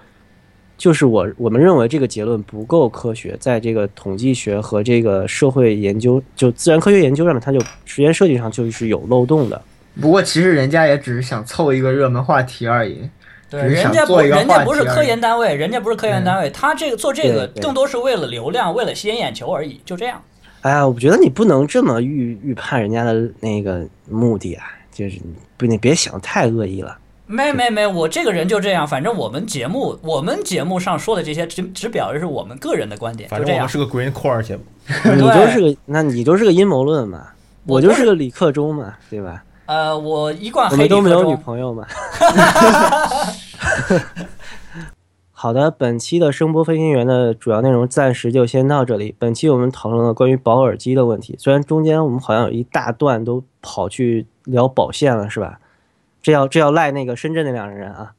[0.78, 9.62] 就是我我们认为这个结论不够科学，在这个统计学和这个社会研究，就自然科学研究上面，它就实验设计上就是有漏洞的。
[10.00, 13.02] 不过其实人家也只是想凑一个热门话题而已。
[13.50, 20.22] 对，人家不，人家不是科研单位，人家不是科研单位，他这个做这个更多是为了流量，为了吸引眼球而已，就这样。
[20.62, 25.20] 哎呀，我觉得你不能这么预预判人家的那个目的啊，就是
[25.56, 26.98] 不，你别想太恶意了。
[27.26, 34.64] 没没没，我这个人就这样，反正我们节目，我们节目上说的这些，只只表示是我们个人的观点，反正我们是个 Green Core 节目，
[35.04, 37.28] 你就是个，那你就是个阴谋论嘛，
[37.66, 39.44] 我就是个李克忠嘛，对吧？
[39.68, 41.86] 呃，我一贯黑我们都没有女朋友嘛。
[45.32, 49.14] 好的，本期的声波飞行员的主要内容暂时就先到这里。
[49.20, 55.60] 本期我们讨论了关于保耳机的问题，虽然中间我们好像有一大段都跑去聊保线了，是吧？
[56.24, 58.14] 这要这要赖那个深圳那两个人啊，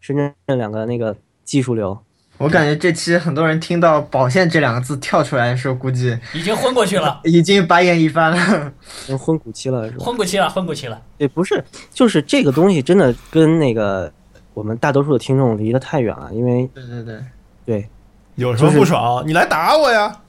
[0.00, 1.98] 深圳那两个那个技术流。
[2.38, 8.72] 我感觉这期很多人听到“保线”这两个字跳出来的时候，估计已经昏过去了，已经白眼一翻了，
[9.18, 10.04] 昏古期了，是吧？
[10.04, 11.00] 昏古期了，昏古期了。
[11.16, 14.12] 对，不是，就是这个东西真的跟那个。
[14.54, 17.20] 我们大多数的听众离得太远了，因为对对对
[17.66, 17.86] 对，
[18.36, 20.20] 有什么不爽，你来打我呀！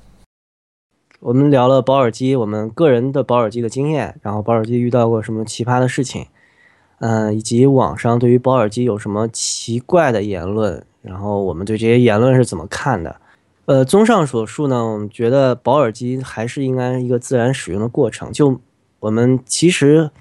[1.21, 6.25] 我们聊了保耳机，我们个人的保耳机的经验，然后保耳机遇到过什么奇葩的事情，
[6.99, 13.15] 嗯，以及网上对于保耳机有什么奇怪的言论，然后我们对这些言论是怎么看的？
[13.65, 18.31] 呃，综上所述呢，我们觉得保耳机还是应该一个自然使用的过程。
[18.31, 18.59] 就
[18.99, 20.11] 我们其实。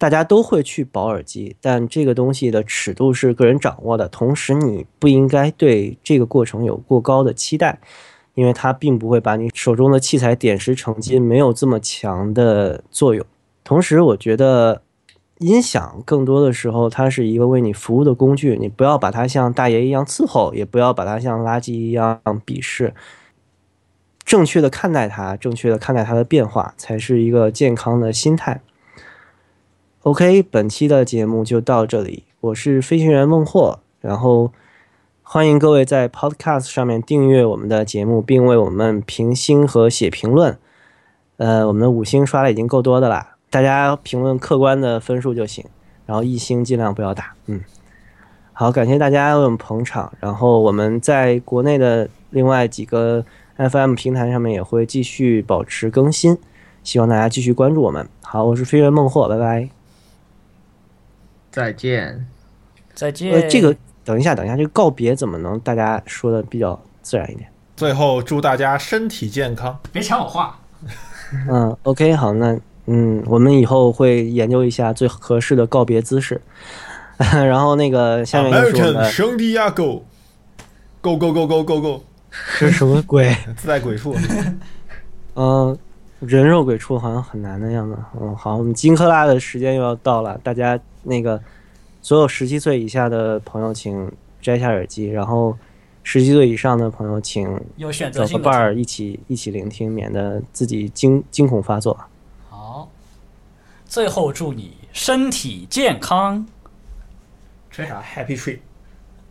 [0.00, 4.08] 大家都会去保耳机，但这个东西的尺度是个人掌握的。
[4.08, 7.78] 同时，你不应该对这个过程有过高的期待，
[8.32, 13.22] 因为它并不会把你手中的器材点石成金，没有这么强的作用。
[13.62, 14.80] 同时，我觉得
[15.40, 22.92] 音响更多的时候它是一个为你服务的工具，你不要把它像大爷一样伺候，也不要把它像垃圾一样鄙视。
[24.22, 28.60] 正确的看待它，正确的看待它的变化，才是一个健康的心态。
[30.02, 32.24] OK，本期的节目就到这里。
[32.40, 34.52] 我是飞行员孟获，然后
[35.22, 40.58] 欢迎各位在 Podcast 上面订阅我们的节目，并为我们评星和写评论。
[41.38, 45.64] 呃，我们的五星刷的已经够多的啦，大家评论客观的分数就行，
[46.06, 47.34] 然后一星尽量不要打。
[47.46, 47.60] 嗯，
[48.52, 50.12] 好，感谢大家为我们捧场。
[50.20, 53.24] 然后我们在国内的另外几个
[53.56, 56.38] FM 平台上面也会继续保持更新，
[56.84, 58.08] 希望大家继续关注我们。
[58.22, 59.68] 好，我是飞跃孟获，拜拜。
[61.50, 62.28] 再见，
[62.94, 63.32] 再见。
[63.32, 63.74] 呃这个
[64.04, 67.50] 等一下，等一下，这个告别怎么能大家说的比较自然一点？
[67.76, 70.56] 最后祝大家身体健康，别抢我话。
[71.48, 72.56] 嗯，OK，好，那
[72.92, 76.40] 嗯，我们以后会研究一下最合适的告别姿势。
[77.18, 79.84] 然后那个下面要说的，圣亚哥
[81.02, 82.02] ，Go Go Go Go Go Go，
[82.58, 83.36] 这是什么鬼？
[83.56, 84.16] 自带鬼畜？
[85.36, 85.78] 嗯，
[86.20, 87.96] 人肉鬼畜好像很难的样子。
[88.20, 91.38] 嗯，好，我们金克拉的时间又要到了，大家那个
[92.00, 94.10] 所有十七岁以下的朋友请
[94.40, 95.54] 摘下耳机，然后
[96.02, 97.46] 十七岁以上的朋友请
[97.76, 101.96] 有选择找个伴儿一起一起聆听，免得自己惊惊恐发作。
[103.90, 106.46] 最后祝你身体健康。
[107.72, 108.60] 吹啥？Happy tree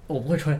[0.05, 0.53] 我不会吹。